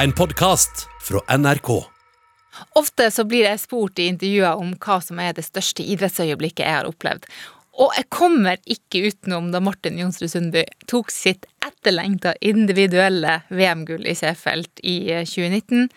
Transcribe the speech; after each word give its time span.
En 0.00 0.12
podkast 0.12 0.88
fra 1.00 1.36
NRK. 1.38 1.84
Ofte 2.74 3.10
så 3.12 3.24
blir 3.28 3.44
jeg 3.44 3.60
spurt 3.60 4.00
i 4.00 4.06
intervjuer 4.08 4.56
om 4.56 4.70
hva 4.80 4.96
som 5.04 5.18
er 5.20 5.34
det 5.36 5.44
største 5.44 5.84
idrettsøyeblikket 5.84 6.62
jeg 6.64 6.72
har 6.72 6.88
opplevd. 6.88 7.26
Og 7.84 7.92
jeg 7.98 8.08
kommer 8.08 8.56
ikke 8.64 9.02
utenom 9.10 9.50
da 9.52 9.60
Martin 9.60 10.00
Jonsrud 10.00 10.32
Sundby 10.32 10.62
tok 10.88 11.12
sitt 11.12 11.44
etterlengta 11.66 12.32
individuelle 12.40 13.42
VM-gull 13.52 14.08
i 14.08 14.16
Seefeld 14.16 14.80
i 14.80 14.96
eh, 15.18 15.28
2019. 15.28 15.90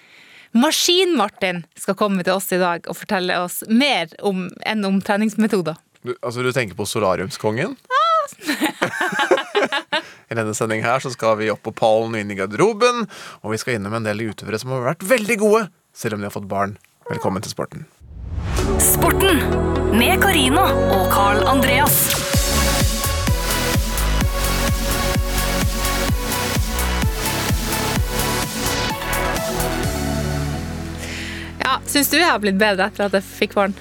Maskin-Martin 0.59 1.63
skal 1.79 1.95
komme 1.95 2.27
til 2.27 2.35
oss 2.35 2.51
i 2.51 2.59
dag 2.59 2.83
og 2.83 2.99
fortelle 2.99 3.39
oss 3.39 3.61
mer 3.71 4.11
om 4.19 4.49
enn 4.67 4.83
om 4.89 4.99
treningsmetoder. 4.99 5.79
Du, 6.03 6.11
altså, 6.19 6.43
du 6.43 6.51
tenker 6.51 6.75
på 6.75 6.91
solariumskongen? 6.91 7.79
I 10.29 10.37
denne 10.37 10.53
sendingen 10.55 10.87
her 10.87 10.99
så 11.03 11.11
skal 11.13 11.37
vi 11.41 11.51
opp 11.53 11.63
på 11.65 11.73
pallen 11.75 12.15
og 12.15 12.21
inn 12.21 12.31
i 12.33 12.37
garderoben, 12.39 13.05
og 13.43 13.53
vi 13.53 13.59
skal 13.61 13.77
innom 13.77 13.95
en 13.97 14.07
del 14.07 14.23
utøvere 14.29 14.59
som 14.61 14.73
har 14.73 14.87
vært 14.93 15.05
veldig 15.07 15.37
gode, 15.41 15.63
selv 15.93 16.17
om 16.17 16.23
de 16.23 16.29
har 16.29 16.35
fått 16.35 16.49
barn. 16.49 16.77
Velkommen 17.09 17.43
til 17.43 17.53
sporten. 17.53 17.85
Sporten 18.81 19.41
med 19.93 20.21
Carina 20.23 20.63
og 20.95 21.09
Carl 21.11 21.43
Andreas. 21.51 21.97
Ja, 31.63 31.77
Syns 31.87 32.09
du 32.09 32.17
jeg 32.17 32.27
har 32.27 32.39
blitt 32.41 32.57
bedre 32.61 32.87
etter 32.89 33.09
at 33.09 33.19
jeg 33.19 33.27
fikk 33.27 33.53
barn? 33.59 33.75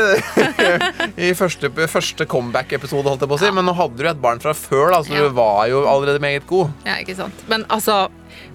i 1.29 1.31
første, 1.37 1.71
første 1.91 2.27
comeback-episode, 2.31 3.09
holdt 3.11 3.25
jeg 3.27 3.33
på 3.33 3.39
å 3.39 3.43
si. 3.45 3.51
Men 3.55 3.67
nå 3.69 3.75
hadde 3.79 3.99
du 4.01 4.11
et 4.11 4.21
barn 4.23 4.43
fra 4.43 4.55
før, 4.57 4.93
da, 4.95 5.03
så 5.05 5.15
Ja. 5.17 5.25
du 5.29 5.35
var 5.37 5.67
jo 5.71 5.85
allerede 5.91 6.23
meget 6.23 6.47
god. 6.51 6.71
Ja, 6.87 7.01
ikke 7.03 7.17
sant? 7.19 7.43
Men 7.51 7.67
altså, 7.73 8.05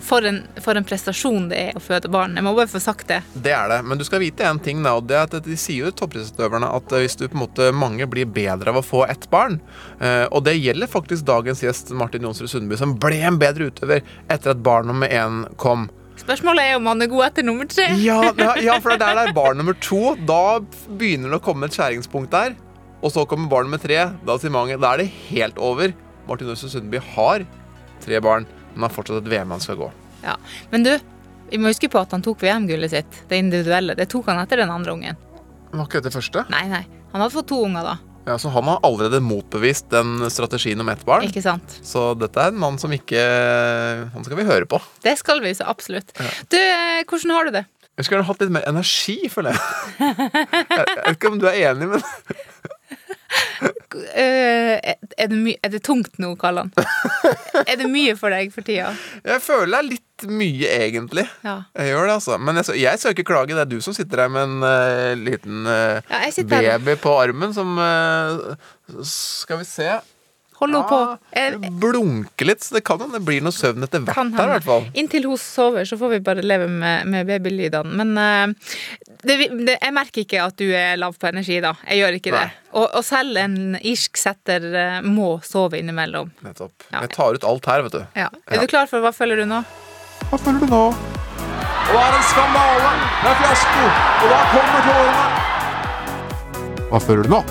for 0.04 0.26
en, 0.28 0.42
for 0.64 0.76
en 0.80 0.84
prestasjon 0.88 1.50
det 1.52 1.60
er 1.70 1.78
å 1.78 1.84
føde 1.84 2.10
barn. 2.12 2.36
Jeg 2.40 2.44
må 2.48 2.54
bare 2.58 2.72
få 2.72 2.82
sagt 2.84 3.08
det. 3.12 3.22
Det 3.36 3.52
er 3.56 3.70
det. 3.72 3.82
Men 3.88 4.00
du 4.00 4.04
skal 4.08 4.20
vite 4.24 4.48
en 4.48 4.60
ting, 4.64 4.82
da, 4.84 4.96
og 5.00 5.08
det 5.10 5.16
er 5.20 5.28
at 5.28 5.38
de 5.46 5.58
sier 5.60 5.88
jo 5.88 5.94
toppidrettsutøverne 5.96 6.72
at 6.80 6.96
eh, 6.96 7.04
hvis 7.06 7.16
du 7.20 7.26
på 7.28 7.36
en 7.38 7.44
måte 7.46 7.70
mange 7.76 8.08
blir 8.12 8.28
bedre 8.32 8.72
av 8.74 8.80
å 8.82 8.86
få 8.86 9.06
ett 9.12 9.28
barn, 9.32 9.60
eh, 10.00 10.26
og 10.32 10.44
det 10.48 10.58
gjelder 10.60 10.92
faktisk 10.92 11.28
dagens 11.28 11.64
gjest 11.64 11.92
Martin 11.96 12.28
Jonsrud 12.28 12.52
Sundby, 12.52 12.80
som 12.80 12.96
ble 13.00 13.22
en 13.28 13.40
bedre 13.42 13.70
utøver 13.72 14.04
etter 14.28 14.56
at 14.56 14.64
barn 14.66 14.88
nummer 14.92 15.08
én 15.12 15.44
kom. 15.60 15.88
Spørsmålet 16.30 16.62
er 16.62 16.76
om 16.78 16.86
han 16.86 17.02
er 17.02 17.08
god 17.10 17.24
etter 17.26 17.46
nummer 17.48 17.66
tre. 17.66 17.88
Ja, 17.98 18.20
ja, 18.38 18.52
ja, 18.62 18.76
for 18.78 18.94
det 18.94 19.02
er 19.02 19.16
der 19.18 19.18
det 19.18 19.32
er 19.32 19.34
barn 19.34 19.58
nummer 19.58 19.74
to. 19.82 20.12
Da 20.30 20.60
begynner 20.86 21.34
det 21.34 21.40
å 21.40 21.42
komme 21.42 21.66
et 21.66 21.74
skjæringspunkt 21.74 22.30
der. 22.36 22.54
Og 23.02 23.10
så 23.16 23.24
kommer 23.26 23.50
barn 23.50 23.66
nummer 23.66 23.82
tre. 23.82 24.04
Da 24.28 24.36
sier 24.38 24.54
mange 24.54 24.78
da 24.78 24.92
er 24.94 25.02
det 25.02 25.08
helt 25.32 25.58
over. 25.58 25.96
Martin 26.28 26.52
Øystein 26.54 26.70
Sundby 26.76 27.02
har 27.16 27.48
tre 28.04 28.20
barn, 28.22 28.46
men 28.76 28.86
har 28.86 28.94
fortsatt 28.94 29.24
et 29.24 29.32
VM 29.34 29.56
han 29.56 29.64
skal 29.64 29.80
gå. 29.80 29.88
Ja. 30.22 30.36
Men 30.70 30.86
du, 30.86 30.92
vi 31.50 31.58
må 31.58 31.74
huske 31.74 31.90
på 31.90 31.98
at 32.04 32.14
han 32.14 32.22
tok 32.22 32.46
VM-gullet 32.46 32.94
sitt, 32.94 33.24
det 33.32 33.42
individuelle. 33.42 33.98
Det 33.98 34.06
tok 34.14 34.30
han 34.30 34.44
etter 34.44 34.62
den 34.62 34.70
andre 34.70 34.94
ungen. 35.00 35.18
Var 35.74 35.90
ikke 35.90 36.04
det 36.06 36.14
første? 36.14 36.46
Nei, 36.54 36.68
nei. 36.70 36.84
Han 37.10 37.24
hadde 37.24 37.34
fått 37.34 37.50
to 37.50 37.64
unger 37.66 37.90
da. 37.90 37.98
Ja, 38.30 38.38
Så 38.38 38.52
han 38.54 38.68
har 38.70 38.80
allerede 38.86 39.18
motbevist 39.26 39.88
den 39.90 40.30
strategien 40.30 40.80
om 40.84 40.90
ett 40.94 41.02
barn. 41.06 41.26
Ikke 41.26 41.42
sant? 41.42 41.80
Så 41.82 42.12
dette 42.14 42.38
er 42.38 42.54
en 42.54 42.60
mann 42.62 42.78
som 42.78 42.94
ikke 42.94 43.24
Han 44.14 44.26
skal 44.28 44.38
vi 44.38 44.46
høre 44.46 44.68
på. 44.70 44.78
Det 45.02 45.16
skal 45.18 45.42
vi 45.42 45.56
så 45.58 45.66
absolutt. 45.72 46.14
Du, 46.52 46.58
eh, 46.60 47.02
hvordan 47.10 47.34
har 47.34 47.50
du 47.50 47.56
det? 47.58 47.66
Jeg 47.98 48.06
skulle 48.06 48.24
hatt 48.24 48.44
litt 48.44 48.54
mer 48.54 48.68
energi, 48.70 49.18
føler 49.34 49.58
jeg. 49.58 49.64
Jeg 50.00 50.86
vet 50.86 51.10
ikke 51.18 51.32
om 51.34 51.40
du 51.42 51.48
er 51.50 51.58
enig, 51.72 51.90
men 51.90 52.06
er, 54.16 55.00
det 55.30 55.56
er 55.64 55.74
det 55.74 55.82
tungt 55.86 56.20
nå, 56.22 56.34
Kallan? 56.40 56.72
er 57.66 57.76
det 57.80 57.90
mye 57.90 58.16
for 58.20 58.34
deg 58.34 58.54
for 58.54 58.66
tida? 58.66 58.94
jeg 59.26 59.44
føler 59.44 59.74
det 59.74 59.80
er 59.80 59.90
litt 59.90 60.06
mye, 60.28 60.68
egentlig. 60.68 61.26
Ja. 61.46 61.56
Jeg 61.78 61.94
gjør 61.94 62.08
det, 62.10 62.14
altså. 62.18 62.38
Men 62.44 62.60
jeg, 62.60 62.80
jeg 62.82 63.00
skal 63.00 63.16
ikke 63.16 63.28
klage. 63.30 63.56
Det 63.56 63.64
er 63.64 63.72
du 63.72 63.80
som 63.84 63.96
sitter 63.96 64.26
her 64.26 64.32
med 64.34 64.48
en 64.50 64.66
uh, 64.66 65.14
liten 65.16 65.68
uh, 65.70 66.00
Ja, 66.10 66.78
baby 66.80 66.98
på 67.00 67.14
armen 67.22 67.56
som 67.56 67.78
uh, 67.80 68.56
Skal 69.08 69.62
vi 69.62 69.70
se. 69.70 69.94
Hold 70.60 70.74
nå 70.76 70.80
på. 70.90 71.00
Jeg, 71.32 71.72
blunke 71.80 72.44
litt, 72.48 72.64
så 72.66 72.76
det 72.76 72.82
kan 72.88 73.00
hende 73.00 73.16
det 73.16 73.24
blir 73.28 73.44
noe 73.44 73.56
søvn 73.56 73.86
etter 73.86 74.02
hvert 74.04 74.18
her, 74.18 74.50
i 74.50 74.54
hvert 74.58 74.66
fall. 74.66 74.88
Inntil 75.00 75.28
hun 75.30 75.40
sover, 75.40 75.88
så 75.88 75.96
får 76.00 76.12
vi 76.18 76.20
bare 76.26 76.44
leve 76.44 76.68
med, 76.68 77.08
med 77.08 77.30
babylydene. 77.30 77.96
Men 78.02 78.12
uh, 78.20 78.74
det, 79.24 79.38
det, 79.56 79.78
jeg 79.78 79.96
merker 79.96 80.26
ikke 80.26 80.42
at 80.44 80.58
du 80.60 80.68
er 80.68 81.00
lav 81.00 81.16
på 81.16 81.30
energi, 81.32 81.62
da. 81.64 81.72
Jeg 81.88 82.02
gjør 82.02 82.18
ikke 82.20 82.34
Nei. 82.36 82.42
det. 82.44 82.74
Og, 82.74 82.86
og 82.90 83.06
selv 83.08 83.40
en 83.40 83.78
irsk 83.80 84.20
setter 84.20 84.68
uh, 84.76 85.00
må 85.06 85.30
sove 85.48 85.80
innimellom. 85.80 86.34
Nettopp. 86.44 86.76
Ja. 86.90 87.06
Jeg 87.06 87.14
tar 87.16 87.40
ut 87.40 87.48
alt 87.54 87.72
her, 87.72 87.86
vet 87.88 87.96
du. 87.96 88.04
Ja. 88.20 88.28
Er 88.52 88.60
du 88.60 88.68
klar 88.72 88.92
for 88.92 89.00
hva 89.06 89.14
følger 89.16 89.40
du 89.40 89.48
nå? 89.48 89.64
Hva 90.28 90.38
føler 90.44 90.60
du 90.60 90.68
nå? 90.76 90.84
Og 90.92 91.96
det 91.96 92.04
er 92.04 92.20
en 92.20 92.28
skandale. 92.34 92.92
Det 93.24 93.32
er 93.32 93.40
fiasko. 93.46 93.88
Og 94.20 94.28
da 94.36 94.44
kommer 94.52 94.86
tårene. 94.92 95.24
Hva 96.92 97.00
føler 97.08 97.24
du 97.26 97.36
nå? 97.38 97.42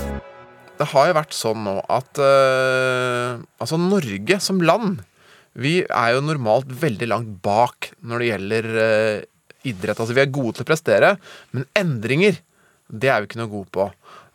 Det 0.79 0.89
har 0.93 1.09
jo 1.09 1.17
vært 1.17 1.35
sånn 1.37 1.65
nå 1.67 1.77
at 1.91 2.21
uh, 2.23 3.41
Altså, 3.59 3.79
Norge 3.83 4.39
som 4.43 4.61
land 4.63 5.01
Vi 5.59 5.81
er 5.83 6.15
jo 6.15 6.25
normalt 6.25 6.71
veldig 6.71 7.09
langt 7.11 7.33
bak 7.45 7.91
når 8.07 8.23
det 8.23 8.29
gjelder 8.29 8.69
uh, 8.77 9.17
idrett. 9.67 9.99
Altså, 9.99 10.15
vi 10.15 10.23
er 10.23 10.31
gode 10.33 10.55
til 10.57 10.65
å 10.65 10.69
prestere, 10.69 11.17
men 11.51 11.67
endringer, 11.77 12.39
det 12.89 13.11
er 13.11 13.21
vi 13.21 13.29
ikke 13.29 13.41
noe 13.41 13.51
gode 13.51 13.73
på. 13.75 13.89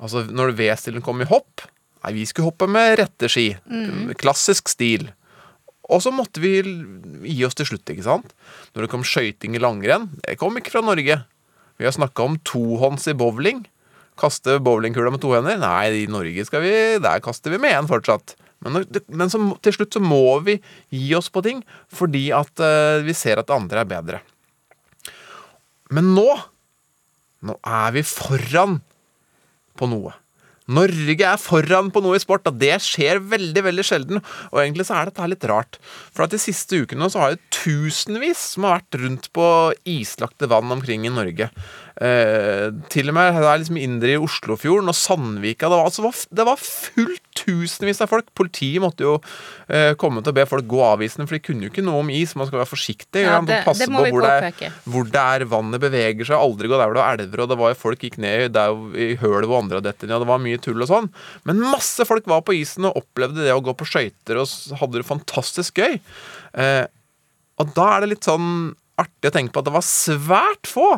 Altså, 0.03 0.25
når 0.27 0.51
V-stilen 0.59 1.05
kom 1.05 1.23
i 1.23 1.29
hopp 1.29 1.63
Nei, 2.03 2.17
vi 2.17 2.25
skulle 2.27 2.49
hoppe 2.49 2.67
med 2.67 2.97
rette 2.99 3.29
ski. 3.31 3.53
Klassisk 4.19 4.67
stil. 4.67 5.05
Og 5.87 6.01
så 6.03 6.11
måtte 6.11 6.41
vi 6.43 6.57
gi 6.59 7.43
oss 7.47 7.55
til 7.55 7.69
slutt, 7.69 7.87
ikke 7.91 8.03
sant? 8.03 8.33
Når 8.75 8.85
det 8.85 8.89
kom 8.91 9.05
skøyting 9.07 9.55
i 9.55 9.61
langrenn, 9.63 10.09
det 10.23 10.35
kom 10.41 10.59
ikke 10.59 10.73
fra 10.73 10.83
Norge. 10.83 11.21
Vi 11.79 11.87
har 11.87 11.95
snakka 11.95 12.25
om 12.27 12.35
tohånds 12.47 13.07
i 13.07 13.15
bowling. 13.17 13.63
Kaste 14.19 14.59
bowlingkula 14.63 15.11
med 15.13 15.21
to 15.23 15.33
hender? 15.33 15.57
Nei, 15.61 16.03
i 16.03 16.07
Norge 16.11 16.45
skal 16.47 16.63
vi, 16.65 16.73
der 17.03 17.23
kaster 17.23 17.53
vi 17.53 17.61
med 17.61 17.75
én 17.75 17.89
fortsatt. 17.89 18.35
Men, 18.63 18.85
men 19.11 19.31
så, 19.31 19.41
til 19.63 19.75
slutt 19.75 19.97
så 19.97 20.01
må 20.03 20.39
vi 20.45 20.57
gi 20.93 21.09
oss 21.17 21.27
på 21.33 21.43
ting 21.43 21.59
fordi 21.91 22.29
at 22.35 22.63
uh, 22.63 23.03
vi 23.03 23.15
ser 23.17 23.41
at 23.41 23.51
andre 23.53 23.83
er 23.83 23.89
bedre. 23.89 24.23
Men 25.93 26.15
nå 26.15 26.29
Nå 27.43 27.57
er 27.67 27.89
vi 27.91 28.05
foran 28.07 28.77
på 29.75 29.89
noe. 29.91 30.13
Norge 30.71 31.25
er 31.27 31.41
foran 31.41 31.89
på 31.91 31.99
noe 31.99 32.15
i 32.15 32.21
sport, 32.23 32.45
og 32.47 32.55
det 32.61 32.77
skjer 32.85 33.19
veldig 33.19 33.63
veldig 33.65 33.83
sjelden. 33.83 34.21
Og 34.53 34.61
egentlig 34.61 34.85
så 34.87 34.95
er 34.95 35.09
dette 35.09 35.27
litt 35.27 35.43
rart. 35.51 35.75
For 36.15 36.23
at 36.23 36.31
de 36.31 36.39
siste 36.39 36.79
ukene 36.79 37.09
så 37.11 37.19
har 37.19 37.33
jo 37.33 37.41
tusenvis 37.51 38.45
som 38.53 38.69
har 38.69 38.77
vært 38.77 38.99
rundt 39.01 39.27
på 39.35 39.47
islagte 39.91 40.47
vann 40.51 40.71
omkring 40.71 41.03
i 41.03 41.11
Norge. 41.11 41.49
Eh, 42.01 42.71
til 42.89 43.11
og 43.11 43.13
med 43.13 43.35
det 43.37 43.43
er 43.45 43.59
liksom 43.61 43.77
indre 43.77 44.15
i 44.15 44.21
Oslofjorden 44.21 44.89
og 44.89 44.95
Sandvika. 44.97 45.67
Det 45.69 45.77
var, 45.77 45.89
altså, 45.91 46.09
det 46.33 46.45
var 46.47 46.57
fullt 46.57 47.21
tusenvis 47.37 48.01
av 48.01 48.09
folk. 48.09 48.31
Politiet 48.37 48.81
måtte 48.81 49.05
jo 49.05 49.11
eh, 49.69 49.93
komme 50.01 50.23
til 50.25 50.33
å 50.33 50.37
be 50.39 50.45
folk 50.49 50.65
gå 50.69 50.81
avvisende, 50.87 51.27
for 51.29 51.37
de 51.37 51.43
kunne 51.45 51.67
jo 51.67 51.71
ikke 51.73 51.85
noe 51.85 52.01
om 52.01 52.09
is. 52.13 52.33
Man 52.39 52.49
skal 52.49 52.63
være 52.63 52.71
forsiktig. 52.71 53.23
Ja, 53.27 53.35
det- 53.45 53.59
passe 53.67 53.85
på 53.85 53.93
hvor 54.15 54.25
det, 54.25 54.33
er, 54.33 54.73
hvor 54.89 55.05
det 55.13 55.23
er 55.23 55.45
vannet 55.53 55.83
beveger 55.85 56.25
seg. 56.31 56.37
Aldri 56.39 56.71
gå 56.71 56.79
der 56.81 56.89
hvor 56.89 56.97
det 56.97 57.05
er 57.05 57.23
elver. 57.27 57.45
Og 57.45 57.53
det 57.53 57.59
var 57.61 57.73
jo 57.75 57.81
folk 57.83 57.99
gikk 58.07 58.17
ned 58.25 58.53
der, 58.57 58.73
i 58.97 59.09
hølet 59.21 59.49
hvor 59.49 59.61
andre 59.61 59.77
hadde 59.81 59.91
dette 59.91 60.09
ned. 60.09 60.17
Og 60.17 60.25
det 60.25 60.31
var 60.33 60.43
mye 60.49 60.61
tull 60.65 60.81
og 60.81 60.89
sånn. 60.89 61.11
Men 61.45 61.61
masse 61.61 62.09
folk 62.09 62.25
var 62.29 62.41
på 62.47 62.57
isen 62.57 62.89
og 62.89 62.97
opplevde 63.03 63.45
det 63.45 63.53
å 63.53 63.61
gå 63.63 63.77
på 63.77 63.85
skøyter 63.89 64.41
og 64.41 64.77
hadde 64.81 64.97
det 65.01 65.07
fantastisk 65.09 65.77
gøy. 65.77 65.99
Eh, 66.57 66.85
og 67.61 67.73
da 67.77 67.89
er 67.95 68.01
det 68.01 68.15
litt 68.15 68.25
sånn 68.25 68.73
artig 68.97 69.29
å 69.29 69.33
tenke 69.33 69.53
på 69.53 69.61
at 69.61 69.69
det 69.69 69.73
var 69.77 69.85
svært 69.85 70.69
få. 70.69 70.89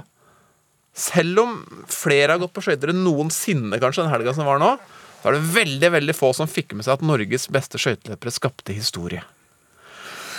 Selv 0.95 1.41
om 1.43 1.55
flere 1.91 2.35
har 2.35 2.39
gått 2.39 2.53
på 2.55 2.63
skøyter 2.63 2.93
enn 2.93 3.03
noensinne 3.03 3.79
kanskje 3.83 4.05
den 4.05 4.13
helga 4.13 4.33
som 4.35 4.47
var 4.47 4.61
nå, 4.61 4.75
så 5.19 5.31
er 5.31 5.35
det 5.35 5.55
veldig 5.55 5.89
veldig 5.97 6.15
få 6.15 6.29
som 6.37 6.47
fikk 6.47 6.75
med 6.77 6.85
seg 6.85 6.99
at 6.99 7.03
Norges 7.03 7.49
beste 7.51 7.81
skøyteløpere 7.81 8.31
skapte 8.31 8.75
historie. 8.75 9.23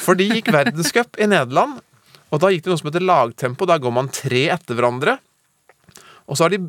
For 0.07 0.17
de 0.17 0.29
gikk 0.31 0.53
verdenscup 0.55 1.19
i 1.19 1.29
Nederland, 1.29 1.81
og 2.31 2.43
da 2.43 2.51
gikk 2.53 2.65
det 2.65 2.73
noe 2.73 2.81
som 2.81 2.89
heter 2.91 3.05
lagtempo. 3.05 3.67
Da 3.69 3.79
går 3.83 3.95
man 3.95 4.11
tre 4.15 4.47
etter 4.55 4.79
hverandre. 4.79 5.17
Og 6.27 6.39
så 6.39 6.47
har 6.47 6.55
de 6.55 6.67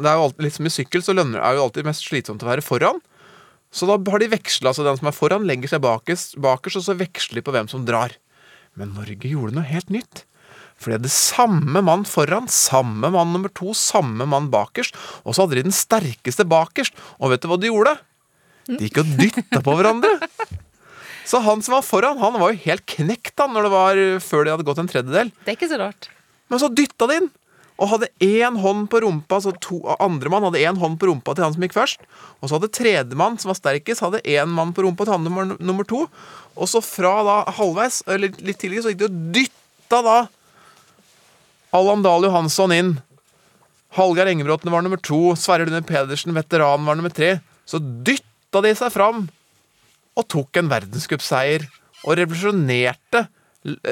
Det 0.00 0.06
er 0.08 0.16
jo 0.16 0.22
alltid, 0.24 0.44
litt 0.46 0.54
som 0.54 0.66
i 0.66 0.70
sykkel, 0.72 1.02
så 1.04 1.12
lønner, 1.12 1.42
er 1.44 1.58
jo 1.58 1.64
alltid 1.66 1.84
mest 1.84 2.06
slitsomt 2.06 2.40
å 2.40 2.48
være 2.48 2.62
foran. 2.64 3.02
Så 3.74 3.84
da 3.84 3.98
har 3.98 4.22
de 4.22 4.28
veksla, 4.32 4.72
så 4.72 4.86
den 4.86 4.96
som 4.96 5.10
er 5.10 5.12
foran, 5.12 5.44
legger 5.44 5.68
seg 5.68 5.82
bakerst, 5.82 6.38
og 6.40 6.84
så 6.86 6.96
veksler 6.96 7.40
de 7.40 7.44
på 7.44 7.52
hvem 7.52 7.68
som 7.68 7.84
drar. 7.84 8.14
Men 8.78 8.94
Norge 8.96 9.28
gjorde 9.28 9.58
noe 9.58 9.66
helt 9.66 9.90
nytt. 9.92 10.22
For 10.80 10.90
de 10.90 10.96
hadde 10.96 11.12
samme 11.12 11.82
mann 11.84 12.06
foran, 12.08 12.46
samme 12.48 13.10
mann 13.12 13.34
nummer 13.34 13.52
to, 13.52 13.74
samme 13.76 14.24
mann 14.28 14.48
bakerst. 14.52 14.96
Og 15.26 15.36
så 15.36 15.44
hadde 15.44 15.58
de 15.60 15.66
den 15.68 15.76
sterkeste 15.76 16.46
bakerst. 16.48 16.96
Og 17.20 17.34
vet 17.34 17.44
du 17.44 17.50
hva 17.50 17.58
de 17.60 17.68
gjorde? 17.68 17.98
De 18.70 18.86
gikk 18.86 19.02
og 19.02 19.12
dytta 19.18 19.60
på 19.64 19.74
hverandre. 19.76 20.14
Så 21.28 21.38
han 21.44 21.60
som 21.62 21.76
var 21.76 21.84
foran, 21.86 22.18
han 22.18 22.38
var 22.40 22.54
jo 22.54 22.62
helt 22.64 22.86
knekt 22.88 23.36
da 23.38 23.44
når 23.46 23.66
det 23.68 23.72
var 23.74 24.00
før 24.24 24.46
de 24.46 24.54
hadde 24.54 24.66
gått 24.66 24.80
en 24.82 24.88
tredjedel. 24.90 25.28
Det 25.44 25.52
er 25.52 25.58
ikke 25.58 25.68
så 25.70 25.78
rart. 25.78 26.08
Men 26.50 26.62
så 26.62 26.70
dytta 26.72 27.06
de 27.10 27.20
inn. 27.20 27.30
og 27.80 27.88
hadde 27.94 28.10
én 28.20 28.58
hånd 28.60 28.88
på 28.92 29.00
rumpa. 29.04 29.38
Så 29.40 29.54
to, 29.62 29.80
andre 30.00 30.32
mann 30.32 30.44
hadde 30.48 30.60
én 30.60 30.78
hånd 30.80 30.98
på 31.00 31.08
rumpa 31.08 31.34
til 31.34 31.46
han 31.46 31.54
som 31.54 31.64
gikk 31.64 31.76
først. 31.76 32.02
Og 32.40 32.50
så 32.50 32.58
hadde 32.58 32.72
tredjemann, 32.76 33.38
som 33.40 33.52
var 33.52 33.56
sterkest, 33.58 34.04
hadde 34.04 34.20
én 34.28 34.52
mann 34.52 34.74
på 34.76 34.84
rumpa 34.84 35.06
til 35.06 35.16
han 35.16 35.24
nummer, 35.24 35.54
nummer 35.56 35.88
to. 35.88 36.04
Og 36.56 36.68
så 36.68 36.82
fra 36.84 37.14
da 37.24 37.38
halvveis, 37.56 38.02
eller 38.10 38.34
litt 38.44 38.60
tidligere, 38.60 38.84
så 38.84 38.92
gikk 38.92 39.00
de 39.00 39.08
og 39.08 39.22
dytta 39.36 40.02
da 40.04 40.18
Allan 41.76 42.02
Dahl 42.04 42.24
Johansson 42.26 42.72
inn. 42.74 42.94
Hallgeir 43.96 44.30
Engebråten 44.30 44.70
var 44.70 44.82
nummer 44.86 45.00
to. 45.02 45.34
Sverre 45.38 45.66
Lune 45.66 45.82
Pedersen, 45.86 46.34
veteran, 46.36 46.84
var 46.86 46.98
nummer 46.98 47.10
tre. 47.14 47.36
Så 47.66 47.80
dytta 47.82 48.62
de 48.64 48.74
seg 48.78 48.92
fram 48.94 49.26
og 50.18 50.26
tok 50.30 50.58
en 50.60 50.70
verdenscupseier. 50.70 51.66
Og 52.06 52.16
revolusjonerte 52.18 53.26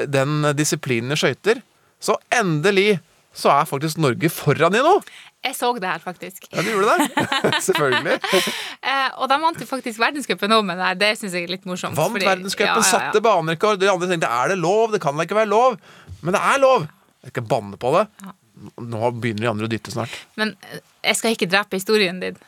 den 0.09 0.41
disiplinen 0.57 1.13
i 1.13 1.19
skøyter. 1.19 1.59
Så 2.01 2.15
endelig 2.33 2.97
så 3.35 3.51
er 3.53 3.67
faktisk 3.69 3.99
Norge 4.01 4.31
foran 4.33 4.73
i 4.75 4.81
noe. 4.83 5.03
Jeg 5.45 5.55
så 5.55 5.69
det 5.79 5.87
her, 5.87 6.01
faktisk. 6.03 6.47
Ja, 6.51 6.63
du 6.65 6.71
gjorde 6.73 6.95
det? 6.99 7.27
Selvfølgelig. 7.67 8.15
Eh, 8.81 9.11
og 9.21 9.29
de 9.31 9.37
vant 9.39 9.61
jo 9.61 9.67
faktisk 9.69 10.01
verdenscupen 10.01 10.51
òg 10.57 10.65
men 10.67 10.81
det. 10.99 11.13
Syns 11.19 11.37
jeg 11.37 11.45
er 11.47 11.53
litt 11.53 11.67
morsomt. 11.69 11.95
Vant 11.95 12.17
verdenscupen, 12.17 12.67
Ja, 12.67 12.75
ja, 12.75 12.81
ja. 12.81 12.87
satte 12.89 13.21
banerekord. 13.23 13.79
De 13.79 13.87
andre 13.91 14.09
tenkte 14.09 14.27
er 14.27 14.51
det 14.51 14.57
lov? 14.59 14.89
Det 14.95 14.99
kan 15.03 15.15
da 15.15 15.27
ikke 15.27 15.37
være 15.37 15.51
lov. 15.53 15.77
Men 16.25 16.35
det 16.35 16.41
er 16.43 16.59
lov. 16.65 16.89
Jeg 17.25 17.33
skal 17.33 17.47
banne 17.51 17.79
på 17.79 17.91
det. 17.95 18.05
Nå 18.79 19.11
begynner 19.19 19.45
de 19.45 19.51
andre 19.51 19.67
å 19.67 19.71
dytte 19.71 19.93
snart. 19.93 20.13
Men 20.39 20.55
eh, 20.69 20.81
jeg 21.09 21.19
skal 21.19 21.35
ikke 21.35 21.49
drepe 21.51 21.79
historien 21.79 22.21
din. 22.23 22.39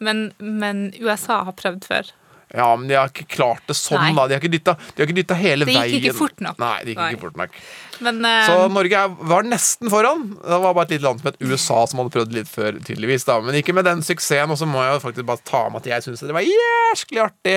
Men, 0.00 0.30
men 0.38 0.88
USA 1.00 1.42
har 1.48 1.56
prøvd 1.56 1.86
før. 1.88 2.12
Ja, 2.54 2.68
men 2.76 2.88
de 2.90 2.96
har 2.98 3.12
ikke 3.12 3.28
klart 3.30 3.62
det 3.70 3.76
sånn, 3.78 4.00
Nei. 4.02 4.14
da. 4.16 4.24
De 4.26 4.34
har 4.34 4.40
ikke 4.42 4.50
dytta, 4.50 4.74
de 4.96 5.02
har 5.02 5.06
ikke 5.06 5.18
dytta 5.20 5.36
hele 5.38 5.64
Det 5.68 5.74
gikk 5.76 5.82
veien. 5.84 6.00
ikke 6.02 6.16
fort 6.18 6.40
nok. 6.42 6.56
Nei, 6.58 6.78
det 6.82 6.90
gikk 6.94 6.98
Nei. 6.98 7.10
ikke 7.14 7.22
fort 7.28 7.36
nok. 7.38 7.58
Men 8.00 8.18
uh, 8.24 8.46
Så 8.48 8.54
Norge 8.72 8.96
er, 9.04 9.12
var 9.30 9.44
nesten 9.46 9.90
foran. 9.92 10.24
Det 10.40 10.58
var 10.64 10.74
bare 10.74 10.88
et 10.88 10.94
lite 10.96 11.04
land 11.04 11.20
som 11.20 11.28
het 11.30 11.38
USA 11.44 11.78
som 11.86 12.00
hadde 12.00 12.14
prøvd 12.16 12.34
litt 12.34 12.48
før, 12.50 12.78
tydeligvis. 12.88 13.26
da 13.28 13.36
Men 13.44 13.58
ikke 13.60 13.74
med 13.76 13.84
den 13.86 14.02
suksessen. 14.02 14.50
Og 14.50 14.58
så 14.58 14.66
må 14.66 14.82
jeg 14.82 14.96
jo 14.96 15.02
faktisk 15.04 15.28
bare 15.28 15.44
ta 15.46 15.60
med 15.70 15.82
at 15.84 15.90
jeg 15.92 16.06
syns 16.08 16.24
det 16.26 16.34
var 16.34 16.48
jæsklig 16.48 17.22
artig 17.22 17.54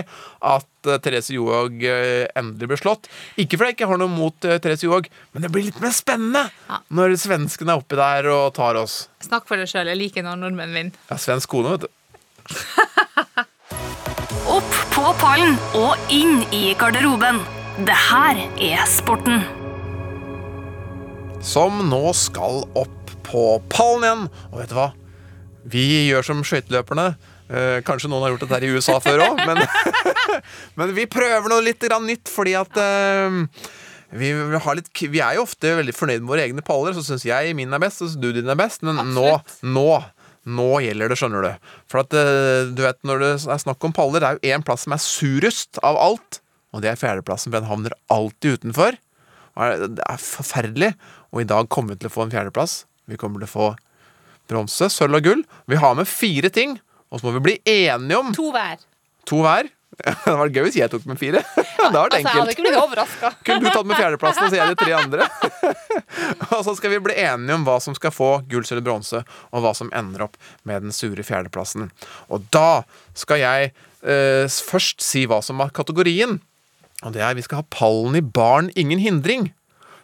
at 0.53 0.91
eh, 0.91 0.99
Therese 1.07 1.33
Johaug 1.33 1.81
eh, 1.87 2.27
endelig 2.37 2.69
ble 2.73 2.77
slått. 2.83 3.09
Ikke 3.39 3.57
fordi 3.57 3.71
jeg 3.71 3.79
ikke 3.79 3.89
har 3.95 4.01
noe 4.03 4.11
mot 4.13 4.37
Therese 4.43 4.83
Johaug, 4.85 5.07
men 5.33 5.47
det 5.47 5.51
blir 5.55 5.65
litt 5.71 5.81
mer 5.81 5.95
spennende 5.95 6.45
Ja. 6.69 6.81
når 6.93 7.15
svenskene 7.23 7.73
er 7.73 7.81
oppi 7.81 7.97
der 7.97 8.29
og 8.35 8.53
tar 8.59 8.77
oss. 8.83 9.07
snakk 9.25 9.47
for 9.49 9.57
deg 9.57 9.71
sjøl. 9.71 9.87
Jeg 9.89 9.97
liker 10.03 10.27
når 10.27 10.37
nordmenn 10.43 10.75
vinner. 10.75 11.01
Ja, 11.09 11.17
svensk 11.17 11.49
kone, 11.55 11.77
vet 11.79 11.87
du. 11.87 11.91
På 15.03 15.09
pallen 15.19 15.57
og 15.75 15.99
inn 16.15 16.45
i 16.55 16.69
garderoben. 16.79 17.41
Det 17.83 17.95
her 18.05 18.37
er 18.55 18.85
sporten. 18.87 19.41
som 21.43 21.81
nå 21.89 22.13
skal 22.15 22.61
opp 22.79 23.11
på 23.27 23.41
pallen 23.67 24.05
igjen. 24.07 24.23
Og 24.53 24.61
vet 24.61 24.71
du 24.71 24.77
hva? 24.77 24.85
Vi 25.73 25.83
gjør 26.07 26.23
som 26.29 26.45
skøyteløperne. 26.47 27.09
Eh, 27.51 27.81
kanskje 27.83 28.13
noen 28.13 28.23
har 28.23 28.31
gjort 28.31 28.45
dette 28.45 28.55
her 28.55 28.63
i 28.63 28.71
USA 28.71 28.95
før 29.03 29.25
òg, 29.25 29.43
men, 29.43 29.59
men 30.79 30.95
vi 30.95 31.03
prøver 31.11 31.51
noe 31.51 31.67
litt 31.67 31.83
grann 31.83 32.07
nytt, 32.07 32.31
fordi 32.31 32.55
at 32.55 32.79
eh, 32.79 33.43
vi, 34.15 34.31
litt, 34.31 34.91
vi 35.03 35.19
er 35.19 35.35
jo 35.35 35.43
ofte 35.43 35.75
veldig 35.81 35.97
fornøyd 35.99 36.23
med 36.23 36.31
våre 36.31 36.47
egne 36.47 36.63
paller. 36.63 36.95
Så 36.95 37.03
syns 37.03 37.27
jeg 37.27 37.59
min 37.59 37.75
er 37.75 37.83
best, 37.83 38.07
og 38.07 38.15
du 38.23 38.31
din 38.31 38.47
er 38.47 38.55
best. 38.55 38.87
Men 38.87 39.03
nå, 39.11 39.33
nå 39.67 39.87
nå 40.45 40.69
gjelder 40.83 41.11
det, 41.13 41.17
skjønner 41.19 41.45
du. 41.45 41.69
For 41.91 42.01
at 42.03 42.15
eh, 42.17 42.69
du 42.75 42.81
vet, 42.83 42.99
når 43.07 43.21
det 43.23 43.31
er 43.47 43.61
snakk 43.63 43.83
om 43.87 43.93
paller, 43.95 44.19
det 44.23 44.27
er 44.29 44.39
jo 44.39 44.55
én 44.57 44.65
plass 44.65 44.83
som 44.87 44.95
er 44.95 45.01
surest 45.03 45.79
av 45.85 45.99
alt. 46.01 46.39
Og 46.73 46.81
det 46.83 46.89
er 46.91 46.99
fjerdeplassen, 46.99 47.51
for 47.51 47.59
den 47.61 47.69
havner 47.69 47.95
alltid 48.11 48.59
utenfor. 48.59 48.97
Det 49.53 50.03
er 50.09 50.17
forferdelig. 50.21 50.93
Og 51.31 51.43
i 51.43 51.47
dag 51.49 51.69
kommer 51.69 51.93
vi 51.93 52.01
til 52.01 52.09
å 52.09 52.15
få 52.15 52.25
en 52.25 52.33
fjerdeplass. 52.33 52.83
Vi 53.09 53.19
kommer 53.21 53.43
til 53.43 53.49
å 53.49 53.53
få 53.53 53.67
bronse, 54.49 54.89
sølv 54.91 55.19
og 55.19 55.27
gull. 55.27 55.43
Vi 55.69 55.77
har 55.79 55.93
med 55.95 56.09
fire 56.09 56.49
ting, 56.53 56.79
og 57.13 57.21
så 57.21 57.27
må 57.29 57.35
vi 57.37 57.43
bli 57.51 57.55
enige 57.69 58.19
om 58.19 58.33
To 58.35 58.49
hver. 58.55 58.81
to 59.29 59.43
hver. 59.45 59.69
Det 60.03 60.13
hadde 60.25 60.37
vært 60.39 60.55
gøy 60.57 60.63
hvis 60.67 60.77
jeg 60.79 60.91
tok 60.91 61.05
med 61.09 61.19
fire. 61.21 61.41
Det 61.53 61.91
var 61.93 62.09
det 62.09 62.17
Altså, 62.17 62.17
jeg 62.17 62.25
hadde 62.25 62.39
enkelt. 62.39 62.53
ikke 62.53 62.65
blitt 62.65 62.79
overraska. 62.81 63.31
Kunne 63.45 63.63
du 63.63 63.69
tatt 63.75 63.89
med 63.89 63.99
fjerdeplassen, 63.99 64.45
og 64.45 64.53
så 64.53 64.59
jeg 64.59 64.71
de 64.71 64.77
tre 64.79 64.93
andre? 64.97 65.27
og 66.55 66.61
så 66.65 66.75
skal 66.79 66.93
vi 66.93 66.99
bli 67.09 67.15
enige 67.25 67.57
om 67.57 67.65
hva 67.67 67.77
som 67.83 67.97
skal 67.97 68.13
få 68.15 68.29
gull, 68.49 68.65
sølv, 68.67 68.83
bronse, 68.85 69.23
og 69.51 69.65
hva 69.65 69.73
som 69.77 69.91
ender 69.95 70.25
opp 70.27 70.37
med 70.69 70.85
den 70.87 70.95
sure 70.95 71.25
fjerdeplassen. 71.27 71.89
Og 72.33 72.45
da 72.55 72.83
skal 73.19 73.41
jeg 73.43 73.73
eh, 73.73 74.45
først 74.71 75.03
si 75.03 75.25
hva 75.29 75.41
som 75.45 75.61
er 75.63 75.73
kategorien. 75.75 76.39
Og 77.03 77.11
det 77.15 77.23
er 77.25 77.35
vi 77.35 77.43
skal 77.45 77.61
ha 77.61 77.67
pallen 77.73 78.15
i 78.17 78.23
barn 78.23 78.71
ingen 78.79 79.01
hindring. 79.03 79.49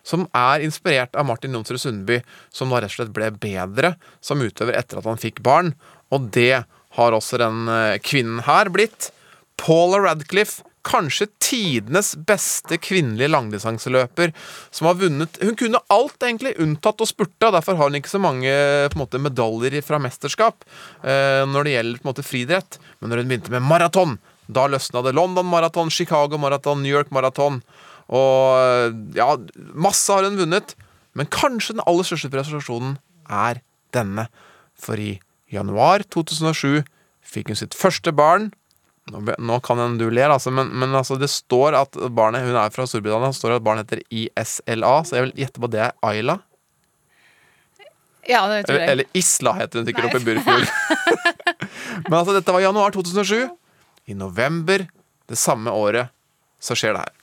Som 0.03 0.25
er 0.35 0.63
inspirert 0.65 1.15
av 1.19 1.27
Martin 1.27 1.53
Jonsrud 1.55 1.79
Sundby, 1.81 2.19
som 2.55 2.71
da 2.71 2.79
rett 2.81 2.91
og 2.93 2.97
slett 3.01 3.15
ble 3.15 3.29
bedre 3.35 3.93
som 4.23 4.41
utøver 4.41 4.77
etter 4.79 4.99
at 5.01 5.07
han 5.07 5.19
fikk 5.21 5.41
barn. 5.45 5.73
Og 6.11 6.29
det 6.35 6.63
har 6.97 7.15
også 7.15 7.39
den 7.39 7.67
eh, 7.71 7.97
kvinnen 8.03 8.43
her 8.47 8.71
blitt. 8.73 9.11
Paula 9.59 9.99
Radcliffe, 10.05 10.63
kanskje 10.87 11.27
tidenes 11.43 12.13
beste 12.27 12.77
kvinnelige 12.79 13.27
langdistanseløper, 13.29 14.31
som 14.71 14.87
har 14.87 14.95
vunnet 15.01 15.35
Hun 15.43 15.57
kunne 15.59 15.81
alt, 15.91 16.15
egentlig, 16.23 16.55
unntatt 16.63 17.03
å 17.03 17.07
spurte, 17.07 17.51
derfor 17.51 17.75
har 17.75 17.91
hun 17.91 17.99
ikke 17.99 18.13
så 18.13 18.21
mange 18.23 18.53
måte, 18.97 19.19
medaljer 19.21 19.83
fra 19.85 19.99
mesterskap 20.01 20.63
eh, 21.03 21.43
når 21.49 21.67
det 21.67 21.75
gjelder 21.75 22.07
måte, 22.07 22.25
friidrett. 22.25 22.79
Men 22.99 23.11
når 23.11 23.23
hun 23.23 23.33
begynte 23.33 23.53
med 23.53 23.67
maraton, 23.67 24.17
da 24.49 24.65
løsna 24.71 25.03
det. 25.05 25.13
London 25.17 25.45
maraton, 25.45 25.91
Chicago 25.93 26.39
maraton, 26.41 26.81
New 26.83 26.93
York 26.93 27.11
maraton. 27.13 27.59
Og 28.09 28.95
ja, 29.17 29.33
masse 29.77 30.13
har 30.13 30.25
hun 30.25 30.39
vunnet. 30.39 30.73
Men 31.17 31.29
kanskje 31.29 31.75
den 31.75 31.85
aller 31.85 32.07
største 32.07 32.31
prestasjonen 32.33 32.95
er 33.29 33.61
denne. 33.93 34.29
For 34.79 34.97
i 34.97 35.19
januar 35.51 36.05
2007 36.07 36.81
fikk 37.29 37.51
hun 37.51 37.59
sitt 37.59 37.77
første 37.77 38.13
barn. 38.15 38.49
Nå, 39.09 39.55
kan 39.65 39.79
en 39.81 39.97
du 39.97 40.05
ler, 40.13 40.29
altså, 40.29 40.51
men, 40.53 40.69
men 40.69 40.93
altså, 40.95 41.17
det 41.19 41.31
står 41.33 41.77
at 41.79 41.97
barnet 42.13 42.45
Hun 42.45 42.57
er 42.59 42.73
fra 42.73 42.85
Storbritannia. 42.87 43.31
Det 43.31 43.39
står 43.39 43.55
at 43.57 43.65
barnet 43.65 43.89
heter 43.89 44.03
ISLA, 44.13 44.93
så 45.05 45.17
jeg 45.17 45.27
vil 45.27 45.35
gjette 45.43 45.63
på 45.63 45.71
det 45.73 45.81
er 45.87 45.95
Ayla. 46.05 46.39
Ja, 48.29 48.43
det 48.51 48.67
tror 48.67 48.77
jeg. 48.77 48.89
eller 48.93 49.17
Isla 49.17 49.55
heter 49.57 49.81
hun 49.81 49.87
sikkert 49.89 50.11
oppe 50.11 50.21
i 50.21 50.27
Burfjord. 50.27 50.67
men 52.05 52.17
altså, 52.19 52.35
dette 52.35 52.53
var 52.53 52.61
januar 52.61 52.93
2007. 52.93 53.47
I 54.09 54.17
november 54.17 54.85
det 55.29 55.37
samme 55.37 55.73
året 55.73 56.13
så 56.61 56.77
skjer 56.77 56.93
det 56.93 57.07
her. 57.07 57.18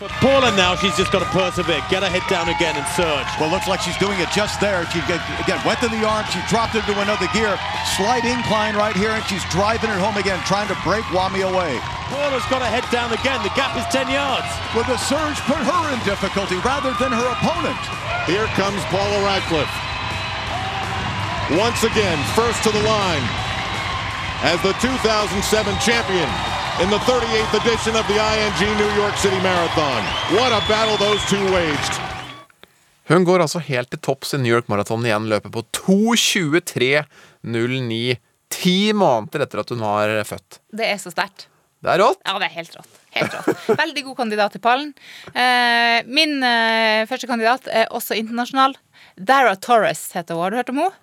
For 0.00 0.08
Paula 0.24 0.50
now, 0.56 0.74
she's 0.74 0.96
just 0.96 1.12
got 1.12 1.20
to 1.20 1.30
persevere, 1.30 1.78
get 1.92 2.00
her 2.02 2.08
head 2.08 2.24
down 2.26 2.48
again 2.48 2.74
and 2.74 2.86
surge. 2.96 3.28
Well, 3.38 3.52
looks 3.52 3.68
like 3.68 3.84
she's 3.84 3.96
doing 4.00 4.16
it 4.18 4.26
just 4.32 4.56
there. 4.58 4.82
She 4.90 5.04
get- 5.04 5.20
again 5.38 5.60
went 5.68 5.78
to 5.84 5.88
the 5.92 6.00
arm. 6.02 6.24
She 6.32 6.40
dropped 6.48 6.74
into 6.74 6.96
another 6.98 7.28
gear. 7.36 7.54
Slight 8.00 8.24
incline 8.24 8.74
right 8.74 8.96
here, 8.96 9.12
and 9.12 9.22
she's 9.28 9.44
driving 9.52 9.92
it 9.92 10.00
home 10.00 10.16
again, 10.16 10.40
trying 10.48 10.66
to 10.72 10.76
break 10.82 11.04
Wami 11.12 11.44
away. 11.44 11.78
Paula's 12.08 12.42
got 12.48 12.64
her 12.64 12.72
head 12.72 12.88
down 12.90 13.12
again. 13.12 13.44
The 13.44 13.52
gap 13.54 13.76
is 13.76 13.84
10 13.92 14.08
yards. 14.08 14.48
Will 14.74 14.88
the 14.88 14.96
surge 14.96 15.38
put 15.44 15.60
her 15.60 15.82
in 15.92 16.00
difficulty 16.08 16.56
rather 16.64 16.96
than 16.98 17.12
her 17.12 17.28
opponent? 17.38 17.78
Here 18.26 18.48
comes 18.58 18.80
Paula 18.88 19.20
Radcliffe. 19.22 19.70
Once 21.60 21.84
again, 21.84 22.16
first 22.34 22.58
to 22.64 22.70
the 22.72 22.82
line 22.88 23.24
as 24.42 24.56
the 24.64 24.72
2007 24.80 25.78
champion 25.84 26.28
in 26.80 26.88
the 26.88 26.96
38th 27.04 27.52
edition 27.60 27.92
of 28.00 28.06
the 28.08 28.16
ING 28.16 28.60
New 28.80 28.92
York 28.96 29.12
City 29.16 29.40
Marathon. 29.42 30.02
What 30.36 30.52
a 30.52 30.60
battle 30.68 30.96
those 30.96 31.24
two 31.28 31.52
waged. 31.52 32.00
Hun 33.08 33.24
går 33.24 33.40
altså 33.44 33.58
helt 33.58 33.90
til 33.90 33.98
topps 34.00 34.34
i 34.34 34.38
New 34.40 34.54
York 34.54 34.68
Marathon 34.72 35.04
igjen, 35.04 35.28
løper 35.28 35.50
på 35.52 35.62
2.23,09 35.76 38.16
ti 38.52 38.92
måneder 38.96 39.40
etter 39.44 39.58
at 39.60 39.68
hun 39.74 39.82
har 39.84 40.24
født. 40.24 40.60
Det 40.72 40.86
er 40.88 40.96
så 41.02 41.10
sterkt. 41.12 41.48
Det 41.82 41.90
er 41.92 41.98
rått. 42.00 42.20
Ja, 42.24 42.38
det 42.38 42.46
er 42.46 42.56
helt 42.56 42.76
rått. 42.78 42.88
Helt 43.18 43.32
rått. 43.36 43.48
Veldig 43.82 44.02
god 44.08 44.16
kandidat 44.22 44.50
til 44.56 44.62
pallen. 44.64 44.90
Eh, 45.34 45.98
min 46.06 46.42
eh, 46.46 47.06
første 47.10 47.26
kandidat 47.28 47.62
er 47.68 47.86
også 47.92 48.14
internasjonal. 48.16 48.72
Dara 49.18 49.56
Torres 49.60 50.12
heter 50.16 50.34
hun. 50.38 50.42
Har 50.46 50.50
du 50.50 50.56
hørt 50.62 50.72
om 50.72 50.78
henne? 50.84 50.96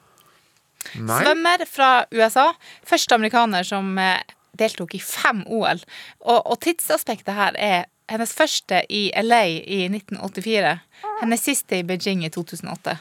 Nei. 0.95 1.19
Svømmer 1.19 1.59
fra 1.67 2.05
USA. 2.15 2.53
Første 2.87 3.15
amerikaner 3.19 3.63
som 3.67 3.97
eh, 3.99 4.23
deltok 4.59 4.97
i 4.97 5.01
fem 5.03 5.45
OL. 5.47 5.81
Og, 6.25 6.39
og 6.39 6.59
tidsaspektet 6.65 7.35
her 7.37 7.57
er 7.57 7.87
hennes 8.09 8.33
første 8.33 8.83
i 8.89 9.07
LA 9.21 9.43
i 9.63 9.85
1984. 9.87 10.75
Hennes 11.21 11.45
siste 11.45 11.79
i 11.79 11.87
Beijing 11.87 12.25
i 12.25 12.33
2008. 12.33 12.97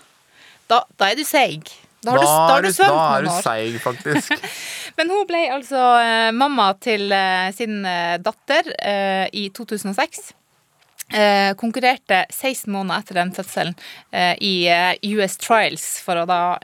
Da, 0.69 0.83
da 1.01 1.11
er 1.11 1.19
du 1.19 1.25
seig. 1.25 1.71
Da 2.05 2.15
har 2.15 2.19
du, 2.19 2.27
da 2.27 2.55
har 2.55 2.63
du 2.63 2.71
svømt 2.71 2.95
da 2.95 3.07
er 3.17 3.25
du 3.27 3.31
seig, 3.43 3.79
faktisk. 3.83 4.35
Men 4.99 5.11
hun 5.11 5.25
ble 5.27 5.45
altså 5.51 5.79
uh, 5.99 6.31
mamma 6.35 6.71
til 6.83 7.09
uh, 7.11 7.49
sin 7.55 7.81
uh, 7.83 8.19
datter 8.23 8.71
i 9.35 9.49
2006. 9.55 10.35
Eh, 11.09 11.55
konkurrerte 11.57 12.19
16 12.29 12.69
måneder 12.69 13.01
etter 13.01 13.17
den 13.17 13.31
fødselen 13.33 13.71
i 14.45 14.69
US 15.17 15.39
Trials 15.41 15.87
for 16.05 16.21
å 16.21 16.27
da 16.29 16.59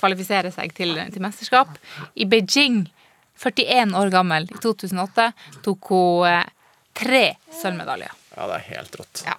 kvalifisere 0.00 0.48
seg 0.54 0.72
til, 0.78 0.96
til 1.12 1.20
mesterskap. 1.20 1.74
I 2.16 2.24
Beijing, 2.24 2.86
41 3.42 3.94
år 3.98 4.12
gammel, 4.14 4.48
i 4.50 4.58
2008, 4.62 5.30
tok 5.64 5.94
hun 5.94 6.28
eh, 6.30 6.44
tre 6.96 7.24
sølvmedaljer. 7.62 8.12
Ja, 8.36 8.48
det 8.50 8.60
er 8.60 8.68
helt 8.76 9.00
rått. 9.00 9.24
Ja. 9.26 9.38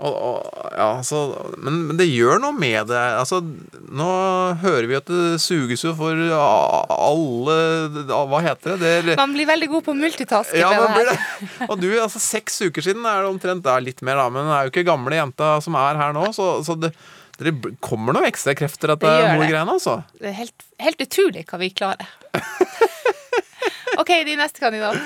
Og, 0.00 0.14
og, 0.16 0.60
ja, 0.72 0.86
altså, 0.96 1.18
men, 1.60 1.82
men 1.90 1.98
det 1.98 2.06
gjør 2.08 2.38
noe 2.40 2.56
med 2.56 2.88
det. 2.88 3.00
Altså, 3.20 3.42
nå 3.92 4.12
hører 4.62 4.86
vi 4.88 4.96
at 4.96 5.10
det 5.12 5.40
suges 5.44 5.84
jo 5.84 5.92
for 5.98 6.16
alle 6.16 7.56
Hva 8.08 8.40
heter 8.46 8.78
det? 8.78 8.78
det 8.80 9.12
er, 9.12 9.20
Man 9.20 9.34
blir 9.36 9.50
veldig 9.50 9.68
god 9.74 9.84
på 9.90 9.96
multitask. 9.98 10.56
ja, 10.56 10.70
man 10.72 10.96
blir 10.96 11.10
det 11.10 11.18
det. 11.18 11.68
Og 11.68 11.76
du, 11.82 11.90
altså 12.00 12.22
seks 12.22 12.56
uker 12.64 12.86
siden 12.86 13.04
er 13.04 13.20
det 13.20 13.32
omtrent 13.34 13.66
det 13.66 13.74
er 13.74 13.84
litt 13.90 14.00
mer, 14.06 14.22
da, 14.22 14.30
men 14.32 14.48
det 14.48 14.56
er 14.56 14.68
jo 14.68 14.72
ikke 14.72 14.88
gamle 14.88 15.20
jenta 15.20 15.52
som 15.60 15.76
er 15.76 16.00
her 16.00 16.16
nå, 16.16 16.30
så, 16.32 16.48
så 16.64 16.78
det, 16.80 16.94
det 17.48 17.74
kommer 17.84 18.16
noen 18.16 18.28
ekstra 18.28 18.54
krefter 18.58 18.92
etter 18.94 19.26
mor-greiene, 19.34 19.76
altså. 19.78 20.00
Det 20.20 20.30
er 20.32 20.38
helt, 20.42 20.66
helt 20.82 21.04
utrolig 21.06 21.44
hva 21.48 21.60
vi 21.62 21.70
klarer. 21.72 22.10
OK, 24.00 24.12
din 24.26 24.40
neste 24.40 24.62
kandidat. 24.62 25.00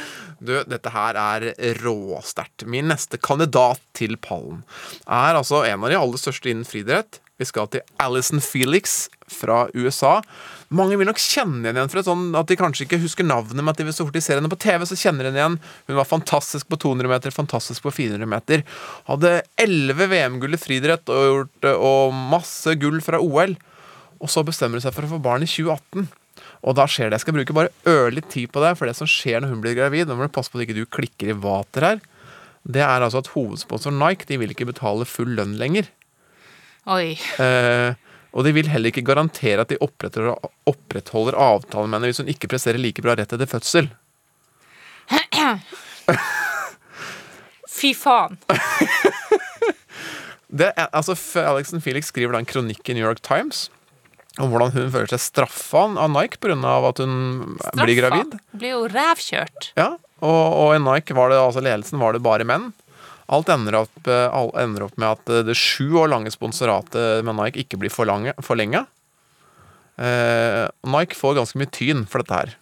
Du, 0.44 0.54
dette 0.68 0.92
her 0.92 1.16
er 1.18 1.46
råsterkt. 1.80 2.66
Min 2.70 2.90
neste 2.90 3.18
kandidat 3.22 3.82
til 3.96 4.16
pallen 4.20 4.62
er 5.06 5.38
altså 5.38 5.62
en 5.64 5.86
av 5.86 5.92
de 5.92 5.98
aller 6.00 6.20
største 6.20 6.50
innen 6.52 6.68
friidrett. 6.68 7.20
Vi 7.40 7.46
skal 7.48 7.66
til 7.66 7.82
Alison 7.98 8.38
Felix 8.38 9.08
fra 9.26 9.64
USA. 9.74 10.20
Mange 10.74 10.94
vil 11.00 11.08
nok 11.08 11.18
kjenne 11.18 11.66
henne 11.66 11.80
igjen 11.80 11.90
fra 11.90 12.02
et 12.04 12.06
sånn 12.06 12.28
at 12.38 12.46
de 12.46 12.56
kanskje 12.58 12.84
ikke 12.86 13.00
husker 13.02 13.26
navnet, 13.26 13.58
men 13.58 13.72
at 13.72 13.80
de 13.80 13.90
så 13.90 14.06
fort 14.06 14.14
de 14.14 14.22
ser 14.22 14.38
henne 14.38 14.50
på 14.52 14.58
TV, 14.62 14.84
så 14.86 14.98
kjenner 15.00 15.26
de 15.26 15.32
henne 15.32 15.40
igjen. 15.40 15.56
Hun 15.88 15.98
var 15.98 16.06
fantastisk 16.06 16.68
på 16.70 16.78
200 16.84 17.10
meter, 17.10 17.34
fantastisk 17.34 17.82
på 17.82 17.90
400 17.96 18.30
meter. 18.30 18.62
Hadde 19.08 19.40
11 19.58 20.10
VM-gull 20.12 20.54
i 20.54 20.60
friidrett 20.62 21.10
og, 21.10 21.24
gjort, 21.30 21.70
og 21.74 22.14
masse 22.34 22.76
gull 22.78 23.00
fra 23.02 23.18
OL. 23.18 23.56
Og 24.22 24.30
så 24.30 24.46
bestemmer 24.46 24.78
hun 24.78 24.86
seg 24.86 24.94
for 24.94 25.08
å 25.08 25.16
få 25.16 25.20
barn 25.24 25.42
i 25.42 25.50
2018. 25.50 26.06
Og 26.64 26.78
da 26.78 26.86
skjer 26.86 27.10
det. 27.10 27.18
Jeg 27.18 27.26
skal 27.26 27.38
bruke 27.40 27.58
bare 27.58 27.74
ørlitt 27.90 28.30
tid 28.30 28.54
på 28.54 28.62
det, 28.62 28.76
for 28.78 28.86
det 28.86 28.94
som 29.00 29.10
skjer 29.10 29.42
når 29.42 29.56
hun 29.56 29.64
blir 29.64 29.74
gravid 29.76 30.06
Nå 30.06 30.16
må 30.16 30.28
du 30.28 30.34
passe 30.34 30.52
på 30.52 30.62
at 30.62 30.68
ikke 30.68 30.78
du 30.78 30.86
klikker 30.86 31.34
i 31.34 31.38
vater 31.42 31.90
her. 31.90 32.00
Det 32.64 32.80
er 32.80 33.02
altså 33.02 33.20
at 33.20 33.34
hovedsponsoren 33.34 33.98
Nike 34.00 34.30
de 34.30 34.38
vil 34.40 34.54
ikke 34.54 34.70
betale 34.70 35.04
full 35.08 35.34
lønn 35.34 35.58
lenger. 35.58 35.90
Oi. 36.90 37.14
Eh, 37.40 37.94
og 38.34 38.44
de 38.44 38.52
vil 38.56 38.68
heller 38.68 38.90
ikke 38.90 39.06
garantere 39.06 39.62
at 39.64 39.70
de 39.70 39.78
opprettholder, 39.84 40.50
opprettholder 40.68 41.38
avtalen 41.38 41.90
med 41.90 42.00
henne 42.00 42.10
hvis 42.10 42.22
hun 42.22 42.32
ikke 42.32 42.50
presterer 42.50 42.80
like 42.82 43.04
bra 43.04 43.14
rett 43.18 43.32
etter 43.36 43.48
fødsel. 43.50 43.88
Fy 47.74 47.94
faen. 47.96 48.38
Det 50.54 50.68
er, 50.70 50.86
altså, 50.94 51.16
Alexen 51.42 51.82
Felix 51.82 52.12
skriver 52.12 52.36
da 52.36 52.38
en 52.42 52.46
kronikk 52.46 52.86
i 52.86 52.94
New 52.94 53.02
York 53.02 53.24
Times 53.26 53.66
om 54.42 54.50
hvordan 54.50 54.72
hun 54.74 54.88
føler 54.90 55.10
seg 55.12 55.22
straffa 55.22 55.84
av 56.02 56.10
Nike 56.10 56.40
pga. 56.42 56.54
at 56.88 56.98
hun 57.02 57.56
blir 57.78 57.98
gravid. 58.00 58.32
Straffa. 58.34 58.58
Blir 58.58 58.72
jo 58.72 58.80
rævkjørt. 58.90 59.68
Ja, 59.78 59.88
og, 60.24 60.46
og 60.58 60.70
i 60.74 60.80
Nike 60.82 61.14
var 61.14 61.30
det 61.30 61.38
altså 61.38 61.62
ledelsen 61.62 62.02
var 62.02 62.16
det 62.16 62.22
bare 62.24 62.46
menn. 62.46 62.72
Alt 63.32 63.48
ender 63.48 63.78
opp, 63.84 63.96
eh, 64.10 64.40
ender 64.60 64.86
opp 64.88 64.98
med 65.00 65.08
at 65.08 65.32
eh, 65.32 65.44
det 65.46 65.56
sju 65.56 65.94
år 66.02 66.10
lange 66.12 66.32
sponsoratet 66.34 67.24
med 67.24 67.38
Nike 67.38 67.64
ikke 67.64 67.80
blir 67.80 67.92
forlenga. 67.94 68.84
Eh, 69.96 70.64
Nike 70.90 71.16
får 71.16 71.38
ganske 71.38 71.60
mye 71.60 71.72
tyn 71.72 72.04
for 72.10 72.24
dette 72.24 72.40
her. 72.42 72.54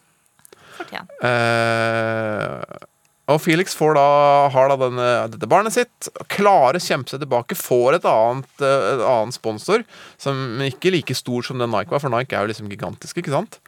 Fortjent. 0.78 1.12
Eh, 1.26 2.88
og 3.33 3.38
Felix 3.40 3.75
får 3.78 3.95
da, 3.97 4.07
har 4.52 4.71
da 4.73 4.76
denne, 4.81 5.09
dette 5.33 5.49
barnet 5.49 5.75
sitt, 5.75 6.09
klarer 6.33 6.78
å 6.78 6.83
kjempe 6.83 7.12
seg 7.12 7.23
tilbake, 7.23 7.57
får 7.57 7.99
et 8.00 8.09
annet, 8.09 8.50
eh, 8.61 8.87
et 8.97 9.04
annet 9.07 9.37
sponsor, 9.37 9.85
som 10.21 10.62
ikke 10.66 10.90
er 10.90 10.97
like 10.99 11.16
stor 11.16 11.47
som 11.47 11.62
den 11.62 11.71
Nike 11.73 11.95
var, 11.95 12.02
for 12.02 12.12
Nike 12.12 12.37
er 12.37 12.45
jo 12.45 12.52
liksom 12.52 12.71
gigantisk, 12.73 13.23
ikke 13.23 13.35
sant? 13.35 13.61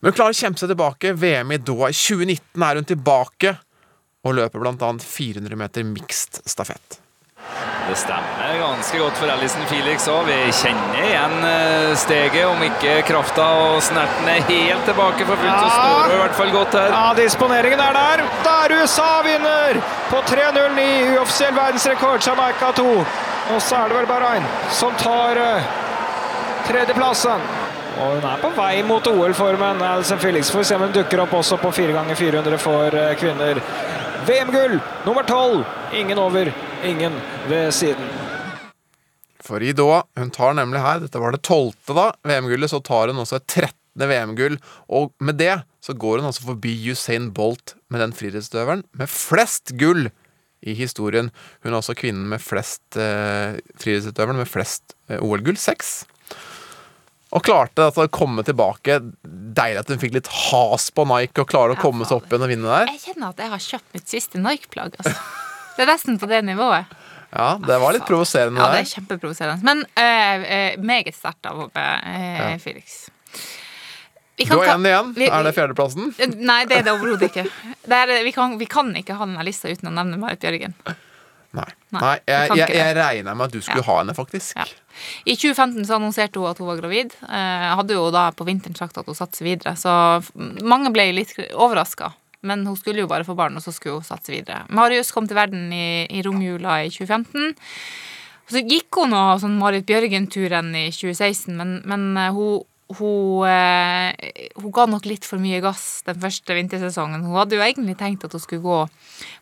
Men 0.00 0.10
hun 0.10 0.16
klarer 0.16 0.34
å 0.34 0.40
kjempe 0.40 0.62
seg 0.62 0.70
tilbake. 0.72 1.12
VM 1.18 1.52
i 1.52 1.58
Doha 1.58 1.90
i 1.90 1.96
2019 1.96 2.64
er 2.64 2.78
hun 2.78 2.88
tilbake, 2.88 3.56
og 4.28 4.38
løper 4.38 4.70
annet 4.70 5.04
400 5.04 5.56
meter 5.58 5.86
mixed 5.88 6.42
stafett. 6.48 7.00
Det 7.88 7.96
stemmer 7.96 8.58
ganske 8.60 8.98
godt 9.00 9.16
for 9.16 9.30
Alison 9.32 9.62
Felix 9.70 10.04
òg. 10.12 10.26
Vi 10.28 10.50
kjenner 10.52 10.98
igjen 11.06 11.36
eh, 11.48 11.92
steget, 11.96 12.42
om 12.44 12.60
ikke 12.66 12.98
krafta 13.08 13.46
og 13.62 13.78
snerten 13.86 14.28
er 14.28 14.42
helt 14.50 14.84
tilbake 14.84 15.24
for 15.24 15.40
fullt. 15.40 15.62
Så 15.62 15.70
står 15.72 16.02
hun 16.02 16.12
i 16.12 16.18
hvert 16.20 16.36
fall 16.36 16.52
godt 16.52 16.76
her. 16.76 16.92
Ja, 16.92 17.06
disponeringen 17.16 17.80
er 17.80 17.96
der. 17.96 18.24
Der 18.44 18.74
USA 18.76 19.08
vinner 19.24 19.80
på 20.10 20.20
3.09. 20.28 20.84
Uoffisiell 21.14 21.56
verdensrekord, 21.56 22.20
Jamaica 22.28 22.74
2. 22.76 22.86
Og 23.54 23.62
så 23.64 23.80
er 23.80 23.88
det 23.88 23.96
vel 23.96 24.10
Bahrain 24.10 24.44
som 24.76 24.92
tar 25.00 25.40
uh, 25.40 25.72
tredjeplassen. 26.68 27.48
Og 27.98 28.18
hun 28.18 28.28
er 28.28 28.42
på 28.42 28.52
vei 28.54 28.74
mot 28.86 29.08
OL-formen. 29.10 29.80
Alison 29.82 30.20
Felix 30.20 30.52
får 30.52 30.60
vi 30.60 30.68
se 30.68 30.76
om 30.76 30.84
hun 30.84 30.92
dukker 30.94 31.24
opp 31.24 31.32
også 31.40 31.56
på 31.64 31.72
4 31.80 31.96
ganger 31.96 32.20
400 32.20 32.60
for 32.62 32.94
eh, 33.00 33.14
kvinner. 33.18 33.64
VM-gull 34.28 34.80
nummer 35.06 35.22
12. 35.22 35.64
Ingen 35.94 36.18
over, 36.18 36.54
ingen 36.84 37.12
ved 37.48 37.70
siden. 37.72 38.08
For 39.40 39.62
i 39.64 39.70
Doha, 39.72 40.02
hun 40.20 40.28
tar 40.34 40.52
nemlig 40.58 40.82
her, 40.84 41.00
dette 41.00 41.22
var 41.22 41.32
det 41.32 41.40
tolvte 41.48 41.96
da, 41.96 42.10
VM-gullet, 42.28 42.68
så 42.68 42.82
tar 42.84 43.08
hun 43.08 43.22
også 43.22 43.38
et 43.38 43.46
13. 43.54 44.04
VM-gull, 44.10 44.58
og 44.92 45.14
med 45.24 45.40
det 45.40 45.54
så 45.80 45.96
går 45.96 46.20
hun 46.20 46.28
altså 46.28 46.44
forbi 46.44 46.74
Usain 46.92 47.30
Bolt 47.32 47.72
med 47.88 48.04
den 48.04 48.12
friidrettsutøveren 48.12 48.84
med 49.00 49.08
flest 49.08 49.72
gull 49.80 50.10
i 50.60 50.76
historien. 50.76 51.32
Hun 51.64 51.72
er 51.72 51.80
også 51.80 51.96
kvinnen 51.96 52.28
med 52.28 52.44
flest 52.44 53.00
eh, 53.00 53.56
friidrettsutøveren 53.80 54.42
med 54.42 54.50
flest 54.50 54.92
eh, 55.08 55.24
OL-gull, 55.24 55.56
seks. 55.56 56.02
Og 57.36 57.42
klarte 57.44 57.84
altså 57.90 58.06
å 58.06 58.10
komme 58.12 58.40
tilbake. 58.46 59.00
Deilig 59.58 59.82
at 59.82 59.90
hun 59.92 59.98
fikk 60.00 60.14
litt 60.16 60.30
has 60.48 60.86
på 60.96 61.04
Nike 61.10 61.42
og 61.44 61.50
klarer 61.50 61.74
å 61.76 61.80
komme 61.82 62.06
seg 62.08 62.22
opp 62.22 62.30
igjen 62.30 62.46
og 62.46 62.48
vinne 62.54 62.70
der. 62.72 62.88
Jeg 62.94 63.02
kjenner 63.10 63.34
at 63.34 63.42
jeg 63.44 63.52
har 63.52 63.64
kjøpt 63.66 63.92
mitt 63.98 64.08
siste 64.08 64.40
Nike-plagg. 64.40 64.96
Altså. 65.02 65.12
Det 65.76 65.84
er 65.84 65.90
nesten 65.92 66.16
på 66.22 66.28
det 66.30 66.40
nivået. 66.48 66.94
Ja, 67.28 67.50
det 67.60 67.76
var 67.82 67.92
litt 67.92 68.06
provoserende 68.08 68.62
Ja, 68.62 68.70
det 68.72 68.80
er 68.86 68.88
kjempeprovoserende. 68.94 69.60
Men 69.68 69.82
eh, 70.00 70.46
eh, 70.56 70.78
meget 70.80 71.12
sterkt 71.18 71.44
av 71.50 71.66
eh, 71.76 72.54
Felix. 72.64 73.10
Vi 74.38 74.46
Du 74.46 74.54
kan 74.54 74.62
har 74.62 74.78
én 74.78 74.86
igjen. 74.88 75.12
vi- 75.18 75.28
Er 75.28 75.42
det 75.44 75.52
fjerdeplassen? 75.56 76.14
Nei, 76.38 76.64
det 76.64 76.78
er 76.78 76.82
det 76.86 76.92
overhodet 76.94 77.28
ikke. 77.28 77.44
Det 77.84 77.92
er, 77.98 78.14
vi, 78.24 78.32
kan, 78.32 78.56
vi 78.58 78.66
kan 78.70 78.94
ikke 78.96 79.16
ha 79.18 79.26
denne 79.26 79.44
lista 79.44 79.68
uten 79.68 79.90
å 79.90 79.92
nevne 79.92 80.16
Marit 80.16 80.40
Bjørgen. 80.40 80.72
Nei. 81.56 81.64
Nei, 81.96 82.18
jeg, 82.28 82.50
jeg, 82.58 82.72
jeg 82.76 82.96
regna 82.98 83.32
med 83.34 83.46
at 83.48 83.54
du 83.56 83.62
skulle 83.64 83.80
Ja. 83.80 83.86
ha 83.88 83.98
henne, 84.02 84.14
faktisk. 84.14 84.56
Ja. 84.58 84.66
I 85.24 85.36
2015 85.38 85.86
så 85.88 85.96
annonserte 85.96 86.42
hun 86.42 86.50
at 86.50 86.58
hun 86.60 86.68
var 86.68 86.76
gravid. 86.82 87.14
Jeg 87.24 87.76
hadde 87.80 87.96
jo 87.96 88.10
da 88.12 88.26
på 88.36 88.44
vinteren 88.44 88.76
sagt 88.76 88.98
at 89.00 89.08
hun 89.08 89.16
satser 89.16 89.46
videre, 89.48 89.72
så 89.80 89.94
mange 90.62 90.92
ble 90.92 91.06
litt 91.16 91.32
overraska. 91.54 92.12
Men 92.44 92.66
hun 92.68 92.76
skulle 92.78 93.00
jo 93.02 93.08
bare 93.10 93.24
få 93.26 93.34
barn, 93.34 93.56
og 93.58 93.64
så 93.64 93.72
skulle 93.74 93.96
hun 93.98 94.06
satse 94.06 94.30
videre. 94.30 94.60
Marius 94.70 95.10
kom 95.10 95.26
til 95.26 95.38
verden 95.40 95.72
i, 95.74 96.04
i 96.12 96.20
romjula 96.22 96.82
i 96.84 96.92
2015. 96.92 97.56
Og 98.48 98.54
så 98.54 98.62
gikk 98.64 99.00
hun 99.00 99.16
og 99.16 99.40
sånn 99.42 99.56
Marit 99.60 99.84
Bjørgen-turen 99.88 100.70
i 100.78 100.86
2016, 100.94 101.56
men, 101.58 101.78
men 101.88 102.06
eh, 102.16 102.30
hun 102.36 102.62
hun, 102.96 103.44
eh, 103.48 104.50
hun 104.56 104.72
ga 104.72 104.86
nok 104.88 105.04
litt 105.04 105.26
for 105.28 105.40
mye 105.42 105.60
gass 105.60 106.02
den 106.06 106.20
første 106.22 106.56
vintersesongen. 106.56 107.26
Hun 107.26 107.36
hadde 107.36 107.58
jo 107.58 107.64
egentlig 107.64 107.98
tenkt 108.00 108.24
at 108.24 108.32
hun 108.32 108.40
skulle 108.40 108.64
gå 108.64 108.78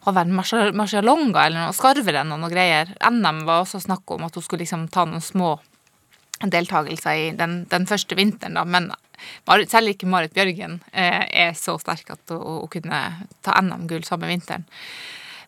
ha 0.07 0.15
vært 0.17 0.35
Marcialonga 0.75 1.45
eller 1.47 1.63
noe 1.63 1.77
skarverenn 1.77 2.35
og 2.35 2.43
noe 2.43 2.51
greier. 2.51 2.91
NM 3.07 3.45
var 3.47 3.63
også 3.63 3.83
snakk 3.85 4.17
om 4.17 4.27
at 4.27 4.35
hun 4.35 4.43
skulle 4.43 4.65
liksom 4.65 4.89
ta 4.91 5.07
noen 5.07 5.23
små 5.23 5.57
deltakelser 6.43 7.21
i 7.21 7.29
den, 7.39 7.63
den 7.71 7.87
første 7.89 8.19
vinteren, 8.19 8.59
da. 8.59 8.65
Men 8.67 8.91
selv 9.71 9.95
ikke 9.95 10.09
Marit 10.11 10.35
Bjørgen 10.35 10.81
eh, 10.93 11.23
er 11.31 11.55
så 11.57 11.79
sterk 11.81 12.11
at 12.17 12.35
hun 12.35 12.67
kunne 12.73 13.05
ta 13.47 13.55
NM-gull 13.63 14.05
samme 14.05 14.29
vinteren. 14.29 14.67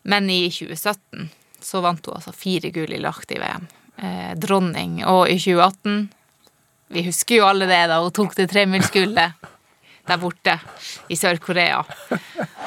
Men 0.09 0.31
i 0.31 0.47
2017 0.55 1.29
så 1.61 1.83
vant 1.83 2.07
hun 2.07 2.17
altså 2.17 2.33
fire 2.33 2.71
gull 2.73 2.95
i 2.95 3.03
lagt 3.03 3.35
i 3.35 3.41
VM. 3.43 3.67
Eh, 3.99 4.33
dronning. 4.39 5.03
Og 5.11 5.27
i 5.29 5.37
2018 5.43 6.07
Vi 6.89 7.05
husker 7.05 7.41
jo 7.43 7.49
alle 7.49 7.69
det 7.69 7.83
da 7.91 8.01
hun 8.01 8.15
tok 8.15 8.37
det 8.39 8.49
tremilsgullet 8.53 9.49
der 10.09 10.21
borte 10.21 10.55
i 11.13 11.17
Sør-Korea. 11.21 11.83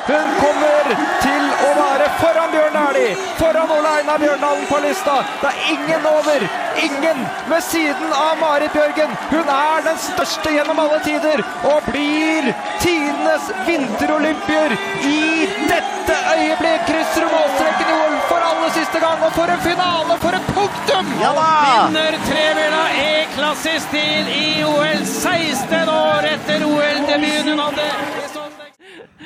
Hun 0.08 0.30
kommer 0.42 0.88
til 1.22 1.44
å 1.62 1.72
være 1.78 2.08
foran 2.18 2.50
Bjørn 2.52 2.74
Dæhlie, 2.74 3.12
foran 3.38 3.70
Ole 3.76 3.92
Einar 4.00 4.18
Bjørndalen 4.22 4.66
på 4.70 4.80
lista. 4.82 5.20
Det 5.42 5.52
er 5.52 5.60
ingen 5.76 6.08
over, 6.10 6.46
ingen 6.88 7.22
ved 7.52 7.64
siden 7.68 8.16
av 8.18 8.40
Marit 8.42 8.74
Bjørgen. 8.74 9.14
Hun 9.30 9.52
er 9.56 9.86
den 9.86 10.02
største 10.02 10.56
gjennom 10.56 10.82
alle 10.84 11.00
tider, 11.06 11.44
og 11.70 11.86
blir 11.92 12.50
tidenes 12.82 13.52
vinterolympier 13.70 14.76
i 15.06 15.48
dette 15.70 16.18
øyeblikk. 16.34 16.86
Krysser 16.90 17.28
hun 17.28 17.36
målstreken 17.38 17.94
i 17.94 17.98
OL 18.02 18.20
for 18.32 18.50
aller 18.50 18.76
siste 18.80 19.06
gang, 19.06 19.22
og 19.22 19.34
for 19.38 19.54
en 19.54 19.66
finale, 19.70 20.20
for 20.26 20.42
et 20.42 20.54
punktum! 20.58 21.16
Vinner 21.22 22.22
tremila 22.26 22.84
E-klasses 23.06 23.86
tid 23.94 24.34
i 24.34 24.46
OL 24.66 25.06
16 25.06 25.98
år 25.98 26.32
etter 26.36 26.66
OL-debuten 26.66 27.54
hun 27.54 27.68
hadde. 27.70 28.41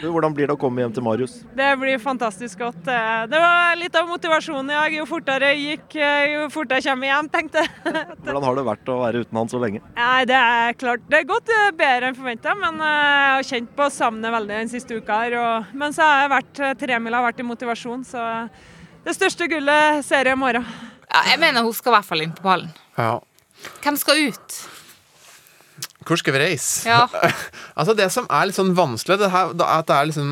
Hvordan 0.01 0.33
blir 0.35 0.49
det 0.49 0.55
å 0.55 0.59
komme 0.59 0.83
hjem 0.83 0.93
til 0.95 1.05
Marius? 1.05 1.35
Det 1.55 1.67
blir 1.79 1.99
fantastisk 2.01 2.59
godt. 2.59 2.81
Det 2.85 3.39
var 3.41 3.77
litt 3.79 3.95
av 3.95 4.09
motivasjonen 4.09 4.71
i 4.73 4.75
dag. 4.75 4.95
Jo 4.97 5.05
fortere 5.09 5.51
jeg 5.53 5.61
gikk, 5.63 5.95
eh, 6.01 6.25
jo 6.33 6.47
fortere 6.53 6.81
jeg 6.81 6.89
kommer 6.89 7.11
hjem, 7.11 7.29
tenkte 7.31 7.63
jeg. 7.63 7.71
Hvordan 8.25 8.47
har 8.47 8.59
det 8.59 8.65
vært 8.67 8.91
å 8.91 8.97
være 9.01 9.23
uten 9.23 9.39
han 9.39 9.51
så 9.51 9.61
lenge? 9.63 9.81
Nei, 9.97 10.25
det 10.29 10.39
er 10.39 10.79
klart. 10.79 11.05
Det 11.11 11.21
er 11.21 11.29
gått 11.29 11.51
eh, 11.53 11.67
bedre 11.79 12.11
enn 12.11 12.17
forventa, 12.19 12.55
men 12.59 12.81
eh, 12.83 12.95
jeg 12.95 13.35
har 13.35 13.49
kjent 13.51 13.75
på 13.77 13.89
savnet 13.93 14.35
veldig 14.35 14.59
den 14.63 14.73
siste 14.73 14.99
uka 14.99 15.21
her. 15.23 15.37
Og, 15.41 15.75
men 15.79 15.95
så 15.95 16.07
har 16.07 16.25
jeg 16.25 16.33
vært 16.35 16.63
tremila 16.81 17.23
vært 17.25 17.39
i 17.43 17.47
motivasjon, 17.47 18.03
så 18.07 18.25
det 19.05 19.15
største 19.15 19.47
gullet 19.51 20.03
ser 20.05 20.27
jeg 20.27 20.35
i 20.35 20.41
morgen. 20.41 20.65
Ja, 21.07 21.23
jeg 21.31 21.39
mener 21.39 21.63
hun 21.63 21.75
skal 21.77 21.93
i 21.93 21.97
hvert 21.99 22.09
fall 22.09 22.25
inn 22.25 22.35
på 22.35 22.43
pallen. 22.43 22.71
Ja. 22.97 23.19
Hvem 23.83 23.97
skal 23.99 24.27
ut? 24.27 24.57
Hvor 26.05 26.21
skal 26.21 26.35
vi 26.35 26.43
reise? 26.43 26.85
Ja. 26.89 27.05
altså 27.79 27.95
Det 27.97 28.07
som 28.13 28.29
er 28.29 28.47
litt 28.47 28.57
sånn 28.57 28.75
vanskelig, 28.77 29.19
det 29.21 29.33
her, 29.33 29.53
det 29.57 29.65
er 29.65 29.83
at 29.83 29.89
det 29.89 29.97
er 29.97 30.09
liksom 30.11 30.31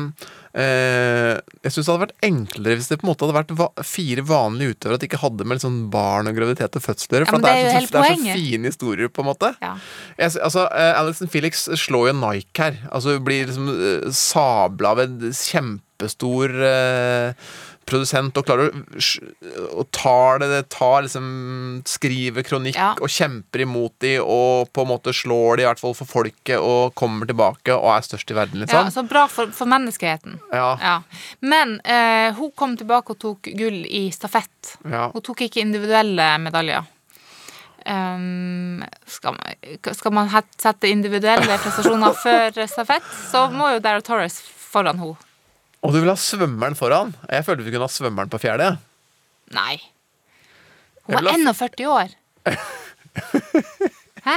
eh, 0.54 1.32
Jeg 1.64 1.74
syns 1.74 1.86
det 1.88 1.92
hadde 1.92 2.04
vært 2.04 2.26
enklere 2.28 2.78
hvis 2.78 2.90
det 2.92 2.98
på 3.00 3.06
en 3.06 3.10
måte 3.10 3.26
hadde 3.26 3.36
vært 3.38 3.54
va 3.58 3.68
fire 3.86 4.24
vanlige 4.28 4.76
utøvere. 4.76 4.98
At 4.98 5.04
de 5.04 5.10
ikke 5.10 5.22
hadde 5.24 5.48
med 5.50 5.62
sånn 5.64 5.80
barn 5.92 6.30
og 6.30 6.38
graviditet 6.38 6.78
og 6.78 6.86
fødsler. 6.86 7.24
Ja, 7.24 7.30
For 7.30 7.38
men 7.38 7.46
at 7.46 7.50
det, 7.50 7.54
det 7.54 7.74
er 7.74 7.86
så, 7.88 7.92
det 7.94 8.04
er 8.04 8.18
så 8.22 8.38
fine 8.40 8.72
historier, 8.72 9.12
på 9.12 9.24
en 9.24 9.30
måte. 9.30 9.52
Ja. 9.64 9.74
Jeg, 10.18 10.36
altså, 10.48 10.66
eh, 10.70 10.92
Alison 11.00 11.32
Felix 11.32 11.66
slår 11.86 12.10
jo 12.12 12.16
Nike 12.22 12.68
her. 12.68 12.80
Altså 12.94 13.18
blir 13.24 13.50
liksom 13.50 13.70
eh, 13.74 14.08
sabla 14.14 14.94
en 15.04 15.20
kjempestor 15.30 16.58
eh, 16.70 17.54
produsent 17.88 18.36
og 18.40 18.46
klarer 18.48 18.70
å, 18.70 18.82
og 19.80 19.88
tar 19.94 20.40
det, 20.42 20.48
det 20.52 20.62
tar 20.74 21.04
liksom 21.06 21.26
Skriver 21.88 22.44
kronikk 22.46 22.76
Ja. 22.78 22.92
og 23.00 23.10
kjemper 23.12 23.64
imot 23.64 23.94
de 24.04 24.14
og 24.22 24.70
på 24.74 24.84
en 24.84 24.90
måte 24.92 25.12
slår 25.14 25.56
de 25.60 25.64
i 25.64 25.68
hvert 25.68 25.80
fall 25.82 25.94
for 25.98 26.08
folket 26.08 26.56
og 26.58 26.94
kommer 26.98 27.28
tilbake 27.28 27.74
og 27.76 27.90
er 27.96 28.06
størst 28.06 28.30
i 28.32 28.36
verden, 28.38 28.64
Ja, 28.64 28.84
liksom. 28.84 28.90
så 28.96 29.04
bra 29.08 29.26
for, 29.30 29.52
for 29.54 29.70
menneskeheten. 29.70 30.38
Ja. 30.52 30.70
Ja. 30.80 30.96
Men 31.44 31.76
eh, 31.84 32.32
hun 32.38 32.50
kom 32.56 32.76
tilbake 32.80 33.14
og 33.14 33.20
tok 33.22 33.50
gull 33.58 33.82
i 33.86 34.06
stafett. 34.14 34.76
Ja. 34.88 35.10
Hun 35.14 35.22
tok 35.24 35.44
ikke 35.46 35.62
individuelle 35.64 36.26
medaljer. 36.42 36.86
Um, 37.84 38.80
skal, 39.06 39.36
man, 39.36 39.76
skal 39.92 40.12
man 40.16 40.30
sette 40.56 40.88
individuelle 40.88 41.58
prestasjoner 41.60 42.14
før 42.24 42.62
stafett, 42.70 43.04
så 43.30 43.44
må 43.52 43.74
jo 43.74 43.82
Dara 43.84 44.00
Torres 44.04 44.38
foran 44.40 45.00
henne. 45.02 45.18
Og 45.84 45.92
du 45.92 46.00
vil 46.00 46.08
ha 46.10 46.16
svømmeren 46.16 46.76
foran? 46.78 47.10
Jeg 47.28 47.44
følte 47.44 47.64
vi 47.66 47.72
kunne 47.74 47.84
ha 47.88 47.92
svømmeren 47.92 48.30
på 48.32 48.38
fjerde. 48.40 48.70
Nei. 49.52 49.76
Hun 51.04 51.18
er 51.18 51.28
ha- 51.28 51.36
41 51.36 51.88
år. 51.92 52.14
Hæ? 54.24 54.36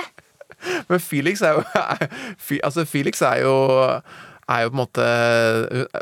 Men 0.89 0.99
Felix 0.99 1.41
er 1.45 1.53
jo 1.55 1.63
Altså 2.67 2.83
Felix 2.89 3.21
er 3.21 3.43
jo 3.45 3.53
er 4.47 4.61
jo 4.63 4.69
på 4.71 4.77
en 4.77 4.79
måte 4.79 5.05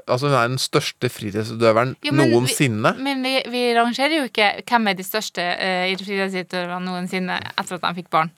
Altså 0.05 0.27
Hun 0.29 0.35
er 0.37 0.49
den 0.51 0.59
største 0.61 1.09
friidrettsutøveren 1.09 1.95
vi- 2.03 2.11
noensinne. 2.13 2.91
Men 3.01 3.23
vi, 3.25 3.33
vi 3.49 3.63
rangerer 3.77 4.17
jo 4.19 4.27
ikke 4.29 4.49
hvem 4.69 4.89
er 4.91 4.97
de 4.99 5.05
største 5.07 5.41
uh, 5.41 5.95
friidrettsutøverne 6.03 6.85
noensinne 6.85 7.39
etter 7.55 7.77
at 7.79 7.85
de 7.87 7.93
fikk 8.01 8.09
barn. 8.13 8.29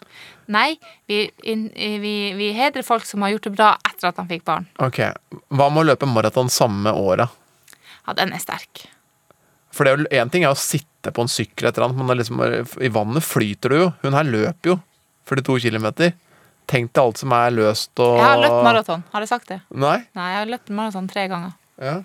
Nei, 0.48 0.78
vi, 1.12 1.26
in, 1.44 1.68
vi, 1.76 2.14
vi 2.40 2.52
hedrer 2.56 2.86
folk 2.88 3.04
som 3.06 3.26
har 3.26 3.34
gjort 3.36 3.50
det 3.50 3.56
bra 3.58 3.74
etter 3.90 4.08
at 4.14 4.20
de 4.22 4.28
fikk 4.32 4.46
barn. 4.48 4.68
Ok, 4.80 5.02
Hva 5.52 5.68
med 5.72 5.84
å 5.84 5.88
løpe 5.92 6.08
maraton 6.08 6.48
samme 6.54 6.94
året? 6.96 7.28
Ja, 8.08 8.14
den 8.16 8.32
er 8.32 8.40
sterk. 8.40 8.86
For 9.76 9.84
det 9.84 9.92
er 9.92 9.98
jo 10.00 10.22
en 10.24 10.32
ting 10.34 10.46
er 10.48 10.54
å 10.56 10.58
sitte 10.60 11.12
på 11.14 11.22
en 11.26 11.30
sykkel, 11.30 11.68
etter 11.68 11.84
annet, 11.84 12.00
men 12.00 12.18
liksom, 12.18 12.40
i 12.82 12.90
vannet 12.96 13.26
flyter 13.28 13.70
du 13.76 13.78
jo. 13.82 13.90
Hun 14.06 14.16
her 14.16 14.24
løper 14.26 14.72
jo 14.72 14.78
42 15.28 15.60
km. 15.68 15.90
Tenk 16.68 16.92
deg 16.92 17.00
alt 17.04 17.22
som 17.22 17.32
er 17.32 17.54
løst 17.56 18.02
og 18.04 18.18
Jeg 18.20 18.28
har 18.28 18.42
løpt 18.42 18.64
maraton, 18.66 19.04
har 19.14 19.24
jeg 19.24 19.30
sagt 19.32 19.52
det? 19.54 19.62
Nei? 19.72 20.02
Nei, 20.18 20.28
jeg 20.34 20.40
har 20.42 20.50
løpt 20.52 20.74
maraton 20.76 21.08
tre 21.08 21.24
ganger. 21.32 21.54
Ja. 21.80 22.02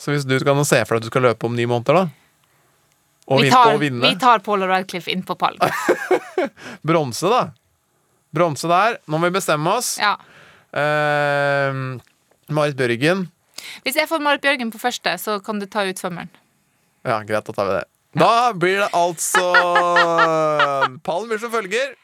Så 0.00 0.10
hvis 0.10 0.26
du 0.26 0.34
kan 0.42 0.58
se 0.66 0.80
for 0.82 0.96
deg 0.96 1.02
at 1.02 1.06
du 1.06 1.12
skal 1.12 1.26
løpe 1.28 1.46
om 1.46 1.54
ni 1.54 1.66
måneder, 1.70 2.02
da? 2.02 2.24
Og, 3.24 3.40
vi 3.40 3.52
tar, 3.52 3.72
og 3.72 3.80
vinne? 3.80 4.02
vi 4.04 4.18
tar 4.20 4.42
Paul 4.44 4.66
Radcliffe 4.68 5.12
inn 5.14 5.22
på 5.24 5.36
pallen. 5.40 5.62
Bronse, 6.86 7.30
da. 7.32 7.44
Bronse 8.34 8.68
der. 8.68 8.98
Nå 9.08 9.20
må 9.20 9.30
vi 9.30 9.38
bestemme 9.38 9.78
oss. 9.78 9.94
Ja. 10.02 10.18
Uh, 10.74 11.96
Marit 12.52 12.76
Bjørgen. 12.76 13.28
Hvis 13.86 13.96
jeg 13.96 14.10
får 14.10 14.20
Marit 14.20 14.44
Bjørgen 14.44 14.74
på 14.74 14.82
første, 14.82 15.14
så 15.22 15.38
kan 15.44 15.62
du 15.62 15.68
ta 15.70 15.86
ut 15.88 16.00
svømmeren. 16.00 16.28
Ja, 17.04 17.22
greit, 17.24 17.46
da 17.46 17.54
tar 17.54 17.70
vi 17.70 17.78
det. 17.78 17.84
Da 18.14 18.52
blir 18.54 18.78
det 18.78 18.90
altså 18.94 19.42
Pallen 21.06 21.30
blir 21.30 21.40
som 21.42 21.50
følger. 21.54 21.94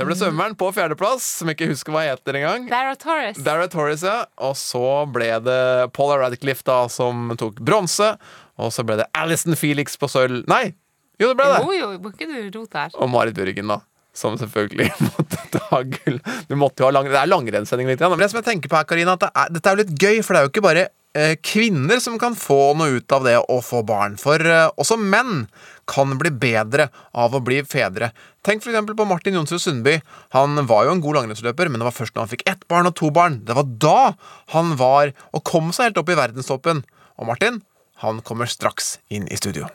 Det 0.00 0.06
ble 0.08 0.14
svømmeren 0.16 0.54
på 0.56 0.70
fjerdeplass, 0.72 1.24
som 1.42 1.50
jeg 1.50 1.58
ikke 1.58 1.66
husker 1.74 1.92
hva 1.92 2.06
heter 2.06 2.38
engang. 2.38 2.62
Dara 2.70 2.94
Torres. 2.96 3.36
Dara 3.44 3.66
Torres, 3.68 4.00
ja. 4.06 4.22
Og 4.40 4.54
så 4.56 4.80
ble 5.12 5.26
det 5.44 5.58
Paula 5.92 6.16
Radcliffe 6.22 6.64
da, 6.64 6.86
som 6.88 7.34
tok 7.36 7.60
bronse. 7.60 8.14
Og 8.56 8.72
så 8.72 8.84
ble 8.88 8.96
det 9.02 9.10
Alison 9.12 9.52
Felix 9.60 10.00
på 10.00 10.08
sølv. 10.08 10.46
Nei! 10.48 10.70
Jo, 11.20 11.28
det 11.28 11.36
ble 11.36 11.50
det. 11.52 11.58
Jo, 11.60 11.74
jo, 11.76 11.90
må 12.00 12.14
ikke 12.14 12.30
du 12.30 12.38
rote 12.62 12.86
her. 12.86 12.96
Og 12.96 13.12
Marit 13.12 13.36
Bjørgen, 13.36 13.68
da. 13.74 13.82
Som 14.16 14.40
selvfølgelig 14.40 14.88
måtte 15.10 15.42
ta 15.52 15.82
gull. 15.84 16.16
Du 16.48 16.56
måtte 16.56 16.80
jo 16.80 16.88
ha 16.88 16.94
lang, 16.96 17.12
det 17.12 17.20
er 17.20 17.28
langrennssending 17.28 17.92
litt. 17.92 18.00
Men 18.00 18.24
det 18.24 18.30
som 18.32 18.40
jeg 18.40 18.48
tenker 18.48 18.72
på 18.72 18.80
her, 18.80 18.88
Karina, 18.88 19.18
at 19.20 19.26
det 19.26 19.30
er, 19.34 19.52
dette 19.58 19.68
er 19.68 19.76
jo 19.76 19.82
litt 19.84 19.92
gøy, 20.00 20.22
for 20.24 20.32
det 20.32 20.40
er 20.40 20.48
jo 20.48 20.54
ikke 20.54 20.64
bare 20.64 20.88
kvinner 21.42 21.98
som 21.98 22.18
kan 22.22 22.36
få 22.38 22.74
noe 22.78 23.00
ut 23.00 23.12
av 23.12 23.24
det 23.26 23.36
å 23.40 23.58
få 23.64 23.82
barn. 23.86 24.14
For 24.20 24.38
eh, 24.38 24.68
også 24.78 24.98
menn 25.00 25.48
kan 25.90 26.14
bli 26.20 26.30
bedre 26.30 26.86
av 27.10 27.34
å 27.34 27.40
bli 27.42 27.60
fedre. 27.66 28.12
Tenk 28.46 28.62
eksempel 28.62 28.94
på 28.96 29.08
Martin 29.10 29.34
Jonsrud 29.34 29.62
Sundby. 29.62 29.96
Han 30.36 30.54
var 30.70 30.86
jo 30.86 30.94
en 30.94 31.02
god 31.02 31.18
langrennsløper, 31.18 31.68
men 31.68 31.82
det 31.82 31.88
var 31.88 31.96
først 31.96 32.14
da 32.14 32.22
han 32.22 32.30
fikk 32.30 32.46
ett 32.50 32.62
barn 32.70 32.86
og 32.86 32.94
to 33.00 33.10
barn. 33.14 33.40
Det 33.44 33.58
var 33.58 33.66
da 33.82 33.98
han 34.54 34.76
var 34.78 35.10
og 35.34 35.44
kom 35.50 35.74
seg 35.74 35.90
helt 35.90 36.00
opp 36.04 36.14
i 36.14 36.18
verdenstoppen. 36.20 36.84
Og 37.18 37.28
Martin, 37.28 37.60
han 38.04 38.22
kommer 38.24 38.48
straks 38.48 38.98
inn 39.10 39.26
i 39.28 39.40
studio. 39.40 39.66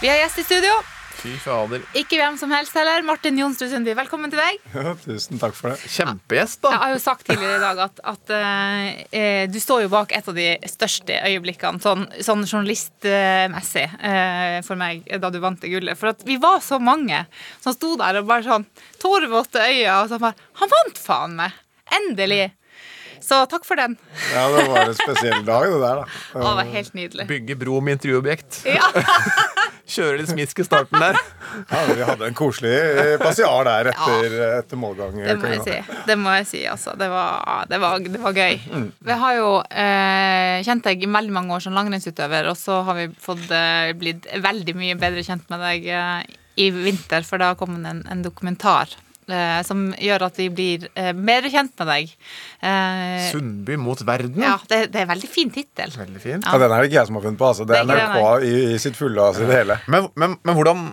Vi 0.00 0.10
har 0.10 0.18
gjest 0.24 0.40
i 0.40 0.48
studio. 0.48 0.93
Fy 1.24 1.38
fader. 1.40 1.80
Ikke 1.96 2.18
hvem 2.20 2.34
som 2.36 2.50
helst 2.52 2.74
heller. 2.76 3.00
Martin 3.06 3.38
Jonsrud 3.40 3.70
Sundby, 3.72 3.94
velkommen 3.96 4.28
til 4.32 4.42
deg. 4.42 4.58
Ja, 4.74 4.92
tusen 5.00 5.38
takk 5.40 5.54
for 5.56 5.72
det. 5.72 5.88
Kjempegjest, 5.88 6.58
da. 6.60 6.74
Jeg 6.74 6.82
har 6.82 6.92
jo 6.92 6.98
sagt 7.00 7.24
tidligere 7.30 7.56
i 7.56 7.62
dag 7.62 7.80
at, 7.86 8.02
at 8.12 8.32
eh, 8.36 9.44
du 9.48 9.56
står 9.62 9.86
jo 9.86 9.92
bak 9.94 10.12
et 10.12 10.28
av 10.28 10.36
de 10.36 10.50
største 10.68 11.16
øyeblikkene, 11.30 11.80
sånn, 11.80 12.04
sånn 12.26 12.44
journalistmessig, 12.44 13.86
uh, 14.04 14.58
for 14.68 14.80
meg, 14.80 15.08
da 15.22 15.32
du 15.32 15.40
vant 15.40 15.64
det 15.64 15.72
gullet. 15.72 15.96
For 15.96 16.12
at 16.12 16.26
vi 16.28 16.36
var 16.42 16.60
så 16.66 16.76
mange 16.76 17.22
som 17.54 17.72
sto 17.72 17.94
der 18.04 18.20
og 18.20 18.28
bare 18.28 18.44
sånn 18.44 18.68
tårevåte 19.00 19.64
øyne, 19.64 19.96
og 20.02 20.12
så 20.12 20.20
bare 20.20 20.52
Han 20.60 20.76
vant 20.76 21.00
faen 21.06 21.40
meg! 21.40 21.56
Endelig! 22.02 22.50
Så 23.24 23.40
takk 23.48 23.64
for 23.64 23.80
den. 23.80 23.96
Ja, 24.34 24.44
det 24.52 24.68
var 24.68 24.90
en 24.90 24.96
spesiell 24.98 25.44
dag, 25.48 25.72
det 25.72 25.80
der, 25.80 26.04
da. 26.04 26.22
Å, 26.36 26.40
det 26.44 26.56
var 26.60 26.72
helt 26.76 26.96
nydelig. 27.00 27.30
Bygge 27.32 27.62
bro 27.64 27.80
med 27.80 27.96
intervjuobjekt. 27.96 28.66
Ja. 28.68 28.92
Kjøre 29.84 30.16
litt 30.20 30.30
smisk 30.30 30.62
i 30.62 30.64
starten 30.66 31.00
der. 31.02 31.18
Ja, 31.70 31.80
vi 31.86 32.02
hadde 32.02 32.26
en 32.26 32.34
koselig 32.34 32.72
eh, 32.74 33.12
passiar 33.20 33.66
der 33.68 33.90
etter, 33.92 34.32
etter 34.58 34.78
målgang. 34.80 35.20
Det 35.22 35.36
må 35.38 35.52
jeg 35.52 35.60
si. 35.62 35.98
Det 36.08 36.16
må 36.18 36.32
jeg 36.40 36.48
si, 36.50 36.62
altså. 36.66 36.96
Det 36.98 37.06
var, 37.12 37.68
det 37.70 37.78
var, 37.78 38.00
det 38.02 38.22
var 38.22 38.34
gøy. 38.34 38.56
Vi 39.06 39.18
har 39.20 39.36
jo 39.38 39.50
eh, 39.70 40.64
kjent 40.66 40.88
deg 40.88 41.04
i 41.04 41.10
veldig 41.14 41.36
mange 41.36 41.54
år 41.54 41.62
som 41.62 41.76
langrennsutøver, 41.78 42.48
og 42.50 42.58
så 42.58 42.80
har 42.88 42.98
vi 42.98 43.06
fått 43.22 43.52
eh, 43.54 43.92
blitt 44.00 44.26
veldig 44.42 44.74
mye 44.80 44.98
bedre 44.98 45.22
kjent 45.26 45.46
med 45.52 45.62
deg 45.62 45.86
eh, 45.94 46.34
i 46.64 46.70
vinter, 46.74 47.22
for 47.28 47.42
da 47.42 47.52
kom 47.58 47.78
det 47.84 47.92
en, 47.92 48.02
en 48.10 48.26
dokumentar. 48.26 48.96
Eh, 49.30 49.60
som 49.66 49.86
gjør 50.00 50.26
at 50.28 50.38
vi 50.40 50.48
blir 50.52 50.86
eh, 50.94 51.12
mer 51.16 51.46
kjent 51.52 51.72
med 51.80 51.90
deg. 51.92 52.12
Eh, 52.64 53.24
Sundby 53.30 53.78
mot 53.80 54.00
verden. 54.06 54.42
ja, 54.42 54.58
det, 54.70 54.80
det 54.92 55.02
er 55.02 55.06
en 55.06 55.12
veldig 55.14 55.30
fin 55.30 55.52
tittel. 55.54 55.94
Veldig 55.98 56.22
fint. 56.22 56.46
Ja, 56.46 56.60
den 56.60 56.70
er 56.70 56.82
det 56.82 56.90
ikke 56.90 57.00
jeg 57.00 57.10
som 57.10 57.18
har 57.20 57.26
funnet 57.28 57.40
på. 57.40 57.50
Altså. 57.50 57.66
Det 57.68 57.74
Det 57.74 57.80
er 57.80 57.90
ikke 57.90 57.98
det, 58.04 58.22
NRK 58.22 58.48
i, 58.48 58.74
i 58.74 58.78
sitt 58.84 58.98
fulle 58.98 59.28
og 59.28 59.38
sitt 59.38 59.52
hele. 59.52 59.78
Men, 59.88 60.08
men, 60.20 60.38
men, 60.42 60.56
hvordan, 60.58 60.86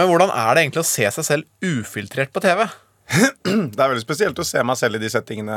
men 0.00 0.10
hvordan 0.12 0.32
er 0.34 0.54
det 0.54 0.66
egentlig 0.66 0.84
å 0.84 0.90
se 0.92 1.12
seg 1.18 1.28
selv 1.28 1.70
ufiltrert 1.72 2.32
på 2.34 2.42
TV? 2.44 2.66
Det 3.12 3.76
er 3.76 3.90
veldig 3.90 4.02
spesielt 4.04 4.38
å 4.40 4.44
se 4.46 4.62
meg 4.64 4.78
selv 4.80 4.96
i 4.96 5.02
de 5.02 5.10
settingene 5.12 5.56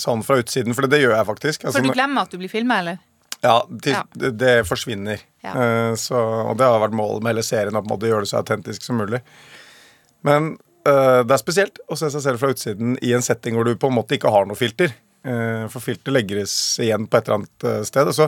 sånn 0.00 0.22
fra 0.24 0.38
utsiden, 0.40 0.72
for 0.76 0.88
det 0.88 1.02
gjør 1.02 1.16
jeg 1.18 1.28
faktisk. 1.28 1.66
Altså, 1.66 1.80
For 1.80 1.90
du 1.90 1.96
glemmer 1.96 2.24
at 2.24 2.32
du 2.32 2.38
blir 2.40 2.52
filma, 2.52 2.78
eller? 2.80 3.00
Ja, 3.42 3.58
til, 3.82 3.92
Ja. 3.92 4.02
Det, 4.14 4.30
det 4.38 4.52
forsvinner. 4.68 5.20
Ja. 5.42 5.52
Eh, 5.52 5.94
så, 5.98 6.16
og 6.46 6.56
det 6.60 6.68
har 6.68 6.80
vært 6.84 6.94
målet 6.96 7.24
med 7.24 7.34
hele 7.34 7.44
serien, 7.46 7.74
å 7.76 7.98
gjøre 7.98 8.22
det 8.24 8.30
så 8.30 8.40
autentisk 8.40 8.86
som 8.86 9.00
mulig. 9.02 9.20
Men 10.26 10.52
eh, 10.54 10.71
det 10.84 11.34
er 11.34 11.40
spesielt 11.40 11.78
å 11.88 11.96
se 11.98 12.08
seg 12.10 12.22
selv 12.24 12.40
fra 12.42 12.50
utsiden 12.52 12.96
i 13.04 13.12
en 13.14 13.22
setting 13.22 13.54
hvor 13.54 13.68
du 13.68 13.76
på 13.78 13.90
en 13.90 13.96
måte 14.00 14.16
ikke 14.16 14.32
har 14.34 14.46
noe 14.48 14.58
filter. 14.58 14.90
Eh, 15.24 15.68
for 15.70 15.78
filter 15.84 16.10
legges 16.14 16.52
igjen 16.82 17.06
på 17.06 17.16
et 17.20 17.28
eller 17.28 17.42
annet 17.42 17.66
eh, 17.70 17.82
sted. 17.86 18.08
Og 18.10 18.16
så 18.16 18.26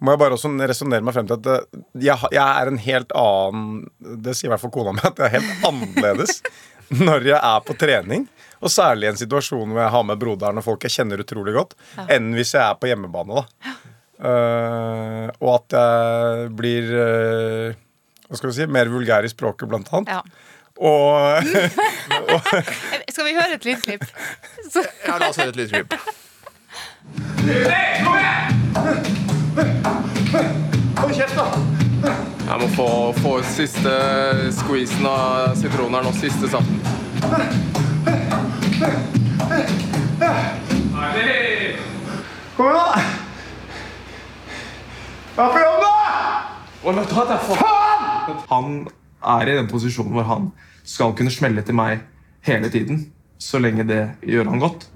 må 0.00 0.14
jeg 0.14 0.20
bare 0.22 0.36
også 0.38 0.48
resonnere 0.70 1.04
meg 1.04 1.12
frem 1.12 1.28
til 1.28 1.36
at 1.36 1.48
eh, 1.52 1.80
jeg, 2.06 2.30
jeg 2.32 2.40
er 2.62 2.70
en 2.70 2.80
helt 2.80 3.10
annen 3.20 3.82
Det 4.24 4.32
sier 4.32 4.48
i 4.48 4.52
hvert 4.54 4.62
fall 4.62 4.72
kona 4.72 4.94
mi, 4.96 5.02
at 5.04 5.20
jeg 5.20 5.28
er 5.28 5.34
helt 5.36 5.66
annerledes 5.68 6.38
når 7.04 7.28
jeg 7.34 7.36
er 7.36 7.60
på 7.68 7.76
trening. 7.78 8.24
Og 8.64 8.72
særlig 8.72 9.08
i 9.08 9.12
en 9.12 9.20
situasjon 9.20 9.68
hvor 9.72 9.82
jeg 9.84 9.92
har 9.94 10.08
med 10.08 10.20
broderen 10.20 10.60
og 10.60 10.64
folk 10.66 10.88
jeg 10.88 10.96
kjenner 10.96 11.20
utrolig 11.22 11.54
godt, 11.56 11.76
Ja. 11.96 12.08
enn 12.16 12.32
hvis 12.36 12.54
jeg 12.56 12.64
er 12.64 12.80
på 12.80 12.88
hjemmebane. 12.90 13.44
da 13.44 13.76
Uh, 14.20 15.30
og 15.40 15.54
at 15.54 15.72
jeg 15.72 16.50
blir 16.52 16.90
uh, 16.92 17.78
Hva 18.28 18.36
skal 18.36 18.50
vi 18.50 18.56
si 18.58 18.66
mer 18.68 18.90
vulgær 18.92 19.24
i 19.24 19.30
språket, 19.32 19.64
blant 19.70 19.88
annet. 19.96 20.10
Ja. 20.12 20.49
Og 20.80 21.44
og 22.34 22.40
Skal 23.10 23.24
vi 23.26 23.34
høre 23.36 23.54
et 23.54 23.64
lydklipp? 23.64 24.04
Ja, 25.06 25.18
la 25.20 25.28
oss 25.28 25.36
høre 25.36 25.48
et 25.48 25.56
lydklipp. 25.56 25.92
Hold 31.00 31.12
kjeft, 31.14 31.36
da! 31.36 31.44
Jeg 32.50 32.60
må 32.62 32.68
få, 32.74 32.88
få 33.20 33.32
siste 33.44 33.92
squeezen 34.56 35.04
av 35.06 35.52
sitronen 35.60 35.98
her 35.98 36.06
nå. 36.08 36.14
Siste 36.16 36.48
saften. 36.48 36.80
Kom 42.56 42.70
igjen, 42.70 42.78
da! 42.78 42.86
Vær 45.36 45.52
på 45.52 45.60
jobb, 45.66 45.84
da? 45.84 45.92
Faen! 47.60 48.42
Han 48.48 48.74
er 49.36 49.52
i 49.52 49.60
den 49.60 49.68
posisjonen 49.68 50.16
hvor 50.16 50.28
han 50.32 50.50
skal 50.90 51.14
kunne 51.18 51.32
smelle 51.32 51.62
til 51.66 51.76
meg 51.78 52.02
hele 52.46 52.70
tiden. 52.72 53.04
Så 53.40 53.60
lenge 53.62 53.86
det 53.88 54.02
gjør 54.26 54.50
han 54.52 54.60
godt. 54.62 54.88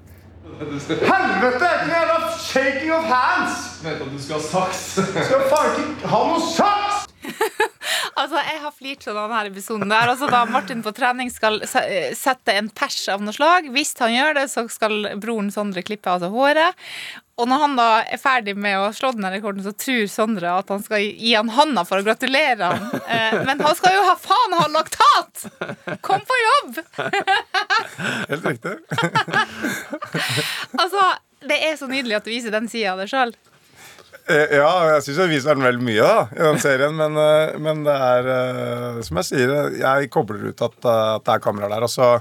Helvete! 0.58 0.98
Ikke 1.00 1.86
noe 1.88 1.94
jævla 1.94 2.18
shaking 2.38 2.92
of 2.94 3.06
hands! 3.10 3.62
Vet 3.84 4.02
at 4.04 4.10
du 4.12 4.20
skal 4.22 4.38
ha 4.38 4.44
saks. 4.46 4.82
Skal 5.00 5.46
faen 5.50 5.80
ikke 5.82 6.12
ha 6.12 6.22
noe 6.32 6.44
saks! 6.52 7.00
Altså, 8.14 8.38
Jeg 8.46 8.60
har 8.62 8.72
flirt 8.72 9.02
sånn 9.04 9.16
av 9.18 9.26
denne 9.32 9.50
episoden. 9.50 9.90
der 9.90 10.10
altså 10.12 10.28
Da 10.30 10.44
Martin 10.46 10.84
på 10.84 10.92
trening 10.94 11.32
skal 11.34 11.58
eh, 11.64 12.12
sette 12.16 12.54
en 12.54 12.68
pers 12.70 13.00
av 13.10 13.24
noe 13.24 13.34
slag, 13.34 13.66
hvis 13.74 13.90
han 13.98 14.14
gjør 14.14 14.36
det, 14.38 14.44
så 14.52 14.62
skal 14.70 15.08
broren 15.20 15.50
Sondre 15.52 15.82
klippe 15.84 16.12
av 16.12 16.22
seg 16.22 16.30
håret. 16.32 16.78
Og 17.34 17.48
når 17.50 17.58
han 17.64 17.72
da 17.74 17.86
er 18.14 18.20
ferdig 18.22 18.52
med 18.54 18.76
å 18.78 18.92
slå 18.94 19.08
den 19.16 19.26
rekorden, 19.32 19.64
så 19.64 19.72
tror 19.74 20.04
Sondre 20.10 20.52
at 20.60 20.68
han 20.70 20.82
skal 20.84 21.02
gi 21.02 21.32
han 21.34 21.48
handa 21.50 21.82
for 21.88 21.98
å 21.98 22.06
gratulere 22.06 22.68
han. 22.70 22.84
Eh, 23.14 23.34
Men 23.46 23.60
han 23.60 23.74
skal 23.76 23.96
jo 23.96 24.04
ha 24.06 24.14
faen 24.18 24.54
ha 24.56 24.66
laktat! 24.72 25.42
Kom 26.06 26.22
på 26.26 26.36
jobb! 26.42 26.78
Helt 28.30 28.46
riktig. 28.52 28.76
Altså, 30.80 31.02
Det 31.44 31.58
er 31.68 31.74
så 31.76 31.88
nydelig 31.90 32.16
at 32.20 32.24
du 32.26 32.32
viser 32.32 32.54
den 32.54 32.70
sida 32.72 32.94
av 32.94 33.02
deg 33.02 33.10
sjøl. 33.12 33.34
Eh, 34.30 34.54
Ja, 34.56 34.70
jeg 34.94 35.04
syns 35.04 35.20
jeg 35.24 35.32
viser 35.34 35.58
den 35.58 35.66
vel 35.66 35.82
mye 35.84 36.06
da, 36.06 36.22
i 36.32 36.40
den 36.46 36.62
serien, 36.62 36.94
men, 36.96 37.18
eh, 37.20 37.58
men 37.60 37.82
det 37.86 37.94
er 37.98 38.30
Som 39.04 39.20
jeg 39.20 39.28
sier, 39.32 39.52
jeg 39.82 40.10
kobler 40.14 40.48
ut 40.54 40.64
at, 40.64 40.78
at 40.86 41.26
det 41.26 41.34
er 41.36 41.44
kamera 41.44 41.68
der. 41.74 41.84
Og 41.86 41.92
så 41.92 42.14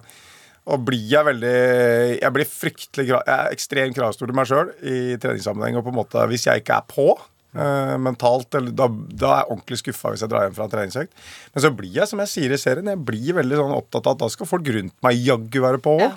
og 0.65 0.86
blir 0.88 1.04
jeg 1.12 1.28
veldig 1.28 1.54
Jeg 2.21 2.32
blir 2.36 2.47
fryktelig 2.47 3.10
Jeg 3.10 3.19
er 3.28 3.52
ekstremt 3.52 3.97
kravstor 3.97 4.30
til 4.30 4.38
meg 4.38 4.47
sjøl 4.47 4.71
i 4.80 5.17
treningssammenheng. 5.19 5.76
Og 5.80 5.84
på 5.84 5.91
en 5.91 5.99
måte, 5.99 6.23
hvis 6.32 6.47
jeg 6.47 6.63
ikke 6.63 6.78
er 6.80 6.88
på 6.88 7.08
uh, 7.17 7.95
mentalt, 7.99 8.56
eller, 8.56 8.71
da, 8.71 8.88
da 8.88 9.30
er 9.34 9.41
jeg 9.41 9.52
ordentlig 9.58 9.82
skuffa 9.84 10.13
hvis 10.13 10.23
jeg 10.23 10.32
drar 10.32 10.47
hjem 10.47 10.56
fra 10.58 10.69
en 10.69 10.73
treningsøkt. 10.78 11.13
Men 11.54 11.65
så 11.67 11.73
blir 11.76 11.99
jeg, 11.99 12.08
som 12.10 12.23
jeg 12.23 12.32
sier 12.32 12.56
i 12.56 12.62
serien, 12.62 12.88
jeg 12.93 13.04
blir 13.12 13.36
veldig 13.41 13.60
sånn 13.60 13.76
opptatt 13.76 14.08
av 14.08 14.15
at 14.15 14.23
da 14.23 14.32
skal 14.34 14.49
folk 14.49 14.71
rundt 14.78 14.95
meg 15.06 15.19
jaggu 15.19 15.60
være 15.67 15.84
på 15.84 15.99
Ja. 16.02 16.13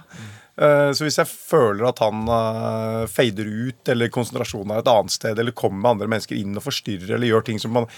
Eh, 0.56 0.90
Så 0.96 1.04
hvis 1.04 1.18
jeg 1.20 1.28
føler 1.28 1.90
at 1.90 1.98
han 2.00 2.22
uh, 2.30 3.02
fader 3.12 3.44
ut, 3.44 3.82
eller 3.92 4.08
konsentrasjonen 4.08 4.72
er 4.72 4.80
et 4.80 4.88
annet 4.88 5.12
sted, 5.12 5.36
eller 5.36 5.52
kommer 5.52 5.82
med 5.82 5.90
andre 5.90 6.08
mennesker 6.14 6.38
inn 6.38 6.56
og 6.56 6.64
forstyrrer, 6.64 7.10
eller 7.18 7.28
gjør 7.28 7.44
ting 7.50 7.60
som 7.60 7.74
man 7.76 7.90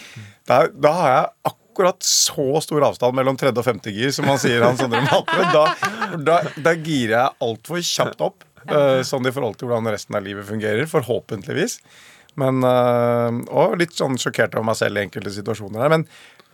Da, 0.49 0.65
da 0.73 0.93
har 0.97 1.13
jeg 1.13 1.29
akkurat 1.53 1.65
så 2.05 2.61
stor 2.64 2.87
avstand 2.91 3.17
mellom 3.19 3.38
tredje 3.38 3.62
og 3.62 3.67
femte 3.67 3.93
gir, 3.95 4.12
som 4.14 4.29
han 4.31 4.41
sier, 4.43 4.64
han 4.64 4.79
Sondre 4.79 5.01
Matre. 5.07 5.49
Da, 5.55 5.64
da, 6.19 6.38
da 6.57 6.75
girer 6.77 7.14
jeg 7.17 7.37
altfor 7.49 7.83
kjapt 7.85 8.25
opp, 8.25 8.47
eh, 8.67 9.01
sånn 9.07 9.29
i 9.29 9.35
forhold 9.35 9.59
til 9.61 9.71
hvordan 9.71 9.91
resten 9.95 10.19
av 10.19 10.27
livet 10.27 10.49
fungerer. 10.49 10.88
Forhåpentligvis. 10.91 11.79
Men, 12.38 12.62
eh, 12.67 13.38
og 13.51 13.79
litt 13.81 13.97
sånn 13.99 14.19
sjokkert 14.21 14.55
over 14.57 14.71
meg 14.71 14.79
selv 14.79 14.99
i 14.99 15.07
enkelte 15.07 15.33
situasjoner. 15.35 15.88
Men, 15.95 16.07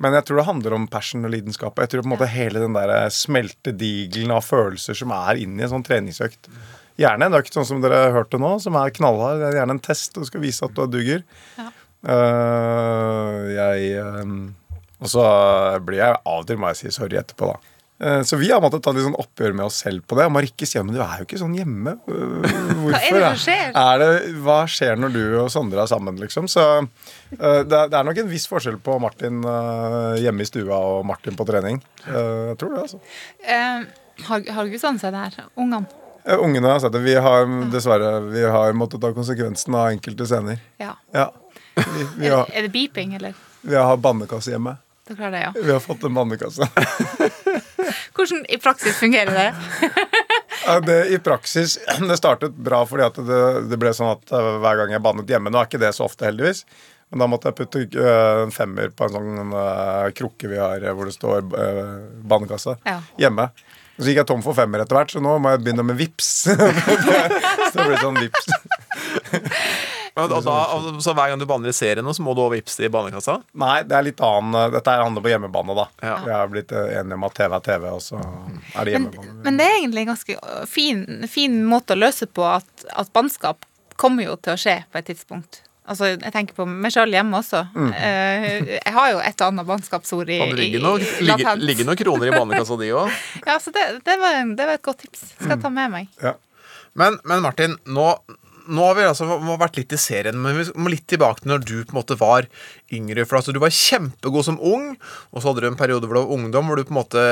men 0.02 0.16
jeg 0.18 0.28
tror 0.28 0.40
det 0.40 0.48
handler 0.48 0.78
om 0.78 0.88
passion 0.90 1.26
og 1.26 1.34
lidenskap. 1.34 1.78
Jeg 1.80 1.92
tror 1.92 2.04
på 2.04 2.10
en 2.10 2.14
måte 2.16 2.30
hele 2.30 2.62
den 2.62 2.76
der 2.76 2.94
smeltedigelen 3.12 4.32
av 4.34 4.46
følelser 4.46 4.96
som 4.98 5.12
er 5.16 5.42
inni 5.42 5.66
en 5.66 5.74
sånn 5.76 5.86
treningsøkt. 5.86 6.48
Gjerne 7.00 7.26
en 7.26 7.36
økt 7.40 7.56
sånn 7.56 7.66
som 7.66 7.80
dere 7.82 8.12
hørte 8.14 8.38
nå, 8.38 8.56
som 8.62 8.76
er 8.78 8.92
knallhard. 8.94 9.40
Det 9.42 9.48
er 9.50 9.60
gjerne 9.60 9.76
en 9.76 9.82
test 9.82 10.18
og 10.20 10.28
skal 10.28 10.44
vise 10.44 10.66
at 10.66 10.76
du 10.76 10.84
duger. 10.90 11.24
Eh, 12.04 13.38
jeg 13.54 13.94
eh, 13.98 14.34
Og 15.02 15.10
så 15.10 15.22
blir 15.84 16.00
jeg 16.02 16.18
av 16.18 16.42
og 16.42 16.48
til, 16.48 16.60
må 16.60 16.70
jeg 16.72 16.84
si, 16.84 16.92
sorry 16.94 17.18
etterpå, 17.20 17.50
da. 17.52 17.74
Eh, 18.04 18.22
Så 18.26 18.36
vi 18.36 18.50
har 18.50 18.62
måttet 18.62 18.82
ta 18.84 18.92
litt 18.94 19.06
sånn 19.06 19.16
oppgjør 19.18 19.54
med 19.54 19.66
oss 19.66 19.80
selv 19.84 20.04
på 20.06 20.18
det. 20.18 20.26
Og 20.28 20.34
Marikke 20.34 20.66
sier 20.68 20.84
men 20.86 20.96
du 20.96 21.00
er 21.02 21.20
jo 21.20 21.26
ikke 21.28 21.40
sånn 21.40 21.56
hjemme. 21.56 21.96
Hvorfor? 22.04 22.90
Hva 22.90 23.00
er 23.00 23.18
det 23.18 23.24
som 23.26 23.42
skjer? 23.44 23.74
Er 23.80 24.02
det, 24.02 24.12
hva 24.44 24.60
skjer 24.70 25.02
når 25.02 25.14
du 25.14 25.24
og 25.44 25.50
Sondre 25.54 25.84
er 25.84 25.90
sammen, 25.90 26.18
liksom? 26.20 26.48
Så 26.50 26.64
eh, 26.82 27.60
det, 27.64 27.82
er, 27.86 28.06
nok 28.06 28.22
en 28.24 28.30
viss 28.30 28.48
forskjell 28.50 28.78
på 28.84 28.98
Martin 29.02 29.42
eh, 29.42 30.22
hjemme 30.24 30.46
i 30.46 30.48
stua 30.50 30.80
og 30.94 31.04
Martin 31.08 31.38
på 31.38 31.46
trening. 31.48 31.82
Jeg 32.06 32.56
tror 32.60 32.74
det, 32.74 32.86
altså. 32.86 33.02
Uh, 33.44 33.84
har, 34.28 34.42
har 34.56 34.74
sånn 34.78 34.98
sett 35.02 35.14
det 35.14 35.22
her? 35.26 35.46
Ungene? 35.58 35.86
Eh, 36.24 36.38
Ungene 36.40 36.68
har 36.68 36.80
sett 36.80 36.92
det. 36.92 37.02
Vi 37.04 37.14
har 37.14 37.48
dessverre 37.72 38.20
vi 38.30 38.44
har 38.44 38.72
måttet 38.72 39.02
ta 39.02 39.12
konsekvensen 39.16 39.74
av 39.74 39.90
enkelte 39.92 40.26
scener. 40.28 40.60
Ja. 40.82 40.94
Ja. 41.12 41.30
Vi, 41.74 42.06
vi, 42.16 42.28
har, 42.28 42.48
Er 42.54 42.68
det 42.68 42.72
beeping, 42.72 43.14
eller? 43.18 43.34
vi 43.60 43.76
har 43.76 43.96
bannekasse 43.96 44.52
hjemme. 44.54 44.76
Det 45.04 45.16
klarer 45.18 45.30
det, 45.36 45.40
ja. 45.44 45.52
Vi 45.64 45.72
har 45.72 45.80
fått 45.84 46.04
en 46.08 46.14
bannekasse. 46.16 46.64
Hvordan 48.16 48.44
i 48.48 48.56
praksis 48.62 48.96
fungerer 48.96 49.34
det? 49.36 49.90
Det, 50.86 50.96
I 51.12 51.18
praksis 51.20 51.74
Det 52.08 52.16
startet 52.16 52.54
bra 52.56 52.78
fordi 52.88 53.04
at 53.04 53.18
det, 53.28 53.40
det 53.68 53.76
ble 53.82 53.92
sånn 53.92 54.14
at 54.14 54.32
eh, 54.32 54.48
hver 54.62 54.78
gang 54.80 54.94
jeg 54.94 55.02
bannet 55.04 55.28
hjemme 55.28 55.52
Nå 55.52 55.60
er 55.60 55.68
ikke 55.68 55.80
det 55.82 55.90
så 55.96 56.06
ofte, 56.08 56.24
heldigvis. 56.30 56.62
Men 57.12 57.20
da 57.20 57.28
måtte 57.28 57.50
jeg 57.52 57.58
putte 57.58 57.82
eh, 58.00 58.42
en 58.46 58.54
femmer 58.54 58.94
på 58.96 59.04
en 59.10 59.14
sånn 59.18 59.52
eh, 59.60 60.08
krukke 60.16 60.48
vi 60.54 60.60
har 60.62 60.86
hvor 60.96 61.10
det 61.10 61.16
står 61.18 61.44
bannekasse 62.24 62.78
Ja. 62.88 62.98
hjemme. 63.20 63.50
Så 63.98 64.08
gikk 64.08 64.22
jeg 64.24 64.26
tom 64.26 64.40
for 64.42 64.56
femmer 64.58 64.82
etter 64.82 64.96
hvert, 64.98 65.12
så 65.14 65.20
nå 65.22 65.36
må 65.38 65.52
jeg 65.52 65.60
begynne 65.62 65.84
med 65.86 66.00
vips. 66.00 66.30
så 66.48 66.56
det 67.76 67.84
blir 67.84 68.00
sånn 68.00 68.18
vips. 68.18 68.48
Og, 70.14 70.30
og 70.30 70.44
da, 70.46 70.52
og, 70.76 71.02
så 71.02 71.10
hver 71.16 71.32
gang 71.32 71.40
du 71.40 71.46
banner 71.50 71.72
i 71.72 71.74
serien, 71.74 72.06
så 72.14 72.22
må 72.22 72.36
du 72.38 72.44
over 72.44 72.54
Ipsi 72.60 72.84
i 72.86 72.90
banekassa? 72.92 73.40
Nei, 73.58 73.80
det 73.82 73.96
er 73.98 74.06
litt 74.06 74.20
annen 74.22 74.70
Dette 74.70 74.92
her 74.94 75.02
handler 75.02 75.24
på 75.24 75.32
hjemmebane, 75.32 75.74
da. 75.74 75.86
Ja. 76.06 76.14
Vi 76.22 76.30
har 76.36 76.52
blitt 76.52 76.70
eh, 76.70 76.92
enige 77.00 77.18
om 77.18 77.26
at 77.26 77.34
TV 77.34 77.56
er 77.58 77.64
TV, 77.66 77.88
og 77.90 78.02
så 78.04 78.20
er 78.22 78.86
det 78.86 78.94
hjemmebane. 78.94 79.34
Men 79.42 79.58
det 79.58 79.66
er 79.66 79.78
egentlig 79.80 80.04
en 80.04 80.12
ganske 80.12 80.36
fin, 80.70 81.04
fin 81.30 81.56
måte 81.66 81.96
å 81.96 82.02
løse 82.04 82.30
på 82.30 82.46
at, 82.46 82.86
at 82.94 83.10
bannskap 83.16 83.66
kommer 83.98 84.28
jo 84.28 84.36
til 84.38 84.54
å 84.54 84.60
skje 84.60 84.76
på 84.92 85.02
et 85.02 85.10
tidspunkt. 85.10 85.64
Altså, 85.84 86.14
Jeg 86.14 86.32
tenker 86.32 86.56
på 86.56 86.64
meg 86.64 86.94
sjøl 86.94 87.12
hjemme 87.12 87.42
også. 87.42 87.64
Mm. 87.74 87.90
Eh, 87.98 88.46
jeg 88.78 88.94
har 88.94 89.10
jo 89.12 89.18
et 89.20 89.42
og 89.42 89.50
annet 89.50 89.68
bannskapsord 89.68 90.30
i, 90.30 90.38
det 90.38 90.46
ligger 90.46 90.62
ligge 90.62 90.84
noen, 90.86 91.58
i 91.58 91.66
ligge, 91.66 91.84
noen 91.90 92.00
kroner 92.00 92.30
i 92.30 92.38
banekassa 92.38 92.78
di 92.80 92.94
òg? 92.94 93.10
Ja, 93.50 93.58
så 93.60 93.74
det, 93.74 93.84
det, 94.06 94.16
var, 94.22 94.38
en- 94.40 94.54
det 94.56 94.70
var 94.70 94.78
et 94.78 94.86
godt 94.86 95.02
tips. 95.04 95.26
Skal 95.34 95.56
jeg 95.56 95.62
ta 95.66 95.74
med 95.74 95.92
meg. 95.92 96.24
Men, 96.94 97.18
men 97.26 97.42
Martin, 97.42 97.74
nå, 97.90 98.06
nå 98.66 98.84
har 98.86 98.96
vi 98.96 99.04
altså 99.06 99.26
vært 99.60 99.78
litt 99.78 99.92
i 99.94 100.00
serien, 100.00 100.38
men 100.40 100.56
vi 100.58 100.66
må 100.80 100.92
litt 100.92 101.06
tilbake 101.10 101.42
til 101.42 101.52
når 101.52 101.64
du 101.66 101.74
på 101.82 101.94
en 101.94 101.98
måte 101.98 102.16
var 102.20 102.48
yngre. 102.94 103.26
For 103.28 103.38
altså, 103.38 103.54
du 103.54 103.60
var 103.62 103.74
kjempegod 103.74 104.46
som 104.46 104.60
ung, 104.60 104.92
og 105.32 105.40
så 105.40 105.50
hadde 105.50 105.64
du 105.64 105.68
en 105.70 105.78
periode 105.80 106.08
hvor 106.08 106.18
du 106.18 106.22
var 106.22 106.36
ungdom, 106.36 106.70
hvor 106.70 106.80
du 106.80 106.86
på 106.88 106.94
en 106.94 107.00
måte 107.00 107.24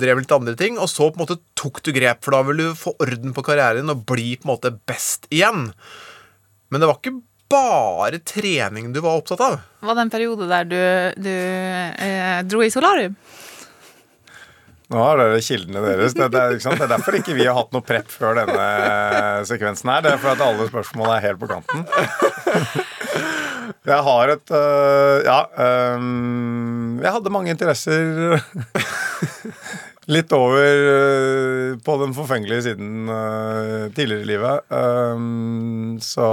drev 0.00 0.22
litt 0.22 0.34
andre 0.34 0.56
ting, 0.58 0.78
og 0.80 0.90
så 0.90 1.08
på 1.10 1.18
en 1.18 1.24
måte 1.26 1.40
tok 1.58 1.82
du 1.84 1.92
grep, 1.96 2.22
for 2.24 2.36
da 2.36 2.44
ville 2.48 2.70
du 2.70 2.78
få 2.78 2.94
orden 3.04 3.34
på 3.36 3.44
karrieren 3.46 3.92
og 3.92 4.04
bli 4.08 4.36
på 4.38 4.48
en 4.48 4.54
måte 4.54 4.74
best 4.88 5.28
igjen. 5.34 5.68
Men 6.68 6.82
det 6.82 6.90
var 6.90 7.00
ikke 7.00 7.18
bare 7.48 8.20
trening 8.28 8.92
du 8.92 9.00
var 9.04 9.20
opptatt 9.20 9.42
av. 9.44 9.60
Var 9.80 9.96
det 9.96 10.04
en 10.04 10.12
periode 10.12 10.48
der 10.50 10.68
du, 10.68 10.80
du 11.24 11.32
eh, 11.32 12.40
dro 12.48 12.64
i 12.64 12.72
solarium? 12.72 13.16
Nå 14.88 15.00
har 15.04 15.18
dere 15.20 15.40
kildene 15.44 15.82
deres. 15.84 16.14
Det, 16.16 16.30
det, 16.32 16.44
det 16.64 16.80
er 16.80 16.90
derfor 16.94 17.18
ikke 17.18 17.34
vi 17.36 17.44
har 17.44 17.56
hatt 17.58 17.74
noe 17.76 17.84
prep 17.84 18.08
før 18.08 18.38
denne 18.40 18.68
sekvensen 19.48 19.90
her. 19.92 20.04
Det 20.06 20.14
er 20.14 20.22
for 20.22 20.32
at 20.32 20.44
alle 20.46 20.68
spørsmål 20.70 21.12
er 21.12 21.24
helt 21.26 21.42
på 21.42 21.50
kanten. 21.50 21.84
Jeg 23.88 24.00
har 24.04 24.32
et 24.32 24.50
øh, 24.52 25.18
Ja. 25.24 25.40
Øh, 25.64 27.02
jeg 27.02 27.12
hadde 27.14 27.32
mange 27.32 27.52
interesser 27.52 28.40
litt 30.08 30.32
over 30.32 30.56
øh, 30.64 31.76
på 31.84 31.96
den 32.02 32.14
forfengelige 32.16 32.64
siden 32.70 33.08
øh, 33.12 33.88
tidligere 33.92 34.24
i 34.24 34.30
livet. 34.32 34.60
Øhm, 34.72 35.98
så 36.00 36.28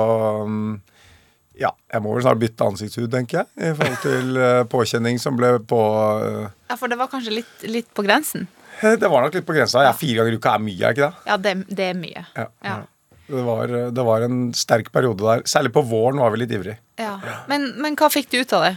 ja, 1.60 1.72
jeg 1.92 2.04
må 2.04 2.16
vel 2.16 2.26
snart 2.26 2.42
bytte 2.42 2.68
ansiktshud, 2.68 3.08
tenker 3.14 3.42
jeg. 3.42 3.48
I 3.58 3.72
forhold 3.78 4.02
til 4.04 4.40
øh, 4.42 4.62
påkjenning 4.74 5.20
som 5.22 5.38
ble 5.40 5.56
på 5.68 5.80
øh, 6.26 6.42
Ja, 6.70 6.78
For 6.80 6.92
det 6.92 7.00
var 7.00 7.12
kanskje 7.12 7.38
litt, 7.40 7.54
litt 7.70 7.92
på 7.96 8.06
grensen? 8.06 8.48
Det 8.82 9.08
var 9.08 9.24
nok 9.24 9.38
litt 9.38 9.48
på 9.48 9.56
grensa. 9.56 9.86
Ja, 9.86 9.94
fire 9.96 10.20
ganger 10.20 10.36
i 10.36 10.40
uka 10.42 10.58
er 10.58 10.64
mye, 10.66 10.82
er 10.82 10.96
ikke 10.98 11.08
det? 11.08 11.30
Ja, 11.30 11.38
det, 11.40 11.54
det 11.72 11.86
er 11.94 12.00
mye. 12.00 12.26
Ja. 12.36 12.50
Ja. 12.66 12.80
Det 13.26 13.44
var, 13.48 13.72
det 13.98 14.04
var 14.06 14.26
en 14.26 14.42
sterk 14.54 14.92
periode 14.94 15.24
der. 15.24 15.46
Særlig 15.50 15.72
på 15.74 15.82
våren 15.88 16.20
var 16.22 16.34
vi 16.34 16.44
litt 16.44 16.52
ivrig. 16.54 16.76
Ja. 17.02 17.16
Men, 17.50 17.72
men 17.82 17.96
hva 17.98 18.12
fikk 18.14 18.28
du 18.34 18.42
ut 18.42 18.54
av 18.54 18.68
det? 18.68 18.76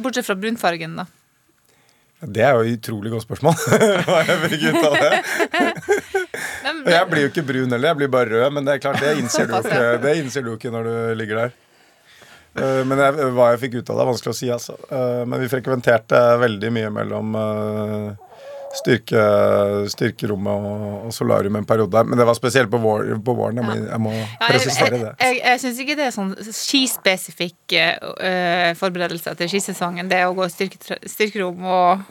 Bortsett 0.00 0.26
fra 0.26 0.34
brunfargen, 0.38 0.96
da. 0.98 1.04
Det 2.24 2.40
er 2.40 2.56
jo 2.56 2.64
et 2.64 2.78
utrolig 2.78 3.12
godt 3.12 3.26
spørsmål. 3.26 3.56
Hva 4.08 4.20
jeg 4.24 4.38
fikk 4.48 4.62
ut 4.72 4.86
av 4.88 4.94
det. 4.96 5.10
Jeg 6.84 7.08
blir 7.10 7.26
jo 7.26 7.28
ikke 7.30 7.44
brun 7.46 7.72
heller, 7.72 7.90
jeg 7.90 7.98
blir 7.98 8.08
bare 8.12 8.28
rød. 8.30 8.52
Men 8.56 8.66
det 8.66 8.74
er 8.74 8.80
klart, 8.82 9.00
det 9.00 9.12
innser 9.20 9.46
du 9.46 9.52
jo 10.50 10.56
ikke, 10.56 10.56
ikke 10.56 10.72
når 10.72 10.88
du 10.88 10.94
ligger 11.20 11.40
der. 11.42 11.52
Eh, 12.56 12.82
Men 12.86 13.00
jeg, 13.02 13.30
hva 13.34 13.52
jeg 13.54 13.62
fikk 13.64 13.80
ut 13.80 13.88
av 13.90 13.96
det, 13.96 14.02
er 14.04 14.10
vanskelig 14.12 14.34
å 14.34 14.38
si. 14.38 14.50
Altså. 14.54 14.76
Eh, 14.90 15.24
Men 15.26 15.40
vi 15.42 15.50
frekventerte 15.52 16.20
veldig 16.42 16.70
mye 16.76 16.90
mellom 16.94 17.34
eh, 17.40 18.06
styrke, 18.74 19.24
styrkerommet 19.92 20.66
og, 20.70 20.86
og 21.08 21.12
solarium 21.14 21.58
en 21.60 21.66
periode 21.68 21.94
der. 21.94 22.08
Men 22.10 22.18
det 22.18 22.26
var 22.26 22.34
spesielt 22.38 22.70
på, 22.72 22.80
vår, 22.82 23.12
på 23.24 23.34
våren. 23.38 23.60
Jeg 23.60 23.66
må, 23.68 23.76
jeg 23.86 24.02
må 24.02 24.12
Ja, 24.14 24.24
jeg 24.24 24.48
presisere 24.50 24.98
det. 24.98 25.12
jeg, 25.22 25.38
jeg 25.44 25.62
syns 25.62 25.78
ikke 25.84 25.96
det 26.00 26.08
er 26.08 26.14
sånn 26.16 26.32
skispesifikk 26.48 27.76
uh, 27.78 28.72
forberedelse 28.80 29.34
til 29.38 29.52
skisesongen. 29.52 30.10
Det 30.10 30.24
å 30.26 30.34
gå 30.34 30.48
styrke, 30.50 30.98
styrkerom 31.06 31.62
og, 31.70 32.02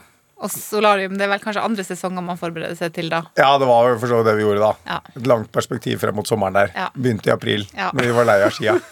Og 0.43 0.51
solarium, 0.51 1.13
det 1.15 1.23
er 1.23 1.29
vel 1.31 1.39
kanskje 1.43 1.61
andre 1.63 1.83
sesonger 1.87 2.23
man 2.25 2.35
forbereder 2.39 2.75
seg 2.75 2.91
til 2.97 3.07
da. 3.13 3.21
Ja, 3.39 3.53
det 3.61 3.67
var 3.69 3.87
jo 3.93 3.99
for 4.01 4.11
så 4.11 4.17
vidt 4.19 4.27
det 4.27 4.35
vi 4.41 4.43
gjorde 4.43 4.59
da. 4.65 4.71
Ja. 4.89 4.97
Et 5.15 5.27
langt 5.31 5.47
perspektiv 5.55 6.01
frem 6.03 6.17
mot 6.19 6.27
sommeren 6.27 6.57
der. 6.57 6.73
Ja. 6.75 6.89
Begynte 6.97 7.31
i 7.31 7.35
april, 7.35 7.63
Ja. 7.77 7.91
når 7.95 8.09
vi 8.09 8.15
var 8.17 8.27
lei 8.27 8.39
av 8.43 8.51
skia. 8.57 8.75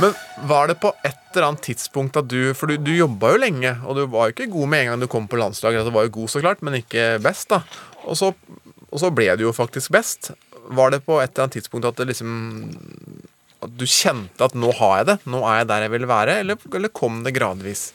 Men 0.00 0.12
var 0.48 0.68
det 0.68 0.74
på 0.80 0.90
et 1.04 1.16
eller 1.34 1.46
annet 1.50 1.62
tidspunkt 1.64 2.16
at 2.20 2.26
du 2.28 2.52
For 2.56 2.68
du, 2.68 2.76
du 2.80 2.90
jobba 2.92 3.30
jo 3.32 3.38
lenge, 3.40 3.70
og 3.88 3.96
du 3.96 4.02
var 4.12 4.28
jo 4.28 4.34
ikke 4.36 4.50
god 4.52 4.68
med 4.72 4.82
en 4.84 4.90
gang 4.90 5.04
du 5.04 5.08
kom 5.12 5.28
på 5.28 5.38
landslaget. 5.40 5.86
Du 5.88 5.92
var 5.94 6.04
jo 6.08 6.12
god, 6.18 6.28
så 6.32 6.42
klart, 6.44 6.60
men 6.64 6.76
ikke 6.82 7.06
best, 7.24 7.48
da. 7.52 7.62
Og 8.04 8.16
så, 8.20 8.32
og 8.90 9.00
så 9.02 9.08
ble 9.14 9.30
du 9.40 9.46
jo 9.46 9.54
faktisk 9.56 9.92
best. 9.96 10.32
Var 10.76 10.92
det 10.92 11.00
på 11.06 11.16
et 11.22 11.30
eller 11.32 11.46
annet 11.46 11.56
tidspunkt 11.60 11.88
at 11.88 11.96
det 12.00 12.08
liksom 12.12 12.28
At 13.64 13.72
du 13.78 13.86
kjente 13.88 14.44
at 14.44 14.56
nå 14.58 14.72
har 14.78 14.98
jeg 15.00 15.08
det? 15.10 15.16
Nå 15.32 15.40
er 15.48 15.62
jeg 15.62 15.70
der 15.70 15.86
jeg 15.86 15.94
vil 15.94 16.08
være? 16.10 16.40
Eller, 16.42 16.60
eller 16.78 16.92
kom 16.92 17.22
det 17.24 17.34
gradvis? 17.36 17.88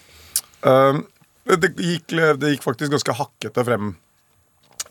Um, 0.62 1.04
det, 1.46 1.74
gikk, 1.78 2.16
det 2.42 2.56
gikk 2.56 2.66
faktisk 2.66 2.94
ganske 2.94 3.18
hakkete 3.18 3.66
frem 3.68 3.94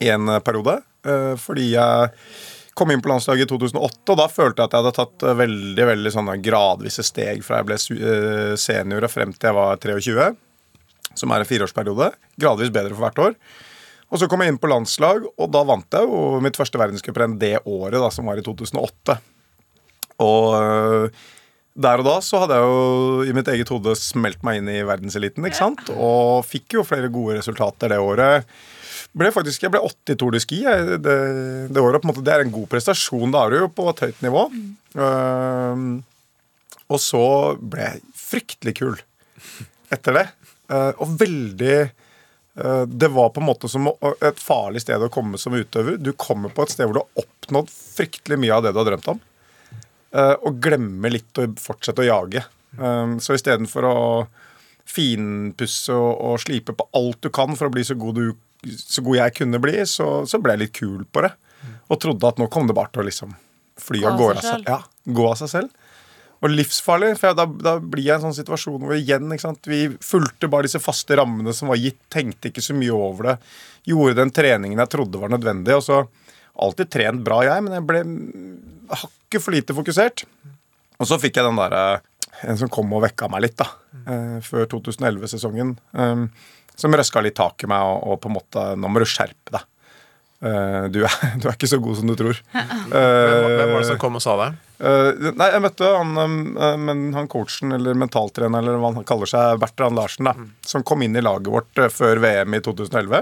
i 0.00 0.10
en 0.12 0.30
eh, 0.32 0.42
periode. 0.44 0.80
Uh, 1.06 1.34
fordi 1.40 1.72
jeg 1.74 2.12
kom 2.78 2.92
inn 2.92 3.02
på 3.02 3.10
landslaget 3.10 3.44
i 3.44 3.50
2008, 3.50 4.04
og 4.14 4.20
da 4.20 4.28
følte 4.30 4.62
jeg 4.62 4.70
at 4.70 4.76
jeg 4.76 4.84
hadde 4.84 4.94
tatt 4.96 5.26
eh, 5.26 5.38
veldig 5.40 5.88
veldig 5.90 6.12
sånne 6.14 6.36
gradvise 6.44 7.04
steg 7.04 7.42
fra 7.44 7.60
jeg 7.60 7.68
ble 7.68 7.80
senior 8.60 9.04
og 9.04 9.12
frem 9.12 9.34
til 9.34 9.50
jeg 9.50 9.58
var 9.58 9.82
23. 9.82 10.30
Som 11.18 11.34
er 11.34 11.42
en 11.42 11.50
fireårsperiode. 11.50 12.12
Gradvis 12.40 12.72
bedre 12.72 12.94
for 12.94 13.08
hvert 13.08 13.20
år. 13.26 13.36
Og 14.10 14.18
så 14.18 14.26
kom 14.30 14.42
jeg 14.42 14.54
inn 14.54 14.58
på 14.58 14.70
landslag, 14.70 15.26
og 15.26 15.50
da 15.54 15.62
vant 15.66 15.94
jeg 15.94 16.06
jo 16.06 16.40
mitt 16.42 16.58
første 16.58 16.78
verdenscuprenn 16.80 17.36
det 17.38 17.58
året, 17.62 17.98
da, 18.00 18.08
som 18.14 18.26
var 18.30 18.40
i 18.40 18.46
2008. 18.46 19.18
Og 20.20 20.56
øh, 20.56 21.20
der 21.80 22.02
og 22.02 22.06
da 22.06 22.16
så 22.24 22.42
hadde 22.42 22.58
jeg 22.58 22.66
jo 22.66 23.22
i 23.30 23.34
mitt 23.36 23.48
eget 23.48 23.70
hode 23.72 23.94
smelt 23.98 24.42
meg 24.46 24.60
inn 24.60 24.68
i 24.72 24.82
verdenseliten, 24.86 25.46
ikke 25.46 25.60
sant? 25.60 25.86
Og 25.94 26.42
fikk 26.44 26.76
jo 26.76 26.86
flere 26.86 27.08
gode 27.12 27.38
resultater 27.38 27.92
det 27.94 28.00
året. 28.02 28.48
Ble 29.16 29.30
faktisk, 29.34 29.64
Jeg 29.64 29.72
ble 29.74 29.80
80 29.82 30.18
Tour 30.18 30.34
de 30.34 30.40
Ski 30.42 30.60
jeg, 30.62 30.98
det, 31.02 31.16
det 31.72 31.82
året. 31.82 32.02
på 32.02 32.06
en 32.06 32.12
måte, 32.12 32.24
Det 32.26 32.34
er 32.34 32.44
en 32.44 32.52
god 32.54 32.68
prestasjon. 32.70 33.32
Da 33.32 33.44
er 33.44 33.50
du 33.50 33.56
jo 33.64 33.70
på 33.74 33.88
et 33.90 34.02
høyt 34.06 34.20
nivå. 34.22 34.44
Ehm, 34.98 35.88
og 36.90 37.00
så 37.02 37.24
ble 37.58 37.86
jeg 37.86 38.04
fryktelig 38.18 38.76
kul 38.78 39.00
etter 39.90 40.20
det. 40.20 40.26
Uh, 40.70 40.92
og 41.02 41.16
veldig 41.18 41.78
uh, 41.82 42.84
Det 42.86 43.08
var 43.10 43.32
på 43.34 43.42
en 43.42 43.48
måte 43.48 43.66
som 43.66 43.88
et 43.90 44.38
farlig 44.38 44.84
sted 44.84 45.02
å 45.02 45.10
komme 45.10 45.38
som 45.42 45.56
utøver. 45.56 45.98
Du 45.98 46.12
kommer 46.14 46.52
på 46.54 46.62
et 46.62 46.74
sted 46.74 46.86
hvor 46.86 46.98
du 46.98 47.02
har 47.02 47.24
oppnådd 47.24 47.72
fryktelig 47.74 48.38
mye 48.38 48.54
av 48.54 48.66
det 48.66 48.74
du 48.74 48.78
har 48.82 48.90
drømt 48.92 49.10
om. 49.16 49.22
Eh, 50.14 50.36
og 50.36 50.60
glemmer 50.62 51.12
litt 51.12 51.40
å 51.40 51.48
fortsette 51.60 52.04
å 52.04 52.08
jage. 52.08 52.44
Um, 52.78 53.16
så 53.22 53.34
istedenfor 53.34 53.86
å 53.88 53.96
finpusse 54.90 55.94
og, 55.94 56.38
slipe 56.42 56.74
på 56.76 56.86
alt 56.98 57.20
du 57.22 57.30
kan 57.34 57.56
for 57.58 57.68
å 57.68 57.74
bli 57.74 57.84
så 57.86 57.96
god, 57.98 58.18
du, 58.18 58.74
så 58.78 59.02
god 59.06 59.20
jeg 59.20 59.36
kunne 59.42 59.60
bli, 59.62 59.76
så, 59.86 60.22
så 60.26 60.40
ble 60.42 60.56
jeg 60.56 60.64
litt 60.64 60.76
kul 60.78 61.04
på 61.10 61.24
det. 61.26 61.32
Og 61.90 61.98
trodde 62.00 62.28
at 62.28 62.38
nå 62.40 62.46
kom 62.52 62.68
det 62.70 62.76
bare 62.78 62.92
til 62.94 63.02
å 63.02 63.08
liksom 63.08 63.34
fly 63.80 64.02
Gå 64.02 64.10
av 64.10 64.18
gårde 64.20 64.40
av 64.40 64.46
selv. 64.46 64.64
seg. 64.64 64.70
Ja, 64.70 65.14
gå 65.18 65.26
av 65.28 65.38
seg 65.40 65.52
selv. 65.52 65.76
Og 66.40 66.52
livsfarlig, 66.54 67.10
for 67.20 67.36
da, 67.36 67.44
da 67.44 67.74
blir 67.82 68.06
jeg 68.06 68.14
i 68.14 68.16
en 68.16 68.22
sånn 68.30 68.36
situasjon 68.38 68.80
hvor 68.86 68.96
igjen, 68.96 69.28
ikke 69.34 69.44
sant, 69.44 69.66
vi 69.68 69.82
fulgte 70.00 70.48
bare 70.48 70.64
disse 70.64 70.80
faste 70.80 71.18
rammene 71.20 71.52
som 71.56 71.68
var 71.68 71.80
gitt, 71.80 71.98
tenkte 72.12 72.48
ikke 72.48 72.64
så 72.64 72.76
mye 72.76 72.96
over 72.96 73.28
det. 73.28 73.34
Gjorde 73.90 74.22
den 74.22 74.32
treningen 74.32 74.80
jeg 74.80 74.92
trodde 74.94 75.20
var 75.20 75.32
nødvendig. 75.34 75.76
Og 75.76 75.84
så 75.84 76.00
alltid 76.66 76.90
trent 76.92 77.24
bra, 77.26 77.40
jeg, 77.46 77.64
men 77.66 77.76
jeg 77.78 77.86
ble 77.88 78.04
hakket 78.90 79.44
for 79.44 79.54
lite 79.54 79.76
fokusert. 79.76 80.24
Og 81.00 81.08
så 81.08 81.18
fikk 81.20 81.40
jeg 81.40 81.48
den 81.48 81.60
derre 81.60 82.00
En 82.46 82.56
som 82.56 82.70
kom 82.72 82.88
og 82.96 83.02
vekka 83.04 83.26
meg 83.28 83.42
litt, 83.44 83.58
da. 83.60 83.66
eh, 84.08 84.38
før 84.40 84.64
2011-sesongen. 84.70 85.74
Um, 85.92 86.22
som 86.72 86.94
røska 86.96 87.20
litt 87.20 87.36
tak 87.36 87.66
i 87.66 87.68
meg 87.68 87.84
og, 87.84 87.98
og 88.08 88.20
på 88.22 88.30
en 88.30 88.36
måte 88.38 88.62
Nå 88.80 88.88
må 88.88 89.02
du 89.02 89.04
skjerpe 89.04 89.52
deg. 89.52 89.66
Uh, 90.40 90.86
du, 90.88 91.02
er, 91.04 91.16
du 91.42 91.50
er 91.50 91.52
ikke 91.52 91.68
så 91.68 91.76
god 91.84 91.98
som 91.98 92.08
du 92.08 92.14
tror. 92.16 92.40
Hvem, 92.54 93.50
hvem 93.58 93.74
var 93.74 93.82
det 93.82 93.90
som 93.90 94.00
kom 94.00 94.16
og 94.16 94.24
sa 94.24 94.38
det? 94.40 94.48
Uh, 94.80 95.28
nei, 95.36 95.50
jeg 95.52 95.60
møtte 95.60 95.90
han, 95.92 96.16
eh, 96.16 96.78
men 96.80 97.02
han 97.12 97.28
coachen 97.28 97.76
eller 97.76 97.98
mentaltreneren 98.00 98.64
eller 98.64 98.80
hva 98.80 98.94
han 98.96 99.04
kaller 99.04 99.28
seg, 99.28 99.58
Bertrand 99.60 100.00
Larsen, 100.00 100.30
da, 100.30 100.32
som 100.64 100.84
kom 100.88 101.04
inn 101.04 101.18
i 101.20 101.22
laget 101.24 101.52
vårt 101.52 101.82
eh, 101.82 101.92
før 101.92 102.22
VM 102.24 102.56
i 102.56 102.62
2011. 102.64 103.20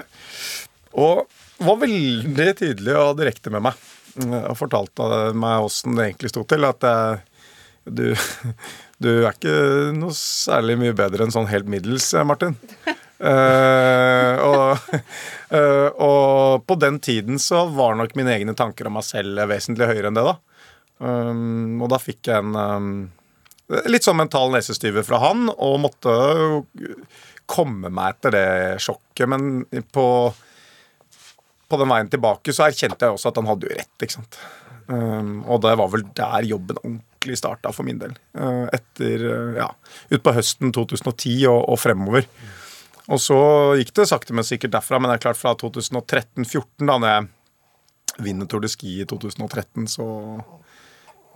Og 1.03 1.27
var 1.59 1.81
veldig 1.83 2.53
tydelig 2.59 2.95
og 2.99 3.17
direkte 3.19 3.53
med 3.55 3.65
meg. 3.69 3.89
eh, 4.23 4.45
Og 4.49 4.59
fortalte 4.59 5.33
meg 5.35 5.67
åssen 5.67 5.97
det 5.99 6.09
egentlig 6.09 6.33
sto 6.33 6.45
til. 6.49 6.67
At 6.69 6.87
jeg, 6.87 7.19
du, 7.85 8.07
du 9.05 9.11
er 9.25 9.33
ikke 9.33 9.59
noe 9.97 10.15
særlig 10.17 10.79
mye 10.81 10.97
bedre 10.97 11.27
enn 11.27 11.35
sånn 11.35 11.51
helt 11.51 11.71
middels, 11.71 12.13
eh, 12.15 12.27
Martin. 12.27 12.57
uh, 13.19 14.35
og, 14.47 14.91
uh, 15.51 15.89
og 16.09 16.67
på 16.69 16.77
den 16.79 17.01
tiden 17.03 17.41
så 17.43 17.65
var 17.75 17.99
nok 17.99 18.15
mine 18.19 18.37
egne 18.37 18.55
tanker 18.59 18.87
om 18.87 18.99
meg 19.01 19.07
selv 19.09 19.43
vesentlig 19.51 19.91
høyere 19.91 20.13
enn 20.13 20.19
det, 20.19 20.27
da. 20.29 20.37
Um, 20.99 21.79
og 21.83 21.91
da 21.93 21.99
fikk 22.03 22.27
jeg 22.31 22.43
en 22.43 22.55
um, 22.59 22.93
litt 23.87 24.07
sånn 24.07 24.19
mental 24.19 24.51
nesestyver 24.55 25.05
fra 25.07 25.21
han, 25.23 25.47
og 25.55 25.81
måtte 25.85 26.15
komme 27.49 27.91
meg 27.93 28.17
etter 28.17 28.35
det 28.35 28.49
sjokket. 28.83 29.29
Men 29.31 29.85
på, 29.95 30.07
på 31.69 31.79
den 31.81 31.91
veien 31.93 32.09
tilbake 32.13 32.55
så 32.55 32.67
erkjente 32.69 33.07
jeg 33.07 33.17
også 33.17 33.33
at 33.33 33.41
han 33.41 33.49
hadde 33.51 33.69
jo 33.69 33.77
rett, 33.77 33.95
ikke 34.05 34.17
sant. 34.19 34.41
Um, 34.89 35.43
og 35.45 35.61
det 35.67 35.75
var 35.77 35.91
vel 35.93 36.07
der 36.17 36.47
jobben 36.49 36.79
ordentlig 36.81 37.37
starta 37.37 37.73
for 37.77 37.85
min 37.85 37.99
del. 38.01 38.15
Uh, 38.33 38.65
etter, 38.73 39.25
uh, 39.29 39.59
ja, 39.59 39.69
utpå 40.17 40.33
høsten 40.33 40.73
2010 40.73 41.35
og, 41.51 41.61
og 41.75 41.81
fremover. 41.81 42.29
Og 43.09 43.21
så 43.21 43.41
gikk 43.81 43.93
det 43.97 44.09
sakte, 44.09 44.37
men 44.37 44.47
sikkert 44.49 44.75
derfra. 44.77 45.01
Men 45.01 45.13
det 45.13 45.19
er 45.19 45.27
klart 45.29 45.41
fra 45.41 45.55
2013-14, 45.61 46.89
da 46.89 46.97
når 46.97 47.13
jeg 47.13 48.25
vinner 48.25 48.49
Tour 48.49 48.65
de 48.65 48.71
Ski 48.73 48.99
i 49.03 49.09
2013, 49.09 49.89
så 49.93 50.09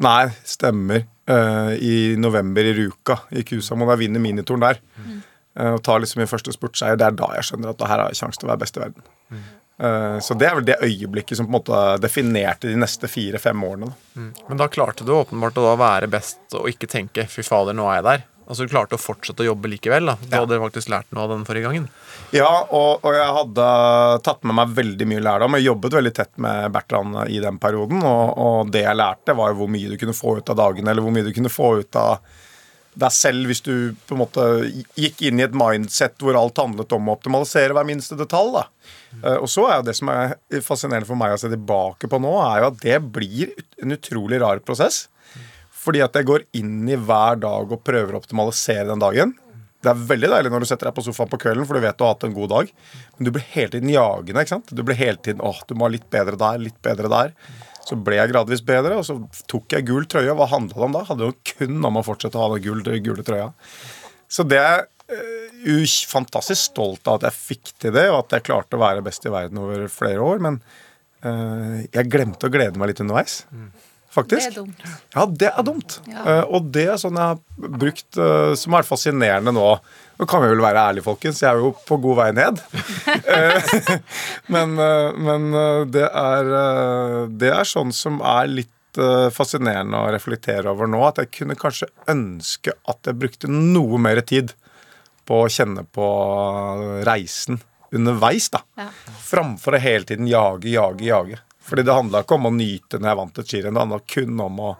Nei, 0.03 0.33
stemmer. 0.49 1.05
Uh, 1.31 1.77
I 1.79 2.17
november 2.19 2.67
i 2.67 2.73
Ruka 2.75 3.21
i 3.39 3.45
Kusamo, 3.47 3.87
da 3.87 3.95
jeg 3.95 4.07
vinner 4.07 4.23
minituren 4.25 4.65
der. 4.65 4.81
Uh, 4.99 5.75
og 5.77 5.83
tar 5.85 6.01
liksom 6.03 6.23
min 6.23 6.31
første 6.31 6.55
spurtseier. 6.55 6.97
Det 6.99 7.07
er 7.07 7.19
da 7.19 7.29
jeg 7.37 7.51
skjønner 7.51 7.75
at 7.75 7.85
her 7.87 8.01
har 8.01 8.11
jeg 8.11 8.23
sjanse 8.23 8.41
til 8.41 8.49
å 8.49 8.53
være 8.55 8.63
best 8.65 8.79
i 8.79 8.83
verden. 8.83 9.05
Eh, 9.31 9.51
så 10.23 10.35
det 10.39 10.47
er 10.47 10.59
vel 10.59 10.67
det 10.69 10.77
øyeblikket 10.85 11.39
som 11.39 11.47
på 11.49 11.51
en 11.51 11.57
måte 11.57 11.79
definerte 12.03 12.69
de 12.71 12.77
neste 12.79 13.09
fire-fem 13.11 13.65
årene. 13.67 13.89
Da. 14.15 14.27
Men 14.49 14.61
da 14.61 14.69
klarte 14.71 15.07
du 15.07 15.15
åpenbart 15.17 15.59
å 15.59 15.73
være 15.81 16.11
best 16.13 16.55
og 16.59 16.69
ikke 16.71 16.91
tenke 16.91 17.25
'fy 17.27 17.43
fader, 17.43 17.75
nå 17.75 17.89
er 17.91 17.99
jeg 17.99 18.07
der'. 18.11 18.29
Altså 18.53 18.67
Du 18.67 18.73
klarte 18.73 18.99
å 18.99 19.01
fortsette 19.01 19.45
å 19.45 19.47
jobbe 19.47 19.71
likevel. 19.71 20.11
da 20.11 20.17
Du 20.21 20.37
hadde 20.37 20.61
faktisk 20.61 20.91
lært 20.93 21.11
noe 21.15 21.25
av 21.25 21.33
den 21.33 21.45
forrige 21.49 21.69
gangen. 21.69 21.89
Ja, 22.35 22.51
og, 22.69 23.05
og 23.05 23.15
jeg 23.17 23.35
hadde 23.39 23.67
tatt 24.27 24.45
med 24.45 24.59
meg 24.59 24.75
veldig 24.77 25.09
mye 25.09 25.25
lærdom. 25.25 25.57
Jeg 25.57 25.71
jobbet 25.71 25.99
veldig 25.99 26.15
tett 26.17 26.33
med 26.43 26.73
Bertrand 26.75 27.23
i 27.33 27.41
den 27.41 27.59
perioden, 27.63 28.03
og, 28.03 28.39
og 28.39 28.73
det 28.75 28.85
jeg 28.85 28.99
lærte, 28.99 29.37
var 29.39 29.53
jo 29.53 29.63
hvor 29.63 29.73
mye 29.73 29.93
du 29.93 29.99
kunne 30.01 30.17
få 30.17 30.37
ut 30.41 30.53
av 30.53 30.59
dagene, 30.59 30.91
eller 30.91 31.07
hvor 31.07 31.15
mye 31.15 31.29
du 31.29 31.33
kunne 31.33 31.53
få 31.53 31.75
ut 31.81 32.01
av 32.01 32.19
deg 32.93 33.15
selv 33.17 33.49
hvis 33.49 33.63
du 33.65 33.95
på 34.05 34.13
en 34.13 34.21
måte 34.21 34.43
gikk 35.01 35.23
inn 35.25 35.41
i 35.41 35.47
et 35.47 35.55
mindset 35.57 36.19
hvor 36.21 36.37
alt 36.37 36.61
handlet 36.61 36.93
om 36.93 37.09
å 37.09 37.15
optimalisere 37.17 37.73
hver 37.73 37.89
minste 37.89 38.19
detalj. 38.21 38.59
da. 38.59 38.67
Eh, 39.21 39.37
Og 39.39 39.49
så 39.51 39.67
er 39.69 39.79
jo 39.81 39.87
det 39.91 39.97
som 39.99 40.11
er 40.13 40.37
fascinerende 40.65 41.09
for 41.09 41.19
meg 41.21 41.35
å 41.35 41.41
se 41.41 41.51
tilbake 41.53 42.09
på 42.11 42.21
nå, 42.23 42.33
er 42.47 42.63
jo 42.63 42.71
at 42.73 42.81
det 42.85 42.99
blir 43.13 43.53
en 43.83 43.97
utrolig 43.99 44.41
rar 44.43 44.63
prosess. 44.65 45.07
Fordi 45.83 46.03
at 46.05 46.15
jeg 46.15 46.29
går 46.29 46.45
inn 46.59 46.85
i 46.89 46.97
hver 46.97 47.41
dag 47.43 47.73
og 47.75 47.83
prøver 47.85 48.15
å 48.15 48.21
optimalisere 48.23 48.87
den 48.87 49.03
dagen. 49.03 49.33
Det 49.83 49.91
er 49.91 50.03
veldig 50.13 50.29
deilig 50.31 50.51
når 50.55 50.63
du 50.63 50.67
setter 50.71 50.87
deg 50.87 50.95
på 50.95 51.03
sofaen 51.03 51.31
på 51.33 51.41
kvelden, 51.43 51.67
for 51.67 51.75
du 51.75 51.83
vet 51.83 51.97
du 51.99 52.05
har 52.07 52.13
hatt 52.15 52.27
en 52.29 52.37
god 52.37 52.53
dag. 52.53 52.69
Men 53.17 53.27
du 53.27 53.33
blir 53.35 53.43
hele 53.51 53.73
tiden 53.73 53.91
jagende. 53.91 54.45
ikke 54.45 54.55
sant? 54.55 54.71
Du 54.71 54.83
blir 54.87 54.95
hele 54.95 55.19
tiden 55.19 55.43
åh, 55.43 55.59
du 55.67 55.75
må 55.75 55.89
ha 55.89 55.95
litt 55.97 56.07
bedre 56.13 56.39
der, 56.39 56.61
litt 56.63 56.79
bedre 56.87 57.11
der. 57.11 57.35
Så 57.83 57.99
ble 57.99 58.15
jeg 58.21 58.31
gradvis 58.31 58.63
bedre, 58.63 59.01
og 59.01 59.03
så 59.09 59.17
tok 59.51 59.75
jeg 59.75 59.89
gul 59.89 60.07
trøye. 60.07 60.37
Hva 60.39 60.47
handla 60.53 60.77
det 60.79 60.87
om 60.87 60.95
da? 60.95 61.03
Hadde 61.09 61.27
jo 61.27 61.35
kun 61.51 61.83
om 61.91 61.99
å 61.99 62.05
fortsette 62.07 62.39
å 62.39 62.45
ha 62.45 62.53
den 62.55 62.63
gule, 62.63 63.01
gule 63.03 63.27
trøya. 63.27 63.49
Så 64.31 64.47
det 64.47 64.63
fantastisk 66.11 66.73
stolt 66.73 67.07
av 67.09 67.21
at 67.21 67.29
jeg 67.29 67.39
fikk 67.39 67.73
til 67.83 67.95
det, 67.97 68.09
og 68.11 68.25
at 68.25 68.39
jeg 68.39 68.49
klarte 68.51 68.79
å 68.79 68.83
være 68.83 69.05
best 69.05 69.27
i 69.29 69.33
verden 69.33 69.63
over 69.63 69.87
flere 69.93 70.25
år. 70.25 70.43
Men 70.45 70.61
uh, 71.25 71.81
jeg 71.87 72.11
glemte 72.13 72.49
å 72.49 72.53
glede 72.53 72.81
meg 72.81 72.93
litt 72.93 73.03
underveis. 73.05 73.43
Faktisk. 74.13 74.45
Det 74.45 74.53
er 74.53 74.59
dumt. 74.59 74.87
Ja, 75.15 75.27
det 75.27 75.51
er 75.51 75.65
dumt. 75.65 75.99
Ja. 76.11 76.23
Uh, 76.27 76.57
og 76.59 76.73
det 76.75 76.87
er 76.93 77.01
sånn 77.01 77.17
jeg 77.17 77.33
har 77.33 77.77
brukt 77.81 78.21
uh, 78.21 78.53
som 78.59 78.77
er 78.77 78.89
fascinerende 78.89 79.55
nå. 79.57 79.69
Nå 80.23 80.27
kan 80.31 80.43
vi 80.45 80.53
vel 80.53 80.63
være 80.63 80.83
ærlige, 80.91 81.07
folkens. 81.07 81.41
Jeg 81.43 81.51
er 81.51 81.63
jo 81.63 81.73
på 81.89 81.97
god 82.03 82.21
vei 82.21 82.31
ned. 82.37 82.63
Eh, 83.33 83.73
men 84.55 84.77
eh, 84.81 85.17
men 85.19 85.49
eh, 85.57 85.81
det, 85.91 86.05
er, 86.07 86.51
eh, 86.59 87.17
det 87.41 87.51
er 87.51 87.67
sånn 87.69 87.91
som 87.97 88.21
er 88.25 88.51
litt 88.51 89.01
eh, 89.01 89.27
fascinerende 89.35 89.99
å 89.99 90.11
reflektere 90.15 90.71
over 90.71 90.91
nå. 90.91 91.01
At 91.09 91.19
jeg 91.23 91.33
kunne 91.39 91.57
kanskje 91.59 91.89
ønske 92.11 92.75
at 92.89 93.09
jeg 93.09 93.19
brukte 93.19 93.51
noe 93.51 93.99
mer 94.03 94.21
tid 94.27 94.55
på 95.29 95.43
å 95.45 95.51
kjenne 95.53 95.85
på 95.85 96.09
reisen 97.07 97.61
underveis, 97.93 98.49
da. 98.53 98.63
Ja. 98.81 98.89
Framfor 99.23 99.77
å 99.77 99.83
hele 99.83 100.09
tiden 100.09 100.29
jage, 100.31 100.71
jage, 100.73 101.05
jage. 101.05 101.41
Fordi 101.63 101.85
det 101.87 101.95
handla 101.95 102.23
ikke 102.25 102.39
om 102.39 102.49
å 102.49 102.55
nyte 102.57 102.99
når 102.99 103.11
jeg 103.11 103.21
vant 103.21 103.41
et 103.41 103.53
skirenn. 103.53 103.77
Det 103.77 103.85
handla 103.85 103.99
kun 104.15 104.47
om 104.47 104.63
å 104.63 104.71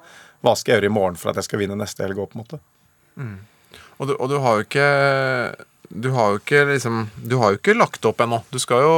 hva 0.43 0.55
skal 0.59 0.73
jeg 0.73 0.81
gjøre 0.81 0.91
i 0.91 0.95
morgen 0.97 1.19
for 1.21 1.31
at 1.31 1.39
jeg 1.39 1.47
skal 1.47 1.61
vinne 1.63 1.77
neste 1.79 2.03
helg 2.03 2.19
òg, 2.19 2.33
på 2.33 2.39
en 2.39 2.43
måte. 2.43 2.59
Og 4.01 4.09
du, 4.09 4.17
og 4.17 4.33
du 4.33 4.39
har 4.43 4.59
jo 4.59 4.67
ikke 4.67 4.89
du 5.93 6.09
har 6.17 6.33
jo 6.33 6.39
ikke 6.41 6.63
liksom 6.71 7.03
Du 7.29 7.37
har 7.37 7.53
jo 7.53 7.59
ikke 7.61 7.77
lagt 7.77 8.07
opp 8.09 8.23
ennå. 8.25 8.41
Du 8.51 8.59
skal 8.63 8.83
jo 8.83 8.95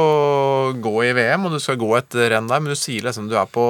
gå 0.81 0.95
i 1.03 1.11
VM, 1.17 1.47
og 1.47 1.57
du 1.57 1.59
skal 1.61 1.79
gå 1.79 1.91
et 1.97 2.17
renn 2.31 2.47
der, 2.49 2.63
men 2.63 2.71
du 2.71 2.79
sier 2.79 3.05
liksom 3.05 3.27
du 3.29 3.35
er 3.37 3.49
på, 3.51 3.67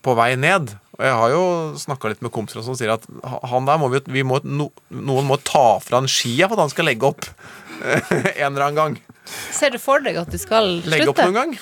på 0.00 0.14
vei 0.18 0.32
ned. 0.38 0.72
Og 0.98 1.04
jeg 1.06 1.14
har 1.16 1.32
jo 1.32 1.44
snakka 1.80 2.10
litt 2.12 2.24
med 2.24 2.32
kompiser 2.34 2.64
som 2.66 2.76
sier 2.76 2.92
at 2.92 3.06
han 3.48 3.68
der 3.68 3.78
må 3.80 3.88
vi, 3.94 4.02
vi 4.12 4.24
må, 4.28 4.42
no, 4.44 4.68
noen 4.92 5.28
må 5.28 5.38
ta 5.40 5.78
fra 5.80 6.02
han 6.02 6.10
skia 6.10 6.50
for 6.50 6.58
at 6.58 6.66
han 6.66 6.74
skal 6.74 6.88
legge 6.90 7.08
opp 7.08 7.24
en 7.82 8.50
eller 8.50 8.66
annen 8.66 8.80
gang. 8.80 8.98
Ser 9.54 9.72
du 9.72 9.80
for 9.80 10.04
deg 10.04 10.18
at 10.20 10.28
du 10.28 10.36
skal 10.40 10.82
slutte? 10.82 10.92
Legge 10.92 11.08
opp 11.14 11.22
noen 11.24 11.38
gang? 11.38 11.56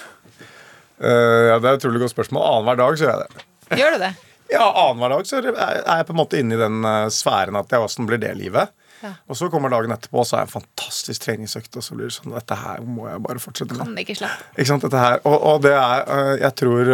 Uh, 1.01 1.55
ja, 1.55 1.61
Det 1.62 1.71
er 1.71 1.77
et 1.77 1.79
utrolig 1.81 2.03
godt 2.03 2.16
spørsmål. 2.16 2.43
Annenhver 2.49 2.83
dag 2.83 2.99
så 2.99 3.07
gjør 3.07 3.14
jeg 3.14 3.23
det. 3.23 3.47
Gjør 3.81 3.95
du 3.95 4.03
det? 4.03 4.12
Ja, 4.51 4.66
annenhver 4.66 5.14
dag 5.14 5.31
så 5.31 5.40
er 5.40 5.49
jeg 5.79 6.07
på 6.11 6.14
en 6.16 6.19
måte 6.19 6.43
inne 6.43 6.57
i 6.57 6.61
den 6.61 6.83
eh, 6.83 7.07
sfæren 7.14 7.57
at 7.61 7.71
jeg, 7.71 7.87
åssen 7.87 8.09
blir 8.11 8.19
det 8.19 8.33
livet? 8.35 8.73
Ja. 9.01 9.14
Og 9.31 9.38
så 9.38 9.47
kommer 9.49 9.71
dagen 9.73 9.95
etterpå, 9.95 10.19
og 10.21 10.27
så 10.29 10.37
er 10.37 10.45
det 10.45 10.51
en 10.51 10.57
fantastisk 10.59 11.23
treningsøkt. 11.23 11.77
Og 11.79 11.87
så 11.87 11.95
blir 11.97 12.11
det 12.11 12.16
sånn 12.19 12.35
Dette 12.35 12.59
her 12.59 12.83
må 12.83 13.07
jeg 13.09 13.23
bare 13.25 13.40
fortsette 13.40 13.79
med. 13.79 13.87
Kan 13.87 14.03
ikke 14.03 14.19
slippe. 14.19 14.49
Ikke 14.57 14.71
sant, 14.73 14.85
dette 14.85 15.05
her. 15.05 15.23
Og, 15.23 15.37
og 15.38 15.62
det 15.64 15.73
er 15.79 16.03
øh, 16.03 16.33
Jeg 16.43 16.57
tror 16.61 16.90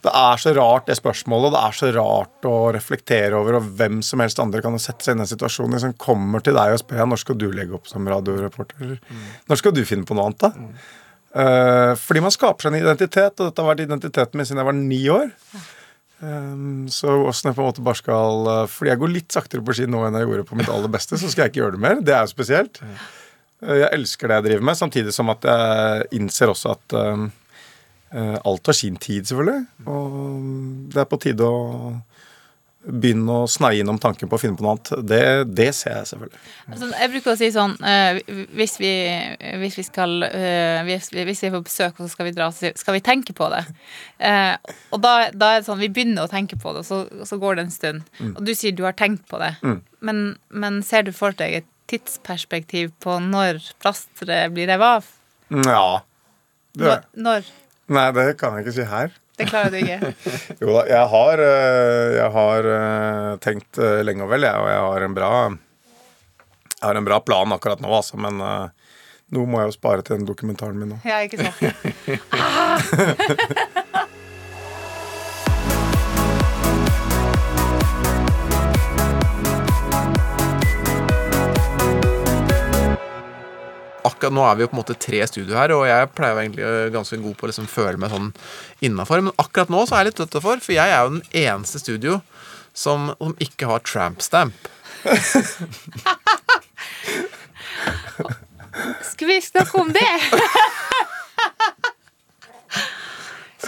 det 0.00 0.12
er 0.16 0.40
så 0.40 0.52
rart, 0.56 0.86
det 0.88 0.96
spørsmålet. 0.96 1.52
Det 1.52 1.60
er 1.60 1.76
så 1.76 1.90
rart 1.92 2.46
å 2.48 2.54
reflektere 2.72 3.36
over, 3.36 3.58
og 3.58 3.66
hvem 3.76 3.98
som 4.06 4.22
helst 4.24 4.40
andre 4.40 4.62
kan 4.64 4.78
sette 4.80 5.04
seg 5.04 5.18
i 5.18 5.20
den 5.20 5.28
situasjonen. 5.28 5.76
Liksom 5.76 5.98
kommer 6.00 6.44
til 6.44 6.56
deg 6.56 6.72
og 6.72 6.80
spør 6.80 7.10
når 7.10 7.20
skal 7.20 7.36
du 7.40 7.50
legge 7.52 7.76
opp 7.76 7.90
som 7.90 8.08
radioreporter. 8.08 8.96
Når 9.50 9.60
skal 9.60 9.76
du 9.76 9.82
finne 9.88 10.08
på 10.08 10.16
noe 10.16 10.30
annet, 10.30 10.46
da? 10.46 10.80
Uh, 11.30 11.92
fordi 12.00 12.22
man 12.24 12.32
skaper 12.34 12.64
seg 12.64 12.72
en 12.72 12.80
identitet, 12.80 13.36
og 13.36 13.50
dette 13.50 13.62
har 13.62 13.68
vært 13.68 13.84
identiteten 13.84 14.40
min 14.40 14.48
siden 14.48 14.62
jeg 14.62 14.70
var 14.70 14.78
ni 14.78 15.02
år. 15.12 15.28
Um, 16.20 16.88
så 16.92 17.12
åssen 17.28 17.50
jeg 17.50 17.58
på 17.58 17.62
en 17.62 17.68
måte 17.70 17.84
bare 17.84 17.96
skal 17.96 18.42
uh, 18.44 18.66
Fordi 18.68 18.90
jeg 18.90 19.00
går 19.00 19.08
litt 19.08 19.32
saktere 19.32 19.62
på 19.64 19.72
ski 19.72 19.86
nå 19.88 20.02
enn 20.04 20.18
jeg 20.18 20.26
gjorde 20.26 20.44
på 20.50 20.58
mitt 20.58 20.68
aller 20.68 20.92
beste, 20.92 21.16
så 21.20 21.30
skal 21.30 21.46
jeg 21.46 21.54
ikke 21.54 21.62
gjøre 21.62 21.76
det 21.76 21.84
mer. 21.84 22.02
Det 22.04 22.16
er 22.16 22.24
jo 22.24 22.32
spesielt. 22.32 22.80
Uh, 23.60 23.76
jeg 23.84 23.92
elsker 24.00 24.32
det 24.32 24.40
jeg 24.40 24.48
driver 24.48 24.66
med, 24.70 24.80
samtidig 24.80 25.14
som 25.16 25.32
at 25.32 25.46
jeg 25.48 26.10
innser 26.18 26.52
også 26.52 26.74
at 26.74 26.96
um, 26.96 27.30
alt 28.10 28.66
har 28.66 28.74
sin 28.74 28.96
tid, 28.98 29.28
selvfølgelig. 29.28 29.66
Og 29.86 30.14
det 30.90 31.02
er 31.02 31.10
på 31.10 31.18
tide 31.22 31.46
å 31.46 31.60
begynne 32.80 33.42
å 33.42 33.48
sneie 33.50 33.82
innom 33.82 33.98
tanken 34.00 34.28
på 34.30 34.38
å 34.38 34.40
finne 34.40 34.56
på 34.56 34.64
noe 34.64 34.72
annet. 34.72 34.90
Det, 35.04 35.24
det 35.52 35.68
ser 35.76 35.98
jeg 35.98 36.08
selvfølgelig. 36.10 36.38
Altså, 36.70 36.88
jeg 37.02 37.12
bruker 37.12 37.32
å 37.32 37.36
si 37.36 37.50
sånn 37.52 37.74
eh, 37.84 38.20
hvis, 38.56 38.76
vi, 38.80 38.92
hvis 39.60 39.76
vi 39.76 39.84
skal 39.84 40.24
eh, 40.30 40.80
hvis, 40.88 41.10
vi, 41.12 41.26
hvis 41.28 41.44
vi 41.44 41.50
er 41.50 41.54
på 41.58 41.62
besøk 41.66 42.00
og 42.00 42.06
så 42.06 42.14
skal 42.14 42.30
vi 42.30 42.34
dra, 42.38 42.48
så 42.56 42.72
skal 42.80 42.96
vi 42.96 43.02
tenke 43.04 43.36
på 43.36 43.50
det. 43.52 43.60
Eh, 44.16 44.54
og 44.96 45.04
da, 45.04 45.14
da 45.34 45.52
er 45.52 45.60
det 45.60 45.68
sånn 45.68 45.82
vi 45.82 45.90
begynner 45.92 46.24
å 46.24 46.32
tenke 46.32 46.56
på 46.60 46.72
det, 46.72 46.86
og 46.86 46.88
så, 46.88 47.26
så 47.28 47.40
går 47.42 47.60
det 47.60 47.66
en 47.66 47.74
stund. 47.74 48.08
Mm. 48.18 48.32
Og 48.32 48.42
du 48.48 48.54
sier 48.56 48.76
du 48.76 48.86
har 48.88 48.96
tenkt 48.96 49.28
på 49.28 49.42
det. 49.42 49.52
Mm. 49.60 49.78
Men, 50.08 50.24
men 50.48 50.80
ser 50.86 51.04
du 51.04 51.12
for 51.16 51.36
deg 51.36 51.60
et 51.60 51.70
tidsperspektiv 51.90 52.94
på 53.02 53.18
når 53.20 53.60
plasteret 53.82 54.54
blir 54.56 54.70
revet 54.70 55.00
av? 55.00 55.16
Ja. 55.68 55.84
Det, 56.70 56.86
Når? 56.86 57.08
når? 57.26 57.48
Nei, 57.90 58.06
det 58.16 58.26
kan 58.40 58.56
jeg 58.56 58.66
ikke 58.66 58.76
si 58.78 58.86
her. 58.88 59.12
Det 59.40 59.46
klarer 59.48 59.72
du 59.72 59.78
ikke. 59.80 60.12
Jo 60.62 60.74
da, 60.74 60.84
jeg 60.90 61.06
har, 61.14 61.42
øh, 61.46 62.08
jeg 62.18 62.30
har 62.36 62.70
øh, 62.76 63.38
tenkt 63.40 63.80
øh, 63.80 64.00
lenge 64.04 64.26
og 64.26 64.32
vel, 64.32 64.44
jeg, 64.44 64.54
og 64.60 64.68
jeg 64.68 64.80
har 64.86 65.06
en 65.06 65.16
bra 65.16 65.32
Jeg 65.48 66.84
har 66.84 67.00
en 67.00 67.08
bra 67.08 67.20
plan 67.24 67.56
akkurat 67.56 67.80
nå, 67.80 67.92
altså, 67.92 68.20
men 68.20 68.40
nå 69.30 69.44
må 69.46 69.60
jeg 69.60 69.70
jo 69.70 69.76
spare 69.76 70.02
til 70.04 70.18
den 70.18 70.28
dokumentaren 70.28 70.78
min 70.80 70.94
nå. 70.94 71.00
Ja, 71.04 71.20
ikke 71.24 71.38
sant? 71.44 71.60
Akkurat 84.20 84.34
nå 84.36 84.42
er 84.44 84.56
vi 84.58 84.64
jo 84.66 84.68
på 84.68 84.76
en 84.76 84.82
måte 84.82 84.94
tre 85.00 85.22
studio 85.24 85.56
her, 85.56 85.72
og 85.72 85.86
jeg 85.88 86.08
pleier 86.12 86.34
jo 86.34 86.40
egentlig 86.42 86.64
øh, 86.68 86.90
ganske 86.92 87.16
god 87.22 87.36
på 87.38 87.46
å 87.46 87.48
liksom 87.48 87.68
føle 87.72 87.96
meg 87.96 88.10
sånn 88.12 88.26
innafor. 88.84 89.22
Men 89.24 89.32
akkurat 89.40 89.72
nå 89.72 89.80
så 89.88 89.96
er 89.96 90.02
jeg 90.02 90.10
litt 90.10 90.20
utafor, 90.28 90.60
for 90.60 90.76
jeg 90.76 90.92
er 90.92 91.00
jo 91.00 91.14
den 91.14 91.24
eneste 91.40 91.80
studio 91.80 92.18
som, 92.76 93.16
som 93.16 93.32
ikke 93.40 93.70
har 93.70 93.80
tramp 93.88 94.20
stamp. 94.20 94.68
Skal 99.08 99.32
vi 99.32 99.40
snakke 99.40 99.80
om 99.80 99.88
det? 99.96 100.04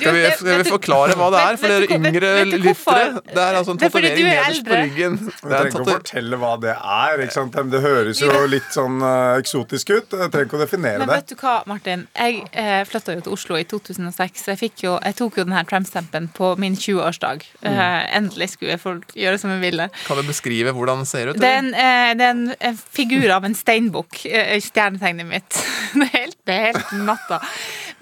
Skal 0.03 0.17
vi, 0.17 0.23
skal 0.37 0.61
vi 0.62 0.69
forklare 0.69 1.17
hva 1.19 1.29
det 1.33 1.43
er 1.43 1.59
for 1.62 1.73
dere 1.73 1.99
yngre 1.99 2.33
lyttere? 2.51 3.23
Det 3.29 3.43
er 3.43 3.59
altså 3.61 3.75
en 3.75 3.81
er 3.81 3.87
tatovering 3.87 4.27
er 4.27 4.31
nederst 4.31 4.67
på 4.67 4.79
ryggen. 4.79 5.19
En 5.23 5.33
trenger 5.38 5.71
ikke 5.71 5.83
å 5.83 5.88
fortelle 5.91 6.41
hva 6.43 6.53
det 6.62 6.75
er. 6.77 7.25
Ikke 7.27 7.37
sant? 7.37 7.59
Det 7.73 7.83
høres 7.85 8.23
jo 8.23 8.31
litt 8.51 8.71
sånn 8.75 8.99
øh, 9.01 9.41
eksotisk 9.41 9.93
ut. 9.95 10.17
Jeg 10.19 10.33
trenger 10.35 10.49
ikke 10.49 10.59
å 10.59 10.62
definere 10.62 11.03
det. 11.03 11.07
Men 11.07 11.15
vet 11.15 11.33
du 11.33 11.37
hva, 11.38 11.57
Martin? 11.71 12.07
Jeg 12.19 12.43
eh, 12.51 12.83
flytta 12.88 13.17
jo 13.17 13.25
til 13.27 13.37
Oslo 13.37 13.59
i 13.61 13.65
2006. 13.69 14.47
Jeg, 14.53 14.61
fikk 14.61 14.85
jo, 14.87 14.97
jeg 15.01 15.19
tok 15.19 15.41
jo 15.41 15.47
denne 15.47 15.65
tramstampen 15.69 16.29
på 16.37 16.53
min 16.62 16.77
20-årsdag. 16.79 17.47
Mm. 17.62 17.71
Eh, 17.73 18.01
endelig 18.19 18.53
skulle 18.57 18.79
få 18.83 18.97
gjøre 19.19 19.41
som 19.41 19.55
jeg 19.55 19.62
ville. 19.65 19.88
Kan 20.07 20.21
du 20.21 20.27
beskrive 20.29 20.75
hvordan 20.77 21.03
den 21.03 21.09
ser 21.09 21.33
ut? 21.33 21.41
Det 21.41 21.49
er 21.49 21.62
en, 21.62 21.73
eh, 21.75 22.12
det 22.19 22.29
er 22.29 22.35
en, 22.35 22.83
figur 22.93 23.29
av 23.35 23.47
en 23.49 23.57
steinbukk 23.57 24.25
eh, 24.29 24.57
i 24.59 24.65
stjernetegnet 24.65 25.29
mitt. 25.29 25.62
Det 25.93 26.07
er 26.09 26.12
helt, 26.15 26.38
det 26.49 26.55
er 26.55 26.62
helt 26.71 26.93
natta. 27.05 27.38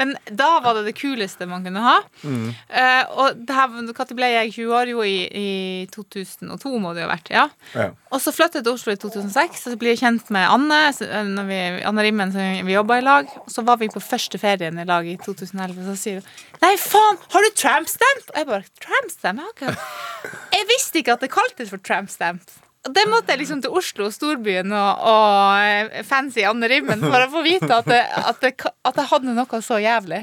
Men 0.00 0.14
da 0.32 0.48
var 0.64 0.78
det 0.80 0.86
det 0.88 0.94
kuleste 0.96 1.44
man 1.50 1.62
kunne 1.66 1.82
ha. 1.84 1.98
Mm. 2.24 2.46
Uh, 2.72 3.04
og 3.20 3.42
når 3.44 4.16
ble 4.16 4.30
jeg 4.32 4.54
20 4.56 4.72
år? 4.78 4.90
Jo, 4.94 5.02
i, 5.04 5.18
i 5.28 5.48
2002 5.92 6.72
må 6.80 6.94
det 6.96 7.04
jo 7.04 7.10
ha 7.10 7.12
vært. 7.12 7.28
ja. 7.34 7.44
Ja. 7.76 7.90
Og 8.10 8.18
så 8.24 8.32
flyttet 8.34 8.62
jeg 8.62 8.64
til 8.66 8.72
Oslo 8.78 8.94
i 8.96 8.98
2006, 8.98 9.60
og 9.68 9.74
så 9.74 9.78
blir 9.78 9.92
jeg 9.92 10.00
kjent 10.00 10.30
med 10.34 10.48
Anne. 10.50 10.78
eh, 10.88 11.28
Når 11.28 11.46
vi, 11.50 11.58
Anne 11.92 12.02
Rimmen, 12.08 12.32
som 12.32 12.66
vi 12.66 12.74
jobba 12.74 12.96
i 12.98 13.04
lag. 13.04 13.28
Og 13.44 13.52
så 13.52 13.62
var 13.68 13.76
vi 13.78 13.90
på 13.92 14.00
første 14.02 14.40
ferien 14.40 14.80
i 14.80 14.86
lag 14.88 15.06
i 15.06 15.18
2011, 15.20 15.76
og 15.84 15.92
så 15.92 15.98
sier 16.00 16.18
hun 16.22 16.64
Nei, 16.64 16.72
faen, 16.80 17.20
har 17.36 17.46
du 17.46 17.50
trampstamp? 17.60 18.26
Og 18.32 18.40
jeg 18.40 18.48
bare 18.50 18.64
Trampstamp? 18.82 19.44
Jeg, 19.60 19.68
har 19.68 19.76
ikke- 19.76 20.56
jeg 20.56 20.66
visste 20.72 20.98
ikke 21.04 21.12
at 21.14 21.20
det 21.20 21.30
kaltes 21.36 21.70
for 21.70 21.78
trampstamp. 21.78 22.42
Det 22.80 23.02
måtte 23.12 23.34
jeg 23.34 23.42
liksom 23.42 23.58
til 23.60 23.74
Oslo, 23.76 24.06
storbyen, 24.08 24.70
og, 24.72 25.02
og 25.04 25.64
eh, 25.68 25.98
fancy 26.08 26.40
Anne 26.48 26.68
Rimmen 26.70 27.02
for 27.02 27.20
å 27.20 27.26
få 27.28 27.42
vite 27.44 27.68
at, 27.68 27.88
det, 27.90 27.98
at, 28.00 28.38
det, 28.40 28.54
at 28.88 29.00
jeg 29.02 29.10
hadde 29.10 29.34
noe 29.36 29.60
så 29.66 29.76
jævlig. 29.84 30.22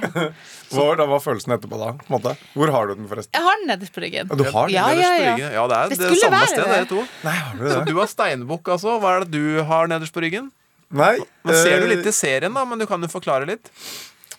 Hva 0.73 0.87
var 0.97 1.21
følelsen 1.21 1.53
etterpå, 1.53 1.77
da? 1.77 1.91
På 2.01 2.09
en 2.09 2.15
måte? 2.15 2.33
Hvor 2.57 2.73
har 2.73 2.89
du 2.89 2.95
den, 2.95 3.05
forresten? 3.11 3.37
Jeg 3.37 3.45
har 3.45 3.61
den 3.61 3.69
nederst 3.69 3.93
på 3.93 4.01
ryggen. 4.01 4.33
Ja, 4.33 4.39
du 4.41 4.43
har 4.49 4.71
den 4.71 4.73
ja, 4.73 4.87
Nederst 4.89 5.05
ja, 5.05 5.11
på 5.13 5.21
ja. 5.21 5.35
ryggen. 5.35 5.53
ja, 5.53 5.67
det 5.69 5.77
er 5.77 5.93
Det 5.93 5.99
det, 6.01 6.19
samme 6.23 6.41
sted, 6.49 6.63
det. 6.63 6.73
dere 6.73 6.89
to. 6.89 7.05
Nei, 7.27 7.37
har 7.43 7.61
du 7.61 7.69
Så 7.69 7.79
du 7.85 7.95
har 8.01 8.11
steinbukk, 8.15 8.73
altså. 8.77 8.97
Hva 9.03 9.13
er 9.13 9.27
det 9.27 9.37
du 9.37 9.63
har 9.69 9.93
nederst 9.93 10.17
på 10.17 10.25
ryggen? 10.25 10.49
Nei. 10.89 11.13
Man 11.45 11.61
ser 11.61 11.83
du 11.83 11.85
eh, 11.85 11.93
litt 11.93 12.09
i 12.09 12.15
serien, 12.15 12.57
da, 12.57 12.65
men 12.65 12.81
du 12.81 12.89
kan 12.89 13.05
jo 13.05 13.11
forklare 13.11 13.45
litt. 13.53 13.69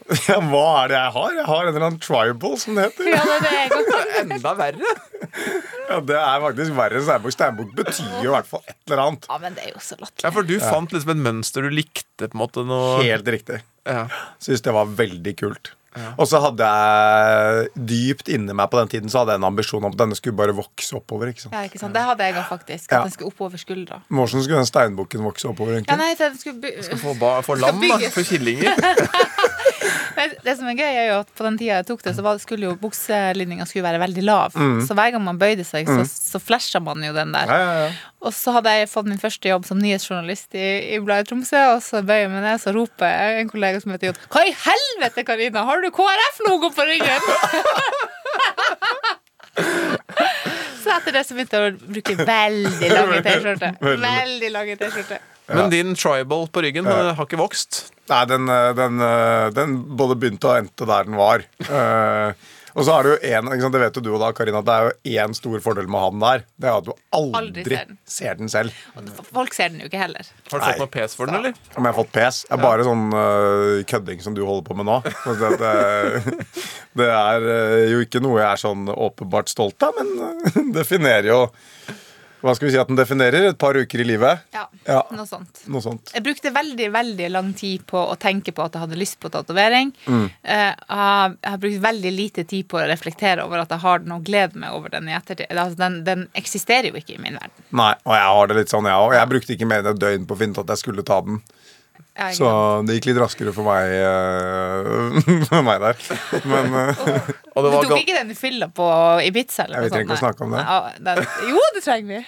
Ja, 0.28 0.38
hva 0.40 0.64
er 0.84 0.88
det 0.88 0.96
jeg 0.96 1.12
har? 1.18 1.32
Jeg 1.36 1.44
har 1.50 1.66
en 1.66 1.70
eller 1.74 1.86
annen 1.90 2.00
tribal, 2.00 2.54
som 2.60 2.78
det 2.78 2.86
heter. 2.88 3.10
Ja, 3.12 3.24
det 3.44 3.50
er 3.58 3.74
det. 3.74 4.02
Enda 4.22 4.52
verre. 4.56 4.92
Ja, 5.88 5.98
Det 6.04 6.16
er 6.16 6.42
faktisk 6.44 6.76
verre 6.78 6.96
enn 7.00 7.04
steinbukk. 7.06 7.34
Steinbukk 7.36 7.72
betyr 7.76 8.14
jo 8.24 8.30
i 8.30 8.34
hvert 8.34 8.48
fall 8.48 8.62
et 8.68 8.76
eller 8.88 9.02
annet. 9.04 9.28
Ja, 9.28 9.38
men 9.42 9.56
det 9.58 9.66
er 9.66 9.74
jo 9.74 9.82
så 9.84 9.98
latterlig. 10.00 10.24
Ja, 10.24 10.32
For 10.36 10.48
du 10.48 10.54
fant 10.64 10.94
liksom 10.96 11.12
et 11.14 11.20
mønster 11.28 11.64
du 11.68 11.72
likte, 11.76 12.28
på 12.28 12.30
en 12.32 12.40
måte. 12.40 12.64
Noe... 12.68 13.02
Helt 13.04 13.28
riktig. 13.36 13.60
Ja. 13.88 14.06
Syns 14.44 14.64
det 14.64 14.72
var 14.76 14.88
veldig 14.98 15.36
kult. 15.40 15.74
Og 16.20 16.28
så 16.30 16.38
hadde 16.44 16.62
jeg 16.62 17.70
dypt 17.90 18.28
inni 18.30 18.54
meg 18.54 18.68
på 18.70 18.76
den 18.78 18.90
tiden 18.92 19.10
Så 19.10 19.18
hadde 19.22 19.32
jeg 19.34 19.40
en 19.40 19.46
ambisjon 19.48 19.82
om 19.82 19.90
at 19.90 19.96
denne 19.98 20.14
skulle 20.14 20.36
bare 20.38 20.52
vokse 20.54 20.94
oppover. 20.94 21.32
ikke 21.32 21.42
sant? 21.42 21.56
Ja, 21.56 21.64
ikke 21.66 21.80
sant? 21.80 21.96
Det 21.96 22.04
hadde 22.06 22.28
jeg 22.28 22.36
òg, 22.36 22.44
faktisk. 22.52 22.84
At 22.92 22.92
Ja. 22.92 23.00
den 23.08 23.14
skulle 23.16 23.32
oppover 23.32 23.58
skuldra. 23.58 23.98
Hvordan 24.12 24.44
skulle 24.44 24.60
den 24.62 24.68
steinbukken 24.68 25.24
vokse 25.26 25.48
oppover? 25.50 25.80
Ja, 25.88 25.96
nei, 25.98 26.12
den 26.20 26.38
skulle 26.38 26.60
by 26.62 26.74
Skal 26.86 27.00
få, 27.02 27.16
ba, 27.18 27.32
få 27.42 27.56
lam, 27.58 27.80
da. 27.82 27.98
For 28.14 28.22
killinger. 28.22 28.78
Det 30.44 30.54
som 30.58 30.66
er 30.70 30.76
gøy, 30.78 30.88
er 30.88 31.06
jo 31.12 31.16
at 31.22 31.28
på 31.38 31.44
den 31.46 31.56
tida 31.60 31.78
jeg 31.78 31.86
tok 31.88 32.02
det, 32.04 32.14
så 32.16 32.32
skulle 32.42 32.66
jo 32.68 32.74
bukselinninga 32.80 33.66
være 33.68 34.00
veldig 34.02 34.24
lav. 34.26 34.56
Mm. 34.58 34.80
Så 34.86 34.94
hver 34.98 35.12
gang 35.14 35.24
man 35.24 35.38
bøyde 35.38 35.64
seg, 35.66 35.86
så, 35.86 36.02
Mm. 36.02 36.08
så 36.08 36.38
flasha 36.42 36.80
man 36.80 37.02
jo 37.04 37.12
den 37.14 37.32
der. 37.32 37.46
Ja, 37.46 37.58
ja, 37.58 37.72
ja. 37.86 37.92
Og 38.20 38.32
så 38.34 38.52
hadde 38.56 38.70
jeg 38.74 38.88
fått 38.90 39.06
min 39.06 39.18
første 39.18 39.48
jobb 39.48 39.64
som 39.64 39.78
nyhetsjournalist 39.78 40.54
i, 40.58 40.94
i 40.94 40.98
Bladet 40.98 41.28
Tromsø, 41.30 41.60
og 41.76 41.82
så 41.82 42.02
bøyer 42.02 42.26
jeg 42.26 42.30
meg 42.34 42.42
ned, 42.42 42.58
så 42.60 42.74
roper 42.74 43.06
jeg 43.06 43.40
en 43.44 43.48
kollega 43.52 43.80
som 43.80 43.92
heter 43.94 44.10
Jon 44.10 44.20
Hva 44.28 44.42
i 44.48 44.54
helvete, 44.66 45.24
Karina, 45.24 45.62
har 45.68 45.80
du 45.84 45.90
KrF-logo 45.94 46.72
på 46.74 46.82
ryggen? 46.88 47.22
så 50.82 50.94
etter 50.98 51.12
det 51.14 51.24
så 51.26 51.34
begynte 51.36 51.58
jeg 51.58 51.74
å 51.74 51.90
bruke 51.94 52.14
veldig 52.28 52.92
lange 52.94 53.22
T-skjorter. 53.26 53.72
Veldig 54.08 54.50
lange 54.54 54.78
T-skjorter. 54.80 55.26
Men 55.48 55.70
din 55.72 55.94
tribal 55.96 56.46
på 56.52 56.62
ryggen 56.66 56.84
Ja. 56.88 56.98
eh, 57.08 57.14
har 57.16 57.26
ikke 57.26 57.40
vokst. 57.40 57.86
Nei, 58.08 58.22
den, 58.28 58.48
eh, 58.48 58.70
den, 58.76 59.00
eh, 59.00 59.48
den 59.56 59.74
både 59.96 60.16
begynte 60.20 60.48
og 60.48 60.58
endte 60.62 60.86
der 60.88 61.04
den 61.08 61.16
var. 61.16 61.44
Eh, 61.68 62.32
og 62.78 62.84
så 62.86 62.92
er 62.94 63.02
det 63.02 63.10
jo 63.10 63.30
en, 63.34 63.48
sant, 63.58 63.72
det 63.74 63.80
vet 63.80 63.96
jo 63.96 64.00
du 64.04 64.08
og 64.12 64.20
da, 64.22 64.26
Karina, 64.36 64.60
det 64.62 64.70
er 64.70 64.84
jo 64.86 65.16
én 65.24 65.32
stor 65.34 65.56
fordel 65.64 65.88
med 65.90 65.98
å 65.98 66.02
ha 66.04 66.10
den 66.12 66.20
der. 66.22 66.42
Det 66.62 66.68
er 66.68 66.76
at 66.76 66.84
du 66.86 66.92
aldri, 67.16 67.38
Aldri 67.40 67.64
ser 67.64 67.86
den. 67.88 67.96
ser 68.06 68.34
den 68.38 68.50
selv. 68.52 68.76
Folk 69.34 69.56
ser 69.56 69.72
den 69.72 69.80
jo 69.82 69.88
ikke 69.88 69.98
heller. 69.98 70.28
Har 70.52 70.60
du 70.60 70.66
fått 70.68 70.78
noe 70.84 70.92
pes 70.94 71.16
for 71.18 71.26
den, 71.26 71.40
eller? 71.40 71.56
Om 71.74 71.88
jeg 71.88 71.90
har 71.90 71.96
fått 71.96 72.12
pes? 72.14 72.38
Det 72.46 72.54
er 72.54 72.62
bare 72.62 72.86
sånn 72.86 73.02
uh, 73.16 73.82
kødding 73.88 74.22
som 74.22 74.36
du 74.36 74.44
holder 74.46 74.68
på 74.68 74.76
med 74.78 74.86
nå. 74.86 74.98
Det, 75.40 75.50
det, 75.64 76.36
det 77.02 77.08
er 77.16 77.48
jo 77.96 78.04
ikke 78.04 78.22
noe 78.22 78.38
jeg 78.44 78.46
er 78.52 78.62
sånn 78.62 78.86
åpenbart 78.94 79.50
stolt 79.50 79.88
av, 79.88 79.98
men 79.98 80.70
definerer 80.78 81.32
jo 81.32 81.40
Hva 82.40 82.52
skal 82.54 82.68
vi 82.68 82.72
si 82.74 82.78
at 82.78 82.86
den 82.86 82.96
definerer? 82.98 83.48
Et 83.50 83.58
par 83.58 83.74
uker 83.74 83.98
i 84.00 84.04
livet? 84.06 84.44
Ja, 84.54 84.66
Ja. 84.86 85.02
noe 85.10 85.26
sånt. 85.26 85.64
Noe 85.66 85.80
sånt. 85.82 86.12
Jeg 86.14 86.22
brukte 86.22 86.52
veldig 86.54 86.86
veldig 86.94 87.30
lang 87.34 87.52
tid 87.54 87.84
på 87.86 87.98
å 87.98 88.16
tenke 88.16 88.52
på 88.54 88.62
at 88.64 88.72
jeg 88.76 88.80
hadde 88.84 88.98
lyst 89.00 89.18
på 89.20 89.30
tatovering. 89.30 89.92
Mm. 90.06 90.30
Eh, 90.44 90.54
Jeg 90.68 90.76
har- 90.88 91.36
jeg 91.42 91.50
har 91.50 91.58
brukt 91.58 91.80
veldig 91.82 92.12
lite 92.16 92.44
tid 92.46 92.68
på 92.68 92.78
å 92.78 92.86
reflektere 92.88 93.42
over 93.44 93.58
at 93.58 93.68
jeg 93.70 93.78
har 93.80 93.98
den, 93.98 94.12
og 94.12 94.24
glede 94.24 94.54
meg 94.54 94.70
over 94.72 94.88
den 94.88 95.08
i 95.08 95.12
ettertid. 95.12 95.46
Altså, 95.50 95.76
den, 95.76 96.04
den 96.04 96.28
eksisterer 96.34 96.84
jo 96.92 96.92
ikke 96.94 97.14
i 97.18 97.22
min 97.22 97.34
verden. 97.34 97.50
Nei, 97.72 97.94
og 98.06 98.14
jeg 98.14 98.22
har 98.22 98.46
det 98.46 98.56
litt 98.56 98.68
sånn, 98.68 98.84
jeg 98.84 98.92
òg. 98.94 99.12
Jeg 99.14 99.28
brukte 99.28 99.56
ikke 99.56 99.66
mer 99.66 99.78
enn 99.82 99.86
et 99.94 99.98
døgn 99.98 100.26
på 100.26 100.34
å 100.36 100.38
finne 100.38 100.52
ut 100.52 100.58
at 100.58 100.66
jeg 100.68 100.78
skulle 100.78 101.02
ta 101.04 101.20
den. 101.20 101.42
Så 102.34 102.48
det 102.88 102.96
gikk 102.98 103.06
litt 103.12 103.20
raskere 103.22 103.52
for 103.54 103.66
meg, 103.68 103.92
Med 105.52 105.64
meg 105.66 105.82
der. 105.84 106.00
Men 106.50 106.74
eh, 106.74 107.02
Du 107.58 107.68
tok 107.70 107.94
ikke 108.00 108.16
den 108.18 108.34
fylla 108.38 108.68
på 108.74 108.86
Ibiza? 109.26 109.64
Eller 109.68 109.86
vi 109.86 109.92
trenger 109.94 110.08
ikke 110.10 110.18
å 110.18 110.22
snakke 110.24 110.46
om 110.46 110.54
nei. 110.56 110.64
det. 110.98 111.14
Jo, 111.50 111.62
det 111.76 111.82
trenger 111.86 112.18
vi. 112.18 112.22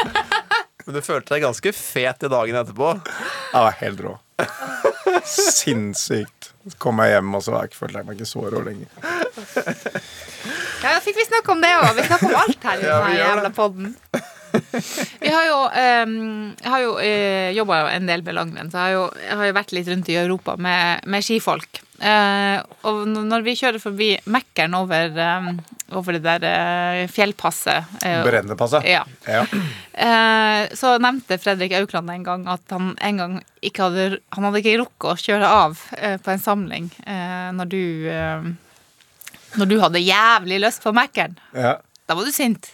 Men 0.86 0.96
du 0.96 1.00
følte 1.04 1.34
deg 1.36 1.44
ganske 1.44 1.72
fet 1.76 2.24
i 2.26 2.30
dagen 2.32 2.56
etterpå. 2.62 2.92
jeg 3.52 3.66
var 3.66 3.74
helt 3.82 4.00
rå. 4.06 4.14
Sinnssykt. 5.28 6.52
Så 6.70 6.76
kom 6.80 6.98
jeg 7.04 7.14
hjem, 7.16 7.34
og 7.36 7.42
så 7.44 7.52
var 7.54 7.66
jeg 7.66 7.70
ikke- 7.72 7.80
følte 7.82 8.00
jeg 8.00 8.06
meg 8.08 8.16
ikke 8.18 8.30
så 8.30 8.40
rå 8.54 8.62
lenger. 8.64 8.88
Ja, 10.80 10.94
da 10.94 11.00
fikk 11.04 11.18
vi 11.20 11.26
snakke 11.28 11.52
om 11.52 11.60
det 11.62 11.70
òg. 11.76 11.90
Vi 11.98 12.06
snakker 12.08 12.26
om 12.30 12.38
alt 12.40 12.64
her 12.70 12.80
i 12.80 12.86
denne 12.88 13.12
ja, 13.14 13.26
jævla 13.28 13.50
podden. 13.56 13.94
Vi 15.20 15.30
har 15.34 15.46
jo, 15.48 15.60
um, 15.66 16.16
jeg 16.60 16.72
har 16.74 16.82
jo 16.84 16.96
uh, 16.96 17.50
jobba 17.56 17.82
en 17.92 18.10
del 18.10 18.24
med 18.26 18.38
langrenn, 18.38 18.72
så 18.72 18.80
jeg 18.80 18.86
har 18.86 18.96
jo, 18.96 19.04
jeg 19.24 19.38
har 19.40 19.50
jo 19.50 19.58
vært 19.60 19.76
litt 19.76 19.92
rundt 19.92 20.10
i 20.12 20.18
Europa 20.20 20.56
med, 20.60 21.06
med 21.10 21.26
skifolk. 21.26 21.82
Eh, 22.00 22.58
og 22.88 23.02
når 23.12 23.42
vi 23.44 23.52
kjører 23.60 23.82
forbi 23.82 24.06
Mækkern 24.32 24.72
over, 24.78 25.10
um, 25.20 25.58
over 25.98 26.16
det 26.16 26.22
der 26.24 26.46
eh, 26.48 27.10
fjellpasset 27.12 28.06
eh, 28.08 28.22
Brennepasset? 28.24 28.86
Ja. 28.88 29.02
Ja. 29.28 29.42
Eh, 29.92 30.72
så 30.80 30.94
nevnte 31.02 31.36
Fredrik 31.42 31.74
Aukland 31.76 32.08
en 32.14 32.24
gang 32.24 32.46
at 32.48 32.64
han 32.72 32.94
en 33.04 33.20
gang 33.20 33.36
ikke 33.60 33.90
hadde 33.90 34.22
Han 34.32 34.46
hadde 34.48 34.62
ikke 34.62 34.78
rukket 34.80 35.10
å 35.10 35.20
kjøre 35.26 35.52
av 35.52 35.84
eh, 35.98 36.16
på 36.16 36.32
en 36.32 36.40
samling 36.40 36.88
eh, 37.04 37.50
når 37.58 37.68
du 37.68 37.84
eh, 38.08 38.48
Når 39.60 39.68
du 39.68 39.76
hadde 39.82 40.00
jævlig 40.00 40.62
lyst 40.64 40.80
på 40.86 40.94
Mækkern. 40.96 41.36
Ja. 41.52 41.76
Da 42.08 42.16
var 42.16 42.24
du 42.24 42.32
sint. 42.32 42.72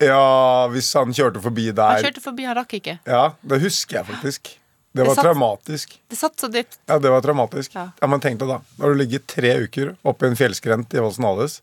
Ja, 0.00 0.66
hvis 0.72 0.88
han 0.96 1.12
kjørte 1.16 1.42
forbi 1.44 1.68
der 1.76 1.96
Han 1.98 2.04
kjørte 2.08 2.22
forbi, 2.24 2.46
han 2.48 2.56
rakk 2.56 2.72
ikke. 2.80 2.98
Ja, 3.06 3.24
det 3.42 3.60
husker 3.62 4.00
jeg 4.00 4.06
faktisk. 4.10 4.42
Det 4.90 4.98
Det 5.02 5.06
var 5.06 5.14
satt- 5.14 5.24
traumatisk. 5.28 5.92
Det 6.10 6.18
satt 6.18 6.36
så 6.42 6.48
dypt. 6.50 6.78
Ja, 6.90 6.98
det 6.98 7.10
var 7.12 7.20
traumatisk. 7.22 7.74
Ja. 7.78 7.90
Ja, 8.00 8.06
men 8.10 8.18
tenk 8.20 8.40
deg 8.40 8.48
da. 8.50 8.56
Har 8.80 8.88
du 8.90 8.98
ligget 8.98 9.26
tre 9.30 9.52
uker 9.62 9.92
oppe 10.04 10.26
i 10.26 10.30
en 10.32 10.36
fjellskrent 10.36 10.94
i 10.94 10.98
Valsenales. 11.04 11.60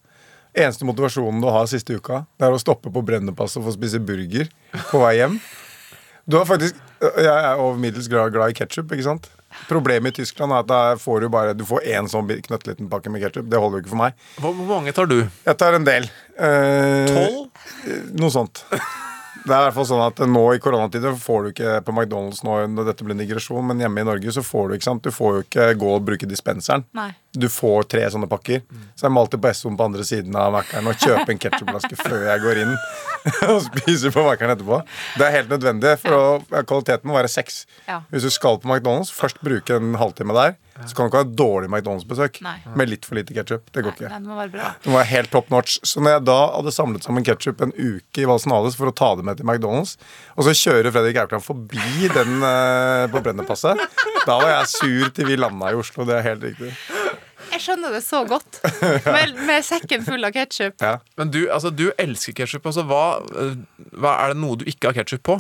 Eneste 0.56 0.86
motivasjonen 0.88 1.42
du 1.44 1.50
har 1.52 1.68
siste 1.68 1.94
uka, 2.00 2.22
det 2.40 2.48
er 2.48 2.56
å 2.56 2.60
stoppe 2.62 2.90
på 2.90 3.04
Brennepasset 3.06 3.60
og 3.60 3.68
få 3.68 3.74
spise 3.76 4.00
burger 4.00 4.48
på 4.90 5.02
vei 5.04 5.18
hjem. 5.20 5.40
Du 6.28 6.38
har 6.40 6.46
faktisk 6.50 6.76
Jeg 7.00 7.28
er 7.30 7.60
over 7.62 7.78
middels 7.78 8.08
glad, 8.10 8.32
glad 8.34 8.50
i 8.50 8.54
ketsjup, 8.58 8.90
ikke 8.90 9.04
sant? 9.06 9.28
Problemet 9.68 10.16
i 10.16 10.22
Tyskland 10.22 10.54
er 10.54 10.64
at 10.64 10.70
der 10.70 11.02
får 11.02 11.26
du 11.26 11.30
bare 11.34 11.56
Du 11.58 11.66
får 11.68 11.88
én 11.88 12.08
sånn 12.12 12.30
knøttliten 12.30 12.92
pakke 12.92 13.12
med 13.14 13.24
ketsjup. 13.26 13.50
Det 13.50 13.60
holder 13.62 13.82
jo 13.82 13.86
ikke 13.86 13.96
for 13.96 14.04
meg. 14.04 14.30
Hvor, 14.44 14.56
mange 14.70 14.94
tar 14.96 15.10
du? 15.10 15.20
Jeg 15.26 15.60
tar 15.60 15.78
en 15.78 15.88
del. 15.88 16.08
Tolv? 16.38 17.68
Noe 18.18 18.34
sånt. 18.34 18.64
Det 19.48 19.56
er 19.56 19.62
i 19.62 19.68
hvert 19.68 19.76
fall 19.78 19.88
sånn 19.88 20.04
at 20.04 20.20
Nå 20.28 20.44
i 20.56 20.62
koronatider 20.64 21.16
får 21.20 21.44
du 21.44 21.52
ikke 21.54 21.76
på 21.88 21.94
McDonald's 21.94 22.44
nå 22.44 22.60
når 22.74 22.90
dette 22.90 23.06
blir 23.08 23.18
digresjon, 23.20 23.64
men 23.70 23.80
hjemme 23.84 24.04
i 24.04 24.08
Norge 24.08 24.34
så 24.36 24.44
får 24.44 24.68
du 24.68 24.78
ikke 24.78 24.90
sant? 24.90 25.06
Du 25.08 25.16
får 25.16 25.38
jo 25.38 25.46
ikke 25.46 25.68
gå 25.80 25.94
og 25.96 26.04
bruke 26.08 26.30
dispenseren. 26.30 26.84
Nei. 26.98 27.12
Du 27.38 27.48
får 27.52 27.88
tre 27.94 28.04
sånne 28.14 28.30
pakker. 28.32 28.64
Så 28.98 29.08
jeg 29.08 29.14
må 29.14 29.24
alltid 29.24 29.42
på 29.44 29.52
Essoen 29.52 29.78
på 29.80 29.88
andre 29.88 30.06
siden 30.08 30.36
av 30.40 30.54
Mækkern 30.56 30.90
og 30.92 31.02
kjøpe 31.02 31.34
en 31.34 31.42
ketsjupflaske 31.44 32.00
før 32.06 32.28
jeg 32.28 32.44
går 32.46 32.62
inn 32.64 32.76
og 33.52 33.60
spiser 33.68 34.16
på 34.16 34.26
Mækkern 34.28 34.56
etterpå. 34.56 34.82
Det 35.18 35.28
er 35.28 35.36
helt 35.40 35.52
nødvendig, 35.54 35.98
for 36.04 36.46
kvaliteten 36.70 37.12
må 37.12 37.18
være 37.18 37.32
seks. 37.32 37.66
Ja. 37.88 38.02
Hvis 38.14 38.28
du 38.28 38.34
skal 38.34 38.62
på 38.62 38.72
McDonald's, 38.72 39.14
først 39.14 39.42
bruke 39.46 39.78
en 39.78 39.96
halvtime 40.00 40.36
der, 40.38 40.58
så 40.86 40.94
kan 40.94 41.08
du 41.08 41.10
ikke 41.10 41.22
ha 41.22 41.26
et 41.26 41.38
dårlig 41.40 41.70
McDonald's-besøk 41.72 42.38
med 42.78 42.92
litt 42.92 43.06
for 43.08 43.18
lite 43.18 43.34
ketsjup. 43.34 43.72
Det 43.74 43.82
går 43.82 43.96
ikke. 43.96 44.12
Nei, 44.12 44.20
det 44.22 44.30
må 44.30 44.38
være 44.38 44.54
bra. 44.54 44.70
Den 44.84 44.94
var 44.94 45.08
helt 45.10 45.32
top 45.34 45.50
notch. 45.54 45.80
Så 45.88 46.04
når 46.04 46.18
jeg 46.18 46.26
da 46.30 46.38
hadde 46.54 46.74
samlet 46.76 47.08
sammen 47.08 47.26
ketsjup 47.26 47.64
en 47.66 47.74
uke 47.74 48.22
i 48.22 48.28
Valsenales 48.30 48.78
for 48.78 48.92
å 48.92 48.94
ta 48.96 49.14
det 49.18 49.26
med 49.26 49.40
til 49.40 49.48
McDonald's, 49.48 49.96
og 50.38 50.46
så 50.46 50.54
kjører 50.58 50.94
Fredrik 50.94 51.18
Aukland 51.24 51.46
forbi 51.46 52.12
den 52.14 52.46
uh, 52.46 53.08
på 53.10 53.24
Brennepasset, 53.26 53.82
da 54.28 54.38
var 54.38 54.54
jeg 54.54 54.72
sur 54.76 55.14
til 55.18 55.32
vi 55.32 55.40
landa 55.40 55.74
i 55.74 55.80
Oslo. 55.80 56.06
Det 56.08 56.20
er 56.20 56.28
helt 56.30 56.46
riktig. 56.46 56.74
Jeg 57.58 57.64
skjønner 57.66 57.94
det 57.98 58.04
så 58.06 58.20
godt. 58.30 58.60
Med, 59.08 59.36
med 59.50 59.66
sekken 59.66 60.04
full 60.06 60.24
av 60.28 60.34
ketsjup. 60.36 60.78
Ja. 60.84 61.00
Men 61.18 61.32
du, 61.34 61.40
altså, 61.50 61.72
du 61.74 61.88
elsker 61.98 62.36
ketsjup. 62.38 62.68
Altså, 62.70 62.84
hva, 62.86 63.04
eh, 63.34 63.56
hva 63.98 64.12
er 64.24 64.34
det 64.36 64.42
noe 64.44 64.60
du 64.62 64.66
ikke 64.70 64.92
har 64.92 65.00
ketsjup 65.00 65.24
på? 65.26 65.40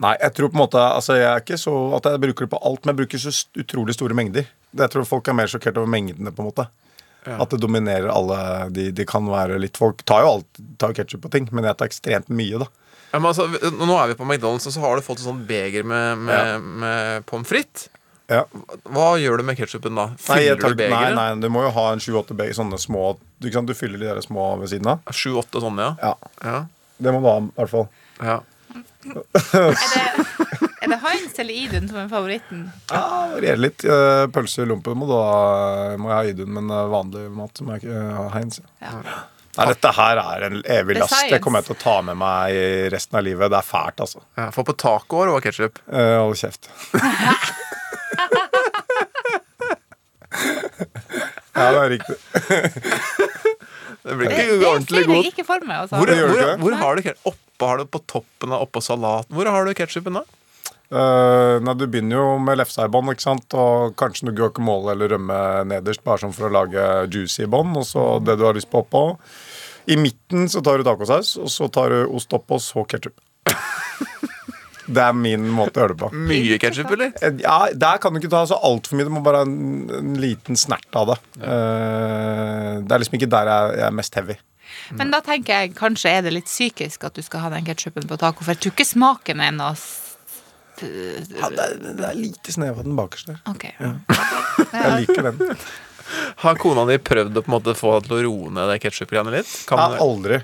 Nei, 0.00 0.14
jeg 0.22 0.32
tror 0.32 0.48
på 0.48 0.56
en 0.56 0.62
måte 0.62 0.80
Altså, 0.80 1.16
jeg 1.18 1.26
er 1.28 1.42
ikke 1.42 1.58
så 1.60 1.72
at 1.98 2.06
jeg 2.08 2.20
bruker 2.22 2.46
det 2.46 2.52
på 2.54 2.60
alt, 2.64 2.80
men 2.86 2.94
jeg 2.94 3.00
bruker 3.02 3.20
så 3.20 3.32
utrolig 3.60 3.96
store 3.98 4.16
mengder. 4.16 4.46
Jeg 4.78 4.92
tror 4.94 5.04
folk 5.08 5.28
er 5.28 5.36
mer 5.36 5.50
sjokkert 5.52 5.76
over 5.80 5.90
mengdene, 5.92 6.32
på 6.32 6.44
en 6.44 6.48
måte. 6.48 6.68
Ja. 7.26 7.36
At 7.42 7.52
det 7.52 7.60
dominerer 7.60 8.08
alle 8.08 8.38
de, 8.72 8.88
de 8.94 9.04
kan 9.08 9.26
være 9.28 9.58
litt 9.60 9.76
Folk 9.76 10.00
tar 10.08 10.22
jo 10.24 10.30
alt 10.38 10.60
tar 10.80 10.94
ketsjup 10.96 11.26
på 11.26 11.32
ting, 11.34 11.48
men 11.52 11.66
jeg 11.68 11.76
tar 11.76 11.90
ekstremt 11.90 12.30
mye, 12.32 12.62
da. 12.62 12.70
Ja, 13.10 13.18
men 13.20 13.30
altså, 13.32 13.48
nå 13.74 13.94
er 13.98 14.10
vi 14.12 14.16
på 14.20 14.24
McDonald's, 14.28 14.68
og 14.68 14.74
så 14.74 14.80
har 14.84 14.96
du 14.96 15.04
fått 15.04 15.20
et 15.20 15.26
sånt 15.26 15.44
beger 15.48 15.84
med, 15.84 16.24
med, 16.28 16.50
Ja. 16.54 16.58
med 16.60 17.26
pommes 17.28 17.48
frites. 17.50 17.88
Ja. 18.28 18.42
Hva 18.92 19.06
gjør 19.16 19.40
du 19.40 19.46
med 19.48 19.56
ketsjupen 19.56 19.96
da? 19.96 20.10
Nei, 20.12 20.20
Fyller 20.20 20.58
nei, 20.58 20.60
tar, 20.60 20.74
du 20.74 20.82
nei, 20.82 20.88
begeret? 20.92 21.14
nei, 21.16 21.28
du 21.40 21.48
må 21.52 21.62
jo 21.64 21.70
ha 21.78 21.84
en 21.94 22.02
sju-åtte 22.04 22.36
beger 22.36 22.58
sånne 22.58 22.76
små 22.80 23.14
du, 23.38 23.46
ikke 23.48 23.56
sant? 23.56 23.70
du 23.70 23.78
fyller 23.78 24.02
de 24.02 24.10
der 24.10 24.20
små 24.24 24.50
ved 24.60 24.68
siden 24.72 24.90
av. 24.92 25.00
Sju-åtte 25.14 25.62
sånne, 25.64 25.94
ja. 26.02 26.12
Ja. 26.44 26.58
Det 26.98 27.14
må 27.14 27.22
du 27.24 27.28
ha, 27.30 27.38
i 27.40 27.56
hvert 27.56 27.72
fall. 27.72 27.86
Ja. 28.20 28.40
Er 30.82 30.90
det 30.92 30.98
Heinz 31.04 31.38
eller 31.38 31.54
Idun 31.54 31.88
som 31.88 32.00
er 32.02 32.10
favoritten? 32.10 32.66
Ja, 32.90 33.02
varierer 33.32 33.62
litt. 33.62 33.84
Eh, 33.86 34.26
Pølse 34.34 34.64
i 34.64 34.68
lompen 34.68 34.98
må 34.98 35.06
må 35.08 36.10
jeg 36.10 36.16
ha 36.16 36.22
Idun, 36.32 36.52
men 36.58 36.70
eh, 36.74 36.84
vanlig 36.92 37.24
mat 37.34 37.62
må 37.64 37.76
jeg 37.76 37.86
ikke 37.86 38.04
ha 38.18 38.28
Heinz. 38.34 38.60
Ja. 38.82 38.92
Nei, 39.58 39.66
dette 39.72 39.90
her 39.96 40.20
er 40.22 40.44
en 40.46 40.60
evig 40.62 40.94
Det 40.98 41.02
last. 41.02 41.24
Det 41.32 41.40
kommer 41.42 41.62
jeg 41.62 41.70
til 41.70 41.78
å 41.78 41.80
ta 41.80 41.96
med 42.06 42.18
meg 42.20 42.54
i 42.54 42.66
resten 42.92 43.18
av 43.18 43.24
livet. 43.26 43.50
Det 43.50 43.58
er 43.58 43.66
fælt, 43.66 44.04
altså. 44.04 44.22
Ja, 44.38 44.50
for 44.54 44.68
på 44.68 44.76
tacoer 44.78 45.32
var 45.34 45.42
ketsjup. 45.42 45.80
Eh, 45.90 46.14
hold 46.20 46.38
kjeft. 46.38 46.70
ja, 51.58 51.68
det 51.74 51.82
er 51.82 51.92
riktig. 51.96 52.18
Det 54.08 54.14
blir 54.16 54.30
ikke 54.30 54.56
det 54.56 54.64
ordentlig 54.64 55.00
godt. 55.04 55.26
ikke 55.34 55.44
for 55.44 55.64
meg. 55.68 55.82
Altså. 55.82 55.98
Hvor, 56.00 56.08
hvor, 56.32 56.52
hvor 56.62 56.76
har 56.80 56.96
du? 56.96 57.08
Oppe 57.28 57.66
har 57.68 57.80
du 57.80 57.88
på 57.92 58.00
toppen 58.08 58.54
av 58.54 58.62
oppå 58.64 58.80
salaten. 58.80 59.34
Hvor 59.36 59.50
har 59.52 59.68
du 59.68 59.74
ketsjupen 59.76 60.16
da? 60.16 60.22
Uh, 60.88 61.60
nei, 61.60 61.74
du 61.76 61.84
begynner 61.84 62.16
jo 62.16 62.28
med 62.40 62.56
lefsa 62.56 62.86
i 62.86 62.92
bånn, 62.92 63.10
og 63.12 63.96
kanskje 64.00 64.28
noe 64.28 64.36
guacamole 64.38 64.94
eller 64.94 65.12
rømme 65.12 65.40
nederst, 65.68 66.00
bare 66.06 66.22
sånn 66.22 66.32
for 66.32 66.48
å 66.48 66.54
lage 66.54 66.84
juicy 67.12 67.44
bånn, 67.50 67.74
og 67.76 67.84
så 67.84 68.06
det 68.24 68.38
du 68.40 68.46
har 68.48 68.56
lyst 68.56 68.70
på 68.72 68.80
oppå. 68.80 69.02
I 69.92 69.98
midten 70.00 70.48
så 70.48 70.62
tar 70.64 70.80
du 70.80 70.88
tacosaus, 70.88 71.34
og 71.42 71.52
så 71.52 71.68
tar 71.72 71.92
du 71.92 72.14
ost 72.16 72.32
oppå, 72.36 72.56
så 72.62 72.86
ketsjup. 72.88 73.18
Det 74.88 75.02
er 75.04 75.12
min 75.12 75.42
måte 75.52 75.76
å 75.76 75.82
gjøre 75.84 75.92
det 75.94 76.00
på. 76.00 76.08
Mye 76.30 76.56
ketsjup, 76.62 76.90
eller? 76.96 77.10
Eh, 77.20 77.34
Ja, 77.44 77.58
Der 77.76 77.98
kan 78.00 78.14
du 78.14 78.20
ikke 78.22 78.30
ta 78.32 78.40
så 78.48 78.56
altfor 78.64 78.96
mye. 78.96 79.04
Du 79.04 79.12
må 79.12 79.20
bare 79.24 79.42
ha 79.42 79.46
en, 79.48 79.88
en 79.98 80.14
liten 80.22 80.56
snert 80.56 80.88
av 80.96 81.10
det. 81.12 81.18
Eh, 81.44 82.74
det 82.80 82.94
er 82.96 83.02
liksom 83.02 83.18
ikke 83.20 83.28
der 83.34 83.50
jeg, 83.52 83.74
jeg 83.82 83.86
er 83.90 83.96
mest 84.00 84.16
heavy. 84.16 84.38
Men 84.96 85.10
da 85.12 85.20
tenker 85.24 85.52
jeg 85.62 85.74
kanskje 85.76 86.10
er 86.16 86.22
det 86.24 86.32
litt 86.32 86.48
psykisk 86.48 87.04
at 87.04 87.16
du 87.18 87.22
skal 87.24 87.44
ha 87.44 87.50
den 87.52 87.66
ketsjupen 87.66 88.06
på 88.08 88.16
taco, 88.20 88.40
for 88.44 88.54
jeg 88.54 88.62
tror 88.64 88.72
ikke 88.76 88.86
smaken 88.88 89.42
er 89.44 89.52
noe 89.56 89.74
Ja, 90.78 91.48
det, 91.50 91.58
er, 91.64 91.76
det 91.98 92.04
er 92.06 92.16
lite 92.16 92.52
snev 92.54 92.78
av 92.78 92.84
den 92.86 92.96
bakerste. 92.96 93.34
Ok. 93.50 93.64
Jeg 94.72 94.92
liker 95.02 95.26
den. 95.28 95.58
Har 96.44 96.56
kona 96.62 96.84
di 96.88 96.96
prøvd 97.02 97.36
å 97.36 97.42
på 97.44 97.50
en 97.50 97.56
måte 97.58 97.74
få 97.76 97.96
deg 97.98 98.06
til 98.08 98.16
å 98.16 98.22
roe 98.28 98.52
ned 98.56 98.70
det 98.72 98.78
ketsjup-greiene 98.86 99.34
litt? 99.34 99.50
Kan 99.68 99.82
Ja, 99.82 99.98
aldri. 100.06 100.38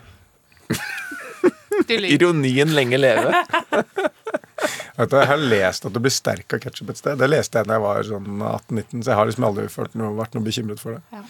Ironien 1.88 2.74
lenge 2.74 2.98
leve? 3.00 3.44
Vet 4.94 5.10
du, 5.10 5.16
jeg 5.18 5.26
har 5.26 5.40
lest 5.42 5.86
at 5.88 5.94
du 5.94 5.98
blir 6.02 6.12
sterk 6.14 6.54
av 6.54 6.60
ketsjup 6.62 6.90
et 6.92 7.00
sted. 7.00 7.18
Det 7.18 7.26
leste 7.30 7.58
jeg 7.58 7.66
da 7.66 7.74
jeg 7.78 7.82
var 7.82 8.02
sånn 8.06 8.28
18-19, 8.46 9.00
så 9.02 9.10
jeg 9.10 9.18
har 9.18 9.30
liksom 9.30 9.46
aldri 9.48 9.64
følt 9.72 9.96
noe, 9.98 10.12
vært 10.18 10.36
noe 10.36 10.44
bekymret 10.46 10.82
for 10.82 10.94
det. 10.98 11.24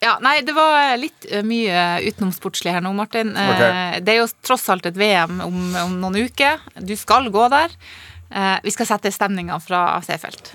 Ja, 0.00 0.14
nei, 0.24 0.38
det 0.40 0.54
var 0.56 0.94
litt 0.96 1.26
eh, 1.28 1.42
mye 1.44 1.80
utenomsportslig 2.08 2.72
her 2.72 2.80
nå, 2.80 2.94
Martin. 2.96 3.34
Okay. 3.36 4.00
Det 4.00 4.14
er 4.14 4.22
jo 4.22 4.30
tross 4.48 4.64
alt 4.72 4.88
et 4.88 4.96
VM 4.96 5.42
om, 5.44 5.58
om 5.82 5.98
noen 6.00 6.16
uker. 6.24 6.62
Du 6.80 6.94
skal 6.96 7.28
gå 7.34 7.44
der. 7.52 7.74
Eh, 8.32 8.56
Vi 8.64 8.72
skal 8.72 8.88
sette 8.88 9.12
stemninga 9.12 9.58
fra 9.60 9.82
Seefeld. 10.06 10.54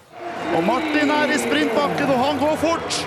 Og 0.58 0.66
Martin 0.66 1.14
er 1.14 1.36
i 1.36 1.38
sprintbakken, 1.38 2.10
og 2.10 2.24
han 2.24 2.42
går 2.42 2.58
fort. 2.64 2.98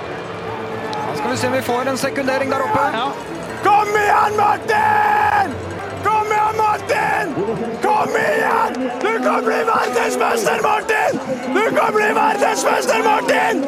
Da 0.95 1.16
skal 1.18 1.33
vi 1.35 1.41
se 1.43 1.51
om 1.51 1.59
vi 1.59 1.64
får 1.66 1.91
en 1.91 1.99
sekundering 1.99 2.55
der 2.55 2.62
oppe. 2.68 2.87
Kom 3.66 3.91
igjen, 3.99 4.39
Martin! 4.39 5.59
Kom 6.05 6.26
igjen, 6.32 6.57
Martin! 6.57 7.34
Kom 7.82 8.16
igjen! 8.16 8.90
Du 9.01 9.12
kan 9.24 9.44
bli 9.44 9.59
verdensmester, 9.72 10.61
Martin! 10.62 11.20
Du 11.55 11.76
kan 11.76 11.94
bli 11.94 12.09
verdensmester, 12.14 13.03
Martin! 13.05 13.66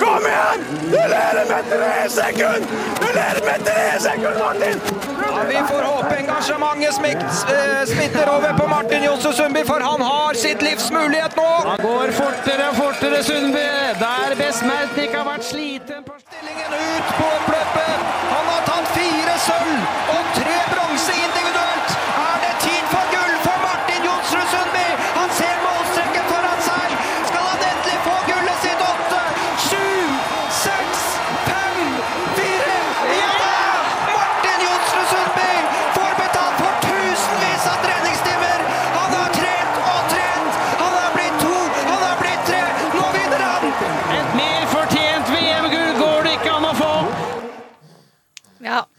Kom 0.00 0.22
igjen! 0.32 0.58
Du 0.90 1.00
leder 1.14 1.44
med 1.52 1.64
tre 1.72 2.08
sekunder! 2.08 2.66
Du 3.00 3.06
leder 3.18 3.42
med 3.48 3.64
tre 3.66 4.00
sekunder, 4.00 4.38
Martin! 4.44 4.80
Ja, 5.30 5.42
vi 5.48 5.58
får 5.68 5.82
håpe 5.82 6.14
engasjementet 6.16 7.50
eh, 7.54 7.84
smitter 7.86 8.28
over 8.36 8.52
på 8.58 8.66
Martin 8.68 9.04
Johnsen 9.04 9.32
Sundby, 9.32 9.64
for 9.64 9.80
han 9.80 10.00
har 10.00 10.34
sitt 10.34 10.62
livs 10.62 10.90
mulighet 10.92 11.36
nå. 11.36 11.48
Han 11.68 11.78
går 11.82 12.12
fortere 12.22 12.68
og 12.70 12.76
fortere, 12.76 13.22
Sundby. 13.24 13.66
Der 14.02 14.36
Besmertnik 14.40 15.14
har 15.14 15.26
vært 15.28 15.44
sliten 15.52 16.04
på 16.06 16.16
Stillingen 16.24 16.72
ut 16.74 17.12
på 17.18 17.28
oppløpet. 17.38 18.06
Han 18.34 18.46
har 18.52 18.62
tatt 18.70 18.94
fire 18.96 19.36
sølv 19.46 19.78
og 20.16 20.32
tre 20.38 20.49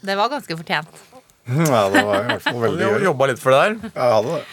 det 0.01 0.17
var 0.19 0.31
ganske 0.33 0.57
fortjent. 0.63 1.01
Ja, 1.51 1.89
det 1.89 2.03
var 2.05 2.19
i 2.21 2.27
hvert 2.29 2.43
fall 2.45 2.61
veldig 2.61 2.87
gøy. 2.91 3.03
jobba 3.07 3.27
litt 3.31 3.39
for 3.41 3.53
det 3.55 3.61
der. 3.61 3.91
Ja, 3.95 4.05
jeg 4.05 4.13
hadde 4.13 4.35
det. 4.35 4.43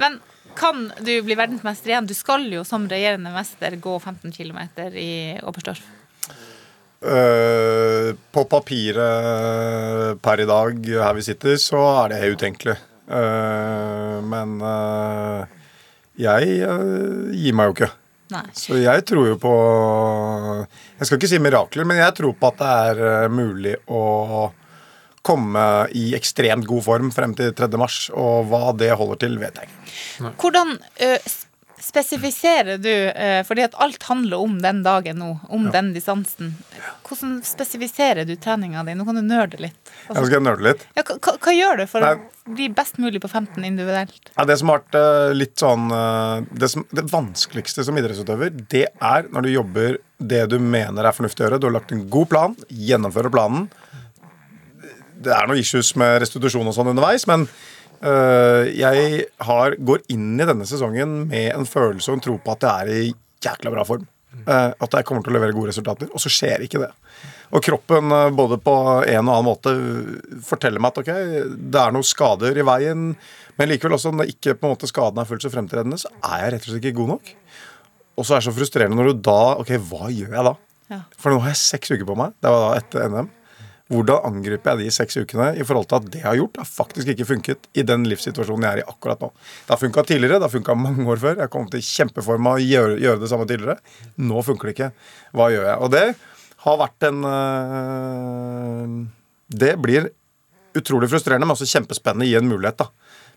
Men 0.00 0.16
kan 0.58 0.80
du 1.04 1.12
bli 1.22 1.36
verdensmester 1.38 1.92
igjen? 1.92 2.08
Du 2.08 2.14
skal 2.16 2.46
jo 2.50 2.64
som 2.66 2.88
regjerende 2.90 3.30
mester 3.34 3.76
gå 3.78 3.98
15 4.00 4.32
km 4.34 4.58
i 4.96 5.10
Oberstdorf. 5.46 5.84
Uh, 6.98 8.16
på 8.34 8.42
papiret 8.50 10.18
per 10.24 10.42
i 10.42 10.48
dag, 10.48 10.80
her 11.04 11.14
vi 11.14 11.22
sitter, 11.28 11.54
så 11.62 11.84
er 12.00 12.14
det 12.14 12.32
utenkelig. 12.34 12.74
Uh, 13.06 14.18
men 14.26 14.56
uh, 14.64 15.46
jeg 16.18 16.58
gir 16.58 17.54
meg 17.54 17.70
jo 17.70 17.76
ikke. 17.76 17.92
Nei. 18.34 18.42
Så 18.52 18.76
jeg 18.76 19.04
tror 19.08 19.24
jo 19.30 19.36
på 19.40 19.52
Jeg 20.98 21.06
skal 21.06 21.16
ikke 21.16 21.30
si 21.30 21.38
mirakler, 21.40 21.86
men 21.88 21.96
jeg 21.96 22.12
tror 22.18 22.34
på 22.36 22.50
at 22.50 22.58
det 22.58 22.72
er 23.06 23.30
mulig 23.32 23.78
å 23.88 24.02
komme 25.28 25.64
i 25.96 26.08
ekstremt 26.18 26.66
god 26.68 26.86
form 26.88 27.12
frem 27.14 27.36
til 27.38 27.52
3. 27.56 27.68
mars. 27.80 28.06
Og 28.16 28.48
hva 28.50 28.72
det 28.80 28.94
holder 28.96 29.20
til, 29.26 29.36
vet 29.42 29.60
jeg 29.60 29.68
ikke. 29.68 30.32
Hvordan 30.40 30.74
spesifiserer 31.78 32.78
du, 32.82 32.90
fordi 33.46 33.62
at 33.64 33.76
alt 33.80 34.02
handler 34.08 34.40
om 34.42 34.56
den 34.62 34.80
dagen 34.82 35.20
nå, 35.22 35.28
om 35.54 35.68
den 35.72 35.92
distansen. 35.94 36.50
Hvordan 37.06 37.38
spesifiserer 37.46 38.26
du 38.28 38.34
treninga 38.36 38.82
di? 38.84 38.96
Nå 38.98 39.06
kan 39.06 39.18
du 39.18 39.22
nerde 39.24 39.60
litt. 39.62 39.92
Jeg 40.08 40.26
skal 40.26 40.42
nøle 40.44 40.72
litt. 40.72 40.82
Ja, 40.98 41.04
hva, 41.06 41.36
hva- 41.38 41.54
gjør 41.54 41.80
du 41.80 41.84
for 41.90 42.04
Nei. 42.04 42.12
å 42.18 42.56
bli 42.58 42.68
best 42.74 42.98
mulig 42.98 43.22
på 43.22 43.30
15 43.30 43.64
individuelt? 43.64 44.32
Ja, 44.34 44.44
det 44.48 44.58
som 44.60 44.72
har 44.72 44.82
vært 44.82 45.38
litt 45.38 45.56
sånn 45.62 45.86
det, 46.50 46.70
som, 46.74 46.84
det 46.90 47.06
vanskeligste 47.12 47.86
som 47.86 47.98
idrettsutøver, 48.00 48.52
det 48.74 48.86
er 48.98 49.30
når 49.30 49.46
du 49.46 49.52
jobber 49.54 49.98
det 50.18 50.48
du 50.50 50.58
mener 50.58 51.06
er 51.06 51.14
fornuftig 51.14 51.44
å 51.44 51.48
gjøre. 51.48 51.60
Du 51.62 51.68
har 51.70 51.76
lagt 51.78 51.94
en 51.94 52.08
god 52.10 52.28
plan, 52.34 52.58
gjennomfører 52.68 53.30
planen. 53.32 53.68
Det 55.18 55.32
er 55.34 55.48
noen 55.48 55.60
issues 55.60 55.94
med 55.98 56.20
restitusjon 56.22 56.68
og 56.70 56.76
sånn 56.76 56.92
underveis, 56.92 57.26
men 57.30 57.46
øh, 58.06 58.68
jeg 58.70 59.24
har, 59.48 59.78
går 59.78 60.04
inn 60.14 60.36
i 60.38 60.46
denne 60.46 60.68
sesongen 60.68 61.24
med 61.30 61.50
en 61.54 61.66
følelse 61.68 62.12
og 62.12 62.18
en 62.18 62.24
tro 62.28 62.36
på 62.42 62.54
at 62.54 62.68
jeg 62.68 62.86
er 62.86 63.08
i 63.08 63.10
jækla 63.44 63.74
bra 63.74 63.86
form. 63.88 64.06
Uh, 64.46 64.70
at 64.76 64.92
jeg 64.92 65.06
kommer 65.08 65.24
til 65.24 65.32
å 65.32 65.38
levere 65.38 65.54
gode 65.56 65.72
resultater. 65.72 66.10
Og 66.14 66.20
så 66.22 66.30
skjer 66.30 66.62
ikke 66.62 66.82
det. 66.82 66.90
Og 67.48 67.64
kroppen, 67.64 68.12
eh, 68.12 68.28
både 68.36 68.58
på 68.60 68.74
en 69.08 69.30
og 69.30 69.32
annen 69.32 69.46
måte, 69.46 69.72
forteller 70.44 70.82
meg 70.84 70.92
at 70.92 71.00
ok, 71.00 71.10
det 71.72 71.80
er 71.80 71.94
noen 71.96 72.04
skader 72.04 72.60
i 72.60 72.66
veien, 72.66 73.06
men 73.58 73.70
likevel 73.70 73.96
også 73.96 74.12
når 74.12 74.34
ikke 74.34 74.54
på 74.58 74.68
en 74.68 74.74
måte 74.74 74.90
skaden 74.90 75.22
er 75.22 75.28
fullt 75.28 75.46
så 75.46 75.52
fremtredende, 75.52 75.96
så 76.00 76.12
er 76.20 76.44
jeg 76.44 76.52
rett 76.54 76.66
og 76.66 76.70
slett 76.74 76.84
ikke 76.84 76.98
god 77.00 77.12
nok. 77.14 77.32
Og 78.18 78.26
så 78.26 78.36
er 78.36 78.42
det 78.42 78.48
så 78.50 78.54
frustrerende 78.58 78.98
når 78.98 79.12
du 79.12 79.24
da 79.30 79.40
Ok, 79.62 79.72
hva 79.88 80.10
gjør 80.12 80.36
jeg 80.36 80.44
da? 80.50 80.54
Ja. 80.92 81.00
For 81.16 81.32
nå 81.32 81.40
har 81.44 81.54
jeg 81.54 81.60
seks 81.62 81.92
uker 81.94 82.06
på 82.08 82.16
meg. 82.18 82.36
Det 82.42 82.52
var 82.52 82.64
da 82.66 82.82
etter 82.82 83.08
NM. 83.12 83.32
Hvordan 83.88 84.24
angriper 84.28 84.74
jeg 84.74 84.84
de 84.84 84.92
seks 84.92 85.16
ukene 85.16 85.46
i 85.56 85.64
forhold 85.64 85.86
til 85.88 85.96
at 85.96 86.08
det 86.12 86.20
jeg 86.20 86.28
har 86.28 86.36
gjort, 86.36 86.58
har 86.60 86.68
faktisk 86.68 87.08
ikke 87.14 87.26
funket 87.30 87.68
i 87.72 87.84
den 87.88 88.04
livssituasjonen 88.10 88.66
jeg 88.66 88.76
er 88.76 88.82
i 88.82 88.88
akkurat 88.92 89.22
nå. 89.24 89.30
Det 89.64 89.72
har 89.72 89.80
funka 89.80 90.04
tidligere, 90.10 90.40
det 90.42 90.44
har 90.44 90.52
funka 90.52 90.76
mange 90.76 91.06
år 91.08 91.22
før. 91.22 91.40
Jeg 91.40 91.52
kom 91.54 91.70
til 91.72 91.84
kjempeform 91.86 92.50
av 92.50 92.58
å 92.58 92.66
gjøre, 92.66 92.98
gjøre 93.00 93.22
det 93.22 93.30
samme 93.32 93.48
tidligere. 93.48 93.78
Nå 94.20 94.44
funker 94.44 94.68
det 94.68 94.76
ikke. 94.76 94.90
Hva 95.40 95.48
gjør 95.54 95.64
jeg? 95.70 95.78
Og 95.86 95.94
det 95.96 96.04
har 96.66 96.80
vært 96.82 97.08
en 97.08 97.24
øh, 97.32 98.94
Det 99.64 99.74
blir 99.80 100.12
utrolig 100.76 101.08
frustrerende, 101.08 101.48
men 101.48 101.56
også 101.56 101.70
kjempespennende. 101.72 102.28
i 102.28 102.36
en 102.36 102.48
mulighet, 102.48 102.84
da. 102.84 102.90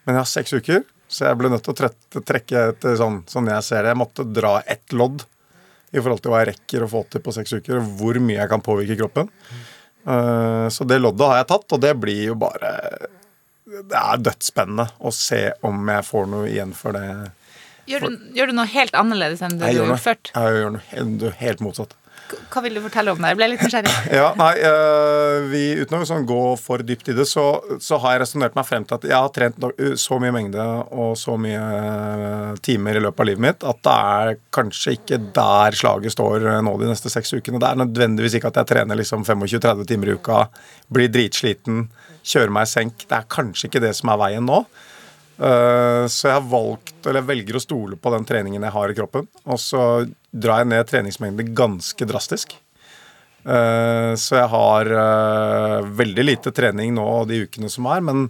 Men 0.04 0.18
jeg 0.18 0.26
har 0.26 0.32
seks 0.36 0.54
uker, 0.54 0.84
så 1.08 1.30
jeg 1.30 1.39
ble 1.39 1.52
nødt 1.54 1.64
til 1.64 1.88
å 1.88 2.24
trekke 2.28 2.70
et 2.74 2.88
sånn 2.99 3.22
sånn 3.30 3.47
jeg 3.47 3.64
ser 3.64 3.86
det. 3.86 3.93
Jeg 3.93 4.04
måtte 4.04 4.28
dra 4.28 4.58
ett 4.68 4.91
lodd 4.91 5.24
i 5.91 5.99
forhold 5.99 6.24
til 6.24 6.34
hva 6.34 6.41
jeg 6.41 6.54
rekker 6.54 6.84
å 6.84 6.91
få 6.91 7.06
til 7.12 7.24
på 7.24 7.34
seks 7.36 7.54
uker, 7.60 7.80
og 7.80 7.95
hvor 7.99 8.20
mye 8.24 8.39
jeg 8.39 8.52
kan 8.52 8.64
påvirke 8.64 8.99
kroppen. 8.99 9.32
Eh, 10.08 10.68
Så 10.74 10.84
det 10.88 10.99
loddet 11.02 11.28
har 11.28 11.38
jeg 11.41 11.47
tatt, 11.52 11.68
og 11.76 11.82
det 11.84 11.93
blir 12.02 12.24
jo 12.32 12.36
bare 12.36 12.72
Det 13.72 13.95
er 13.97 14.18
dødsspennende 14.18 14.88
å 14.99 15.12
se 15.16 15.52
om 15.64 15.88
jeg 15.88 16.04
får 16.08 16.26
noe 16.28 16.47
igjen 16.49 16.74
for 16.76 16.91
det. 16.97 17.06
Gjør 17.88 18.08
du, 18.10 18.18
gjør 18.36 18.52
du 18.52 18.54
noe 18.58 18.68
helt 18.72 18.93
annerledes 18.97 19.41
enn 19.45 19.58
det 19.60 19.70
Jeg 19.70 19.76
du 19.78 19.80
gjør 19.82 19.91
noe, 19.93 20.02
før? 20.02 20.18
jeg 20.34 20.58
gjør 20.58 20.72
noe 20.76 20.84
helt, 20.91 21.24
helt 21.39 21.62
motsatt. 21.66 21.95
Hva 22.51 22.61
vil 22.65 22.77
du 22.77 22.82
fortelle 22.84 23.13
om 23.13 23.21
det? 23.21 23.32
Jeg 23.32 23.39
ble 23.39 23.47
litt 23.53 23.63
nysgjerrig. 23.65 23.93
Ja, 24.21 24.32
nei, 24.39 24.51
eh, 24.67 25.38
vi, 25.51 25.61
Uten 25.82 25.97
å 25.97 26.07
sånn 26.07 26.27
gå 26.27 26.41
for 26.59 26.84
dypt 26.86 27.11
i 27.11 27.15
det, 27.17 27.25
så, 27.29 27.45
så 27.84 27.99
har 28.03 28.15
jeg 28.15 28.23
resonnert 28.25 28.57
meg 28.57 28.67
frem 28.67 28.86
til 28.88 28.97
at 28.97 29.07
jeg 29.07 29.15
har 29.15 29.32
trent 29.36 29.65
så 29.99 30.19
mye 30.21 30.34
mengde 30.36 30.65
og 30.91 31.15
så 31.19 31.38
mye 31.41 31.61
eh, 31.61 32.53
timer 32.65 32.99
i 32.99 33.03
løpet 33.03 33.23
av 33.23 33.29
livet 33.32 33.45
mitt 33.47 33.65
at 33.67 33.82
det 33.88 33.95
er 33.95 34.39
kanskje 34.53 34.95
ikke 34.97 35.19
der 35.36 35.77
slaget 35.77 36.15
står 36.15 36.47
eh, 36.55 36.61
nå 36.65 36.75
de 36.82 36.91
neste 36.91 37.11
seks 37.13 37.34
ukene. 37.38 37.61
Det 37.61 37.71
er 37.71 37.82
nødvendigvis 37.84 38.38
ikke 38.39 38.51
at 38.51 38.61
jeg 38.61 38.71
trener 38.73 38.99
liksom 38.99 39.25
25-30 39.27 39.89
timer 39.89 40.11
i 40.11 40.17
uka, 40.19 40.45
blir 40.91 41.11
dritsliten, 41.11 41.86
kjører 42.21 42.53
meg 42.53 42.69
i 42.69 42.73
senk. 42.75 43.05
Det 43.07 43.17
er 43.17 43.29
kanskje 43.32 43.69
ikke 43.69 43.84
det 43.84 43.95
som 43.97 44.13
er 44.13 44.21
veien 44.25 44.47
nå. 44.47 44.63
Eh, 45.41 46.05
Så 46.07 46.27
jeg 46.29 46.37
har 46.37 46.49
valgt, 46.49 46.97
eller 47.07 47.25
velger 47.25 47.57
å 47.57 47.63
stole 47.63 47.97
på 47.97 48.13
den 48.13 48.27
treningen 48.29 48.61
jeg 48.61 48.75
har 48.75 48.91
i 48.91 48.97
kroppen. 48.97 49.27
Og 49.45 49.59
så 49.61 50.05
drar 50.31 50.61
jeg 50.61 50.71
ned 50.71 50.89
treningsmengden 50.89 51.55
ganske 51.57 52.07
drastisk. 52.07 52.55
Eh, 53.41 54.13
Så 54.21 54.37
jeg 54.37 54.49
har 54.53 54.91
eh, 55.05 55.89
veldig 56.01 56.27
lite 56.27 56.53
trening 56.53 56.93
nå 56.95 57.07
de 57.29 57.45
ukene 57.47 57.69
som 57.69 57.89
er, 57.89 58.01
men 58.01 58.27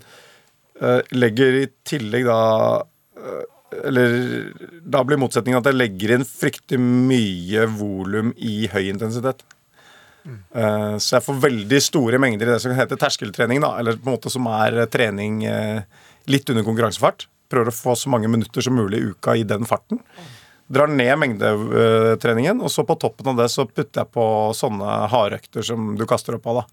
legger 1.14 1.59
i 1.59 1.68
tillegg 1.86 2.24
da 2.26 2.82
Eller 3.86 4.49
da 4.82 5.03
blir 5.05 5.20
motsetningen 5.22 5.59
at 5.59 5.68
jeg 5.70 5.78
legger 5.78 6.14
inn 6.16 6.26
fryktelig 6.26 6.80
mye 6.82 7.68
volum 7.70 8.32
i 8.36 8.66
høy 8.68 8.89
intensitet. 8.89 9.43
Mm. 10.26 10.39
Så 10.97 11.20
jeg 11.20 11.26
får 11.28 11.38
veldig 11.45 11.82
store 11.86 12.18
mengder 12.18 12.49
i 12.49 12.55
det 12.55 12.64
som 12.66 12.74
heter 12.74 12.97
terskeltrening, 12.97 13.62
da, 13.62 13.76
eller 13.78 13.93
på 14.01 14.09
en 14.09 14.18
måte 14.18 14.34
som 14.34 14.49
er 14.49 14.82
trening 14.89 15.45
litt 16.30 16.50
under 16.54 16.66
konkurransefart. 16.68 17.28
Prøver 17.52 17.72
å 17.72 17.76
få 17.76 17.96
så 18.00 18.12
mange 18.14 18.30
minutter 18.32 18.64
som 18.64 18.76
mulig 18.78 19.00
i 19.02 19.10
uka 19.14 19.36
i 19.40 19.44
den 19.48 19.66
farten. 19.68 20.00
Drar 20.72 20.88
ned 20.88 21.18
mengdetreningen, 21.20 22.62
og 22.64 22.72
så 22.72 22.86
på 22.88 22.96
toppen 23.02 23.34
av 23.34 23.40
det 23.42 23.50
så 23.52 23.66
putter 23.68 24.04
jeg 24.06 24.12
på 24.16 24.26
sånne 24.56 25.02
hardøkter 25.12 25.66
som 25.68 25.96
du 26.00 26.06
kaster 26.08 26.38
opp 26.38 26.48
av. 26.48 26.62
da. 26.62 26.68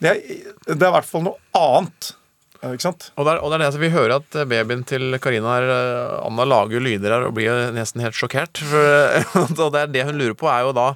Det 0.00 0.08
er, 0.10 0.24
det 0.72 0.80
er 0.80 0.88
i 0.88 0.94
hvert 0.96 1.06
fall 1.06 1.22
noe 1.28 1.38
annet. 1.60 2.10
eh, 2.62 2.72
Ikke 2.74 2.86
sant? 2.88 3.10
Og 3.20 3.26
det, 3.28 3.34
er, 3.36 3.42
og 3.44 3.52
det 3.52 3.58
er 3.60 3.64
det 3.66 3.70
som 3.76 3.84
vi 3.84 3.92
hører 3.94 4.16
at 4.16 4.38
babyen 4.50 4.82
til 4.88 5.14
Karina 5.22 5.54
her, 5.58 5.68
eh, 5.76 6.16
Anna 6.26 6.46
lager 6.48 6.82
lyder 6.82 7.14
her 7.14 7.28
og 7.28 7.36
blir 7.36 7.70
nesten 7.76 8.02
helt 8.02 8.16
sjokkert. 8.18 8.62
For, 8.70 9.46
og 9.46 9.70
det 9.76 9.84
er 9.84 9.94
det 9.94 10.06
hun 10.10 10.18
lurer 10.18 10.34
på, 10.40 10.48
er 10.50 10.66
jo 10.66 10.74
da 10.80 10.88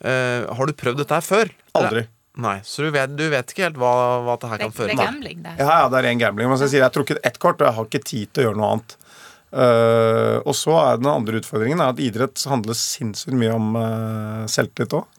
eh, 0.00 0.46
Har 0.48 0.70
du 0.70 0.72
prøvd 0.78 1.02
dette 1.02 1.18
her 1.18 1.26
før? 1.28 1.52
Aldri. 1.76 2.06
Nei, 2.40 2.60
Så 2.64 2.86
du 2.86 2.90
vet, 2.94 3.12
du 3.12 3.26
vet 3.28 3.50
ikke 3.52 3.66
helt 3.66 3.76
hva, 3.80 3.92
hva 4.24 4.36
dette 4.38 4.48
her 4.48 4.60
kan 4.62 4.72
føre 4.72 4.94
til? 4.94 5.02
gambling, 5.02 5.42
det. 5.44 5.52
Ja, 5.60 5.82
ja, 5.82 5.88
det 5.92 5.98
er 5.98 6.06
ren 6.08 6.20
gambling. 6.22 6.48
Men 6.48 6.56
så 6.56 6.64
jeg 6.64 6.72
sier, 6.74 6.80
jeg 6.80 6.88
har 6.88 6.94
trukket 6.94 7.20
ett 7.28 7.38
kort, 7.42 7.60
og 7.60 7.68
jeg 7.68 7.76
har 7.76 7.88
ikke 7.90 8.04
tid 8.08 8.30
til 8.32 8.42
å 8.42 8.46
gjøre 8.46 8.60
noe 8.60 8.70
annet. 8.76 8.94
Uh, 9.52 10.38
og 10.48 10.54
så 10.56 10.78
er 10.80 10.96
den 10.96 11.10
andre 11.12 11.42
utfordringen 11.42 11.82
er 11.84 11.92
at 11.92 11.98
idrett 12.00 12.40
handler 12.48 12.78
sinnssykt 12.78 13.36
mye 13.36 13.52
om 13.52 13.74
uh, 13.76 14.46
selvtillit 14.48 14.96
òg. 14.96 15.18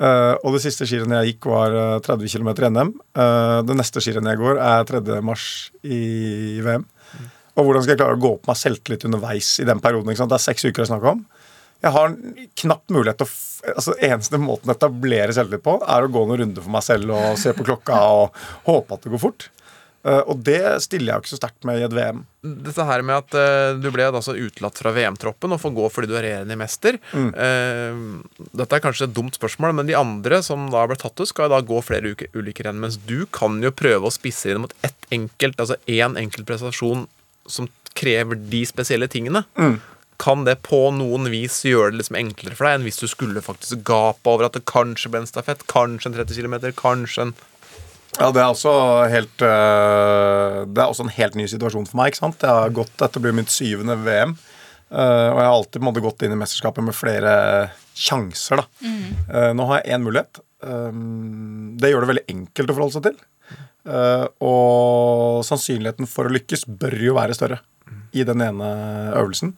og 0.00 0.54
det 0.56 0.62
siste 0.64 0.88
skirennet 0.88 1.20
jeg 1.20 1.34
gikk, 1.34 1.46
var 1.52 1.74
eh, 1.76 1.98
30 2.00 2.30
km 2.32 2.48
i 2.50 2.68
NM. 2.72 2.90
Eh, 3.20 3.58
det 3.68 3.74
neste 3.76 4.00
skirennet 4.00 4.32
jeg 4.32 4.40
går, 4.40 4.56
er 4.56 4.86
3. 4.88 5.18
mars 5.20 5.42
i 5.84 6.56
VM. 6.64 6.86
Og 7.60 7.66
hvordan 7.66 7.84
skal 7.84 7.92
jeg 7.92 8.00
klare 8.00 8.16
å 8.16 8.22
gå 8.22 8.30
opp 8.38 8.48
meg 8.48 8.56
selvtillit 8.56 9.04
underveis 9.04 9.50
i 9.60 9.66
den 9.68 9.82
perioden? 9.84 10.08
Ikke 10.08 10.22
sant? 10.22 10.32
Det 10.32 10.38
er 10.38 10.46
seks 10.46 10.64
uker 10.64 10.80
det 10.80 10.86
er 10.86 10.90
snakk 10.94 11.04
om. 11.12 11.20
Jeg 11.80 11.94
har 11.96 12.16
knapt 12.62 12.92
mulighet 12.92 13.22
til 13.22 13.28
å 13.28 13.76
altså 13.76 13.94
Eneste 14.00 14.40
måten 14.40 14.72
å 14.72 14.76
etablere 14.76 15.34
selvtillit 15.36 15.64
på, 15.64 15.78
er 15.84 16.04
å 16.04 16.12
gå 16.12 16.26
noen 16.26 16.42
runder 16.44 16.64
for 16.64 16.72
meg 16.72 16.84
selv 16.86 17.12
og 17.16 17.40
se 17.40 17.52
på 17.56 17.66
klokka 17.66 17.98
og 18.20 18.44
håpe 18.68 18.96
at 18.96 19.04
det 19.04 19.12
går 19.14 19.22
fort. 19.22 19.50
Eh, 20.00 20.22
og 20.32 20.40
det 20.46 20.62
stiller 20.80 21.10
jeg 21.10 21.18
jo 21.18 21.24
ikke 21.24 21.32
så 21.34 21.38
sterkt 21.42 21.66
med 21.68 21.80
i 21.80 21.84
et 21.84 21.92
VM. 21.92 22.22
Dette 22.40 22.86
her 22.88 23.04
med 23.04 23.18
at 23.18 23.36
eh, 23.36 23.74
du 23.76 23.90
ble 23.92 24.06
altså 24.08 24.32
utelatt 24.32 24.80
fra 24.80 24.94
VM-troppen 24.96 25.52
og 25.52 25.60
får 25.60 25.74
gå 25.76 25.90
fordi 25.92 26.08
du 26.08 26.14
er 26.16 26.24
regjerende 26.24 26.56
mester. 26.60 26.96
Mm. 27.12 28.24
dette 28.56 28.78
er 28.78 28.84
kanskje 28.84 29.10
et 29.10 29.16
dumt 29.16 29.36
spørsmål, 29.36 29.74
men 29.76 29.90
de 29.90 29.98
andre 29.98 30.40
som 30.46 30.70
da 30.72 30.86
ble 30.88 30.96
tatt 31.00 31.20
ut, 31.20 31.28
skal 31.28 31.52
da 31.52 31.60
gå 31.60 31.82
flere 31.84 32.14
uker, 32.14 32.32
ulike 32.36 32.64
renn. 32.64 32.80
Mens 32.80 32.96
du 33.04 33.26
kan 33.28 33.60
jo 33.64 33.74
prøve 33.76 34.08
å 34.08 34.14
spisse 34.14 34.52
inn 34.52 34.64
mot 34.64 34.74
ett 34.86 35.12
enkelt, 35.12 35.60
altså 35.60 35.76
én 35.84 36.16
enkelt 36.20 36.48
prestasjon 36.48 37.04
som 37.50 37.68
krever 37.96 38.38
de 38.48 38.64
spesielle 38.68 39.08
tingene. 39.10 39.44
Kan 40.20 40.44
det 40.44 40.58
på 40.66 40.82
noen 40.92 41.30
vis 41.32 41.62
gjøre 41.64 41.94
det 41.94 42.02
liksom 42.02 42.18
enklere 42.20 42.56
for 42.58 42.68
deg 42.68 42.78
enn 42.78 42.84
hvis 42.86 43.00
du 43.00 43.06
skulle 43.10 43.42
faktisk 43.44 43.84
gape 43.88 44.28
over 44.28 44.48
at 44.48 44.58
det 44.58 44.66
kanskje 44.68 45.12
ble 45.12 45.22
en 45.22 45.30
stafett, 45.30 45.64
kanskje 45.70 46.10
en 46.10 46.18
30 46.18 46.36
km, 46.42 46.58
kanskje 46.76 47.28
en 47.28 47.34
Ja, 48.18 48.28
det 48.34 48.42
er 48.42 48.50
også 48.50 48.72
helt 49.08 49.42
øh, 49.46 50.66
Det 50.66 50.82
er 50.82 50.88
også 50.88 51.06
en 51.06 51.14
helt 51.14 51.38
ny 51.38 51.46
situasjon 51.48 51.86
for 51.88 52.00
meg. 52.00 52.10
ikke 52.10 52.24
sant? 52.24 52.42
Jeg 52.42 52.50
har 52.50 52.76
gått, 52.76 52.92
Dette 53.00 53.22
blir 53.22 53.36
mitt 53.36 53.52
syvende 53.54 53.96
VM. 54.04 54.36
øh, 54.90 55.28
og 55.30 55.40
jeg 55.40 55.48
har 55.48 55.56
alltid 55.56 55.78
på 55.78 55.84
en 55.84 55.90
måte, 55.92 56.04
gått 56.04 56.22
inn 56.26 56.36
i 56.36 56.40
mesterskapet 56.42 56.84
med 56.84 56.98
flere 56.98 57.34
sjanser. 57.94 58.62
da. 58.62 58.68
Mm. 58.84 59.56
nå 59.56 59.66
har 59.68 59.80
jeg 59.80 59.94
én 59.94 60.04
mulighet. 60.04 60.40
Det 61.80 61.90
gjør 61.90 62.04
det 62.04 62.08
veldig 62.10 62.30
enkelt 62.32 62.70
å 62.70 62.76
forholde 62.76 62.96
seg 62.96 63.04
til. 63.08 63.20
Eh, 63.88 64.26
og 64.44 65.40
sannsynligheten 65.46 66.08
for 66.10 66.28
å 66.28 66.34
lykkes 66.34 66.66
bør 66.68 66.96
jo 67.00 67.16
være 67.16 67.36
større 67.36 67.60
i 68.12 68.24
den 68.26 68.42
ene 68.44 68.68
øvelsen. 69.16 69.54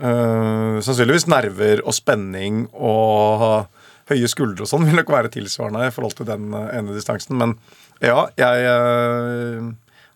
Eh, 0.00 0.80
sannsynligvis 0.80 1.26
nerver 1.28 1.82
og 1.84 1.92
spenning 1.92 2.64
og 2.72 3.66
høye 4.10 4.28
skuldre 4.32 4.64
og 4.64 4.70
sånn 4.70 4.86
vil 4.88 4.96
nok 4.96 5.10
være 5.12 5.30
tilsvarende 5.34 5.84
i 5.86 5.92
forhold 5.92 6.16
til 6.18 6.28
den 6.30 6.54
eh, 6.56 6.70
ene 6.78 6.96
distansen. 6.96 7.36
Men 7.40 7.56
ja, 8.00 8.24
jeg 8.40 8.64
uh, 8.64 9.66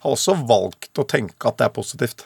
har 0.01 0.14
også 0.14 0.39
valgt 0.49 0.97
å 0.97 1.05
tenke 1.05 1.51
at 1.51 1.59
det 1.61 1.66
er 1.66 1.74
positivt. 1.76 2.24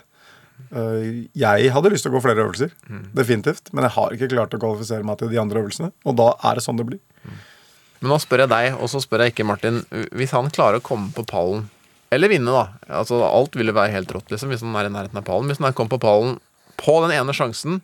Uh, 0.71 1.27
jeg 1.35 1.73
hadde 1.75 1.91
lyst 1.91 2.07
til 2.07 2.13
å 2.13 2.15
gå 2.15 2.23
flere 2.23 2.45
øvelser, 2.45 2.71
definitivt. 3.19 3.73
Men 3.73 3.89
jeg 3.89 3.97
har 3.97 4.15
ikke 4.15 4.31
klart 4.37 4.55
å 4.55 4.61
kvalifisere 4.63 5.07
meg 5.07 5.19
til 5.19 5.33
de 5.33 5.41
andre 5.43 5.65
øvelsene. 5.65 5.91
Og 6.07 6.15
da 6.21 6.31
er 6.47 6.61
det 6.61 6.63
sånn 6.63 6.79
det 6.79 6.87
blir. 6.93 7.03
Men 7.99 8.15
nå 8.15 8.21
spør 8.23 8.45
jeg 8.45 8.53
deg, 8.55 8.79
og 8.79 8.87
så 8.93 9.03
spør 9.03 9.25
jeg 9.25 9.35
ikke 9.35 9.49
Martin. 9.49 9.83
Hvis 10.15 10.37
han 10.37 10.47
klarer 10.55 10.79
å 10.79 10.87
komme 10.87 11.11
på 11.17 11.27
pallen, 11.27 11.67
eller 12.15 12.31
vinne, 12.31 12.55
da 12.55 13.01
altså 13.03 13.19
Alt 13.27 13.59
ville 13.59 13.75
være 13.77 13.93
helt 13.93 14.13
rått 14.15 14.31
liksom, 14.33 14.49
hvis 14.55 14.63
han 14.65 14.77
er 14.79 14.87
i 14.87 14.93
nærheten 14.95 15.19
av 15.19 15.27
pallen. 15.27 15.51
Hvis 15.51 15.59
han 15.61 15.75
kommer 15.75 15.99
på 15.99 16.07
pallen 16.07 16.39
på 16.81 16.99
den 17.07 17.14
ene 17.18 17.35
sjansen, 17.37 17.81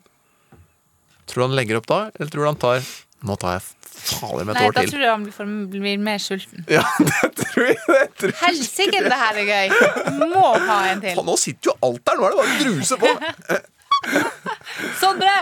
tror 1.29 1.41
du 1.43 1.47
han 1.49 1.57
legger 1.59 1.81
opp 1.81 1.89
da, 1.91 1.99
eller 2.15 2.31
tror 2.33 2.45
du 2.47 2.51
han 2.53 2.61
tar 2.69 2.85
Nå 3.25 3.35
tar 3.41 3.55
jeg 3.55 3.63
fader 4.05 4.43
med 4.45 4.51
et 4.53 4.59
Nei, 4.59 4.65
år 4.69 4.75
da 4.77 4.83
til. 4.85 4.91
tror 4.93 5.01
jeg 5.01 5.09
han 5.15 5.23
blir, 5.25 5.33
for, 5.33 5.53
blir 5.73 6.01
mer 6.05 6.19
sulten. 6.21 6.65
Ja, 6.77 6.83
det 7.01 7.31
tror 7.39 7.71
jeg. 7.71 7.79
Det 7.89 8.03
tror 8.21 8.33
jeg. 8.35 8.41
Helsike, 8.43 9.01
det 9.07 9.21
her 9.23 9.39
er 9.41 9.47
gøy! 9.49 9.71
Må 10.35 10.43
ha 10.67 10.77
en 10.91 11.01
til. 11.01 11.15
Faen, 11.17 11.25
nå 11.31 11.37
sitter 11.41 11.71
jo 11.71 11.77
alt 11.89 12.03
der! 12.05 12.21
Nå 12.21 12.27
er 12.29 12.35
det 12.35 12.41
bare 12.43 12.51
å 12.51 12.59
gruse 12.61 12.99
på. 13.01 13.13
Sondre! 15.01 15.35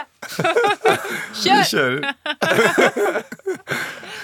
Kjør! 1.43 1.63
kjører. 1.71 2.01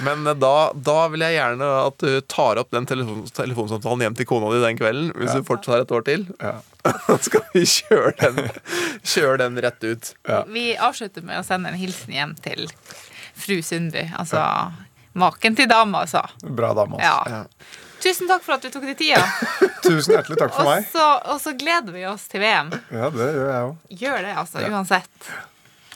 Men 0.04 0.26
eh, 0.26 0.36
da, 0.38 0.52
da 0.74 0.96
vil 1.12 1.24
jeg 1.26 1.36
gjerne 1.38 1.68
at 1.88 2.04
du 2.04 2.20
tar 2.30 2.60
opp 2.62 2.70
den 2.74 2.86
telefon, 2.88 3.24
telefonsamtalen 3.34 4.06
hjem 4.06 4.18
til 4.18 4.28
kona 4.30 4.50
di 4.54 4.60
den 4.62 4.78
kvelden. 4.78 5.10
Hvis 5.18 5.34
du 5.34 5.46
fortsatt 5.48 5.74
har 5.74 5.86
et 5.86 5.94
år 5.98 6.06
til. 6.06 6.26
Da 6.38 7.18
skal 7.26 7.44
vi 7.54 7.64
kjøre 7.66 8.14
den, 8.22 8.52
kjøre 9.02 9.40
den 9.44 9.60
rett 9.64 9.88
ut. 9.88 10.12
Vi 10.52 10.66
avslutter 10.76 11.26
med 11.26 11.40
å 11.40 11.46
sende 11.46 11.72
en 11.72 11.80
hilsen 11.80 12.14
hjem 12.14 12.36
til 12.44 12.68
fru 13.38 13.58
Sundby. 13.64 14.06
Altså 14.18 14.44
maken 15.18 15.56
til 15.58 15.68
dame, 15.70 16.04
altså. 16.06 16.22
Bra 16.44 16.72
dame, 16.78 16.98
altså. 16.98 17.42
Ja. 17.42 17.86
Tusen 18.02 18.28
takk 18.30 18.42
for 18.46 18.54
at 18.56 18.62
du 18.62 18.70
tok 18.70 18.84
deg 18.86 18.96
tida. 19.00 19.20
Tusen 19.84 20.14
hjertelig 20.14 20.38
takk 20.38 20.52
for 20.54 20.64
Og 20.64 20.70
meg. 20.70 20.86
så, 20.92 21.04
og 21.32 21.40
så 21.42 21.52
gleder 21.58 21.94
vi 21.94 22.04
oss 22.06 22.28
til 22.30 22.40
VM. 22.44 22.70
Ja, 22.94 23.08
det 23.14 23.28
gjør 23.34 23.48
jeg 23.50 23.62
òg. 23.68 23.76
Gjør 24.02 24.20
det, 24.26 24.34
altså. 24.44 24.62
Uansett. 24.68 25.30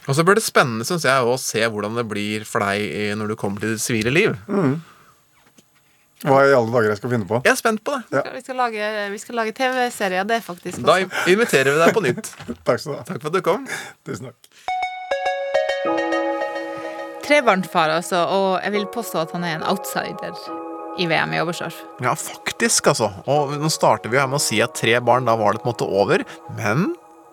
Og 0.03 0.17
så 0.17 0.25
blir 0.27 0.35
det 0.35 0.43
spennende 0.43 0.83
synes 0.87 1.05
jeg, 1.07 1.23
å 1.23 1.37
se 1.39 1.61
hvordan 1.63 1.95
det 1.95 2.03
blir 2.11 2.43
for 2.47 2.59
deg 2.65 3.15
når 3.19 3.31
du 3.31 3.35
kommer 3.39 3.63
til 3.63 3.77
det 3.77 3.79
sivile 3.83 4.11
liv. 4.11 4.33
Hva 6.23 6.41
i 6.47 6.53
alle 6.55 6.71
dager 6.71 6.89
jeg 6.91 6.99
skal 7.01 7.11
finne 7.11 7.27
på? 7.27 7.39
Jeg 7.43 7.51
er 7.51 7.59
spent 7.59 7.81
på 7.87 7.95
det. 8.11 8.21
Vi 8.35 8.41
skal 8.43 8.59
lage, 8.59 8.89
lage 9.39 9.55
TV-serier, 9.57 10.27
det 10.27 10.39
faktisk 10.43 10.83
Da 10.87 10.99
inviterer 11.31 11.71
vi 11.75 11.79
deg 11.83 11.95
på 11.95 12.03
nytt. 12.03 12.29
Takk 12.67 12.79
skal 12.83 12.91
du 12.93 12.97
ha. 12.99 13.03
Takk 13.07 13.19
for 13.23 13.31
at 13.31 13.35
du 13.35 13.41
kom. 13.47 13.65
Tusen 14.07 14.29
takk. 14.31 14.39
Trebarnsfar, 17.23 17.95
altså, 18.01 18.25
og 18.27 18.49
jeg 18.63 18.75
vil 18.75 18.87
påstå 18.91 19.23
at 19.23 19.31
han 19.35 19.47
er 19.47 19.55
en 19.61 19.67
outsider 19.71 20.35
i 20.99 21.07
VM 21.09 21.33
i 21.33 21.39
oversurf. 21.41 21.79
Ja, 22.03 22.13
faktisk, 22.19 22.91
altså. 22.91 23.09
Og 23.29 23.55
nå 23.59 23.71
starter 23.73 24.11
vi 24.11 24.19
her 24.21 24.29
med 24.29 24.41
å 24.41 24.43
si 24.43 24.61
at 24.63 24.75
tre 24.77 24.95
barn, 25.03 25.25
da 25.29 25.37
var 25.39 25.55
det 25.55 25.63
på 25.63 25.69
en 25.69 25.73
måte 25.73 25.87
over. 25.89 26.25
Men 26.59 26.91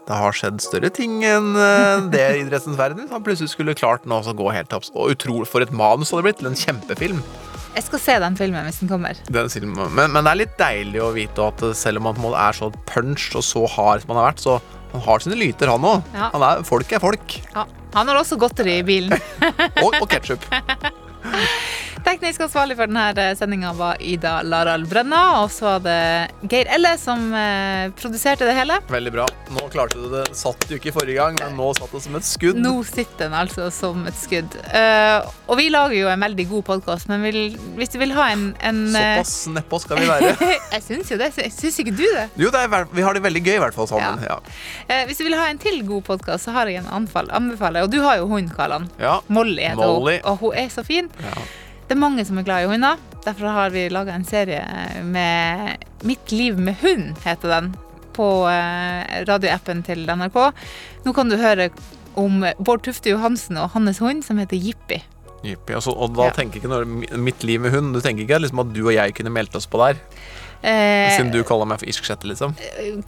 det 0.08 0.16
har 0.18 0.34
skjedd 0.34 0.62
større 0.64 0.90
ting 0.94 1.20
enn 1.26 1.52
eh, 1.54 2.08
det 2.10 2.24
i 2.24 2.40
idrettens 2.44 2.78
verden. 2.80 3.06
Han 3.12 3.22
plutselig 3.26 3.52
skulle 3.52 3.76
klart 3.78 4.08
nå 4.08 4.22
å 4.22 4.34
gå 4.36 4.48
helt 4.54 4.70
topps. 4.72 4.90
Og 4.96 5.14
utrolig 5.14 5.48
for 5.50 5.62
et 5.64 5.70
manus 5.70 6.10
hadde 6.10 6.24
det 6.24 6.30
blitt 6.30 6.40
til 6.42 6.50
en 6.50 6.60
kjempefilm. 6.64 7.22
Jeg 7.70 7.86
skal 7.86 8.02
se 8.02 8.16
den 8.18 8.34
filmen 8.38 8.66
hvis 8.66 8.80
den 8.82 8.90
kommer. 8.90 9.18
Den 9.30 9.50
filmen. 9.52 9.92
Men, 9.94 10.10
men 10.10 10.26
det 10.26 10.32
er 10.32 10.40
litt 10.40 10.56
deilig 10.58 11.02
å 11.04 11.12
vite 11.14 11.44
at 11.52 11.62
selv 11.78 12.00
om 12.00 12.08
han 12.10 12.16
på 12.16 12.24
en 12.24 12.26
måte 12.26 12.42
er 12.42 12.58
så 12.58 12.70
punch 12.90 13.28
og 13.38 13.46
så 13.46 13.62
hard 13.76 14.02
som 14.02 14.14
han 14.14 14.22
har 14.22 14.32
vært, 14.32 14.42
så 14.42 14.56
han 14.90 15.04
har 15.04 15.22
sine 15.22 15.38
lyter, 15.38 15.70
han 15.70 15.86
òg. 15.86 16.08
Ja. 16.16 16.56
Folk 16.66 16.90
er 16.90 17.02
folk. 17.02 17.36
Ja, 17.54 17.68
han 17.94 18.10
har 18.10 18.18
også 18.18 18.40
godteri 18.40 18.80
i 18.80 18.86
bilen. 18.86 19.14
Og, 19.84 19.94
og 20.00 20.10
ketsjup. 20.10 20.42
Teknisk 22.04 22.40
ansvarlig 22.46 22.76
for 22.78 22.88
denne 22.90 23.24
sendinga 23.36 23.70
var 23.76 24.00
Ida 24.02 24.40
Laral 24.46 24.86
Brenna, 24.88 25.20
og 25.42 25.50
så 25.52 25.76
var 25.76 25.82
det 25.84 26.50
Geir 26.50 26.70
Elle 26.72 26.94
som 27.00 27.28
eh, 27.36 27.90
produserte 27.98 28.46
det 28.48 28.54
hele. 28.56 28.78
Veldig 28.90 29.12
bra. 29.14 29.26
Nå 29.54 29.66
klarte 29.72 30.00
du 30.00 30.08
det. 30.12 30.24
Satt 30.36 30.64
jo 30.70 30.78
ikke 30.78 30.94
forrige 30.96 31.20
gang, 31.20 31.36
men 31.42 31.58
nå 31.58 31.68
satt 31.76 31.92
det 31.94 32.02
som 32.06 32.16
et 32.18 32.26
skudd. 32.26 32.60
Nå 32.60 32.72
sitter 32.88 33.26
den 33.26 33.36
altså 33.36 33.68
som 33.74 34.06
et 34.08 34.18
skudd. 34.18 34.56
Eh, 34.72 35.28
og 35.50 35.60
vi 35.60 35.68
lager 35.72 35.96
jo 35.98 36.10
en 36.12 36.24
veldig 36.24 36.46
god 36.50 36.66
podkast, 36.70 37.10
men 37.10 37.24
vil, 37.26 37.40
hvis 37.78 37.92
du 37.92 38.00
vil 38.02 38.14
ha 38.16 38.30
en, 38.32 38.50
en 38.70 38.82
eh, 38.94 39.20
Såpass 39.20 39.36
nedpå 39.58 39.82
skal 39.84 40.00
vi 40.00 40.10
være. 40.10 40.34
jeg 40.74 40.86
syns 40.86 41.14
jo 41.14 41.20
det. 41.20 41.32
Syns 41.36 41.80
ikke 41.84 41.94
du 41.94 42.04
det? 42.04 42.26
Jo, 42.40 42.52
det 42.54 42.64
er, 42.64 42.90
vi 42.94 43.06
har 43.06 43.16
det 43.16 43.24
veldig 43.28 43.44
gøy 43.44 43.56
i 43.58 43.62
hvert 43.66 43.76
fall 43.76 43.90
sammen. 43.90 44.24
Ja. 44.24 44.40
Eh, 44.88 45.04
hvis 45.10 45.20
du 45.20 45.26
vil 45.28 45.38
ha 45.38 45.50
en 45.50 45.60
til 45.60 45.82
god 45.88 46.06
podkast, 46.08 46.48
så 46.48 46.56
har 46.56 46.70
jeg 46.70 46.82
en 46.82 46.92
anfall, 47.00 47.28
anbefaler. 47.34 47.84
Og 47.84 47.92
du 47.92 48.00
har 48.06 48.22
jo 48.22 48.30
hund, 48.30 48.52
Karlan. 48.56 48.88
Ja. 49.02 49.18
Molly 49.28 49.66
heter 49.68 49.98
hun, 49.98 50.14
og 50.24 50.46
hun 50.46 50.56
er 50.56 50.70
så 50.72 50.86
fin. 50.86 51.10
Det 51.90 51.96
er 51.96 52.04
mange 52.04 52.22
som 52.22 52.38
er 52.38 52.44
glad 52.46 52.62
i 52.62 52.68
hunder. 52.70 53.00
Derfor 53.24 53.50
har 53.50 53.72
vi 53.74 53.88
laga 53.90 54.14
en 54.14 54.22
serie 54.24 54.62
med 55.02 55.76
'Mitt 56.06 56.30
liv 56.30 56.54
med 56.58 56.76
hund', 56.84 57.16
heter 57.24 57.48
den, 57.50 57.72
på 58.14 58.46
eh, 58.46 59.24
radioappen 59.26 59.82
til 59.82 60.06
NRK. 60.06 60.36
Nå 61.04 61.12
kan 61.12 61.28
du 61.28 61.34
høre 61.36 61.66
om 62.14 62.44
Bård 62.62 62.84
Tufte 62.86 63.10
Johansen 63.10 63.58
og 63.58 63.70
hans 63.74 63.98
hund, 63.98 64.22
som 64.22 64.38
heter 64.38 64.56
Jippi. 64.56 65.00
Jippi. 65.42 65.74
Og, 65.74 65.82
og 65.96 66.14
da 66.14 66.28
Ja. 66.28 66.30
tenker 66.30 66.60
ikke 66.60 66.70
når 66.70 67.18
mitt 67.18 67.42
liv 67.42 67.60
med 67.60 67.72
hund 67.72 67.94
Du 67.94 68.00
tenker 68.00 68.22
ikke 68.22 68.38
liksom 68.38 68.60
at 68.60 68.72
du 68.72 68.86
og 68.86 68.94
jeg 68.94 69.14
kunne 69.14 69.30
meldt 69.34 69.56
oss 69.56 69.66
på 69.66 69.78
der? 69.82 69.96
Eh, 70.62 71.08
Siden 71.16 71.30
du 71.32 71.40
kaller 71.48 71.64
meg 71.70 71.80
for 71.80 71.88
irskjette, 71.88 72.28
liksom? 72.28 72.52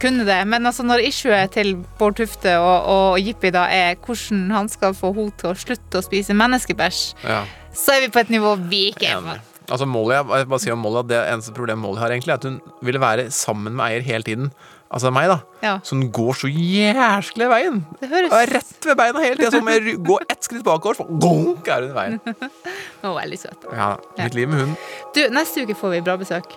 kunne 0.00 0.24
det, 0.24 0.38
men 0.48 0.64
altså 0.66 0.84
når 0.88 1.02
issuet 1.04 1.52
til 1.52 1.74
Bård 1.98 2.16
Tufte 2.16 2.54
og, 2.56 2.88
og 2.88 3.20
Jippi 3.20 3.50
da 3.52 3.66
er 3.68 3.98
hvordan 4.00 4.46
han 4.54 4.70
skal 4.72 4.94
få 4.96 5.10
henne 5.16 5.34
til 5.36 5.50
å 5.52 5.56
slutte 5.60 6.00
å 6.00 6.04
spise 6.06 6.32
menneskebæsj, 6.38 7.00
Ja. 7.28 7.42
så 7.76 7.98
er 7.98 8.06
vi 8.06 8.12
på 8.14 8.22
et 8.24 8.32
nivå 8.32 8.54
vi 8.70 8.86
ikke 8.94 9.10
er 9.12 9.20
på. 9.26 9.36
Altså 9.72 9.86
Molly, 9.86 10.16
jeg 10.16 10.48
bare 10.50 10.58
sier 10.60 10.74
om 10.74 10.80
Molly 10.82 11.04
Det 11.08 11.18
eneste 11.30 11.52
problemet 11.54 11.80
Molly 11.84 12.00
har, 12.02 12.10
egentlig 12.10 12.32
er 12.34 12.40
at 12.40 12.44
hun 12.48 12.56
ville 12.82 13.00
være 13.00 13.28
sammen 13.32 13.76
med 13.76 13.84
eier 13.86 14.02
hele 14.08 14.26
tiden. 14.26 14.50
Altså 14.92 15.08
meg, 15.14 15.28
da. 15.30 15.38
Ja. 15.62 15.74
Så 15.86 15.94
hun 15.96 16.10
går 16.12 16.34
så 16.36 16.48
jæsklig 16.52 17.46
veien. 17.48 17.78
Det 18.00 18.10
høres 18.10 18.34
rett 18.50 18.88
ved 18.90 18.98
beina 18.98 19.22
hele 19.24 19.38
tida. 19.38 19.52
Så 19.54 19.62
må 19.64 19.72
jeg 19.76 19.94
gå 20.04 20.18
ett 20.28 20.44
skritt 20.44 20.64
bakover, 20.66 20.98
så 20.98 21.06
gonk 21.22 21.68
er 21.72 21.86
hun 21.86 21.94
i 21.94 21.96
veien. 21.96 22.18
Hun 23.02 23.08
er 23.12 23.16
veldig 23.22 23.38
søt. 23.40 23.64
Ja, 23.72 23.94
Mitt 24.18 24.36
liv 24.36 24.50
med 24.52 24.60
hunden. 24.60 24.76
Du, 25.16 25.22
neste 25.32 25.64
uke 25.64 25.74
får 25.78 25.94
vi 25.96 26.02
bra 26.04 26.18
besøk. 26.20 26.52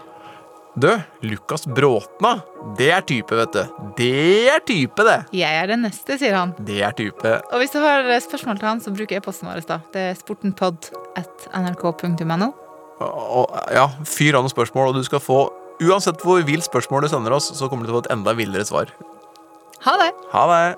Du, 0.76 1.00
Lukas 1.24 1.64
Bråtna. 1.68 2.42
Det 2.78 2.92
er 2.92 3.02
type, 3.08 3.36
vet 3.40 3.54
du. 3.56 3.64
Det 3.96 4.50
er 4.52 4.60
type, 4.68 5.04
det. 5.08 5.20
Jeg 5.40 5.56
er 5.62 5.68
den 5.72 5.82
neste, 5.88 6.18
sier 6.20 6.36
han. 6.36 6.52
Det 6.68 6.82
er 6.84 6.92
type. 6.98 7.32
Og 7.56 7.60
hvis 7.62 7.72
du 7.72 7.80
har 7.80 8.04
spørsmål 8.24 8.58
til 8.60 8.68
han, 8.68 8.82
så 8.84 8.90
bruk 8.96 9.12
e-posten 9.16 9.48
vår. 9.48 9.64
da. 9.70 9.78
Det 9.94 10.02
er 10.12 10.16
sportenpod.nrk.no. 10.20 12.48
ja, 13.72 13.88
fyr 14.04 14.36
av 14.36 14.42
noen 14.44 14.52
spørsmål, 14.52 14.88
og 14.92 14.96
du 15.00 15.04
skal 15.08 15.24
få 15.24 15.48
Uansett 15.84 16.22
hvor 16.24 16.40
vilt 16.48 16.64
spørsmål 16.64 17.04
du 17.04 17.10
sender 17.12 17.34
oss, 17.36 17.50
så 17.52 17.68
kommer 17.68 17.84
du 17.84 17.90
til 17.90 17.98
å 17.98 18.00
få 18.00 18.06
et 18.06 18.14
enda 18.16 18.32
villere 18.38 18.64
svar. 18.64 18.88
Ha 19.84 19.94
det! 20.00 20.08
Ha 20.32 20.44
det! 20.54 20.78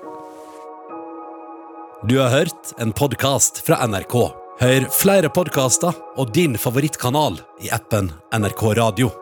Du 2.09 2.17
har 2.17 2.33
hørt 2.33 2.73
en 2.81 2.89
podkast 2.97 3.61
fra 3.65 3.77
NRK. 3.85 4.15
Hør 4.57 4.89
flere 4.89 5.29
podkaster 5.29 5.93
og 6.17 6.33
din 6.33 6.57
favorittkanal 6.57 7.37
i 7.61 7.69
appen 7.77 8.09
NRK 8.33 8.73
Radio. 8.81 9.13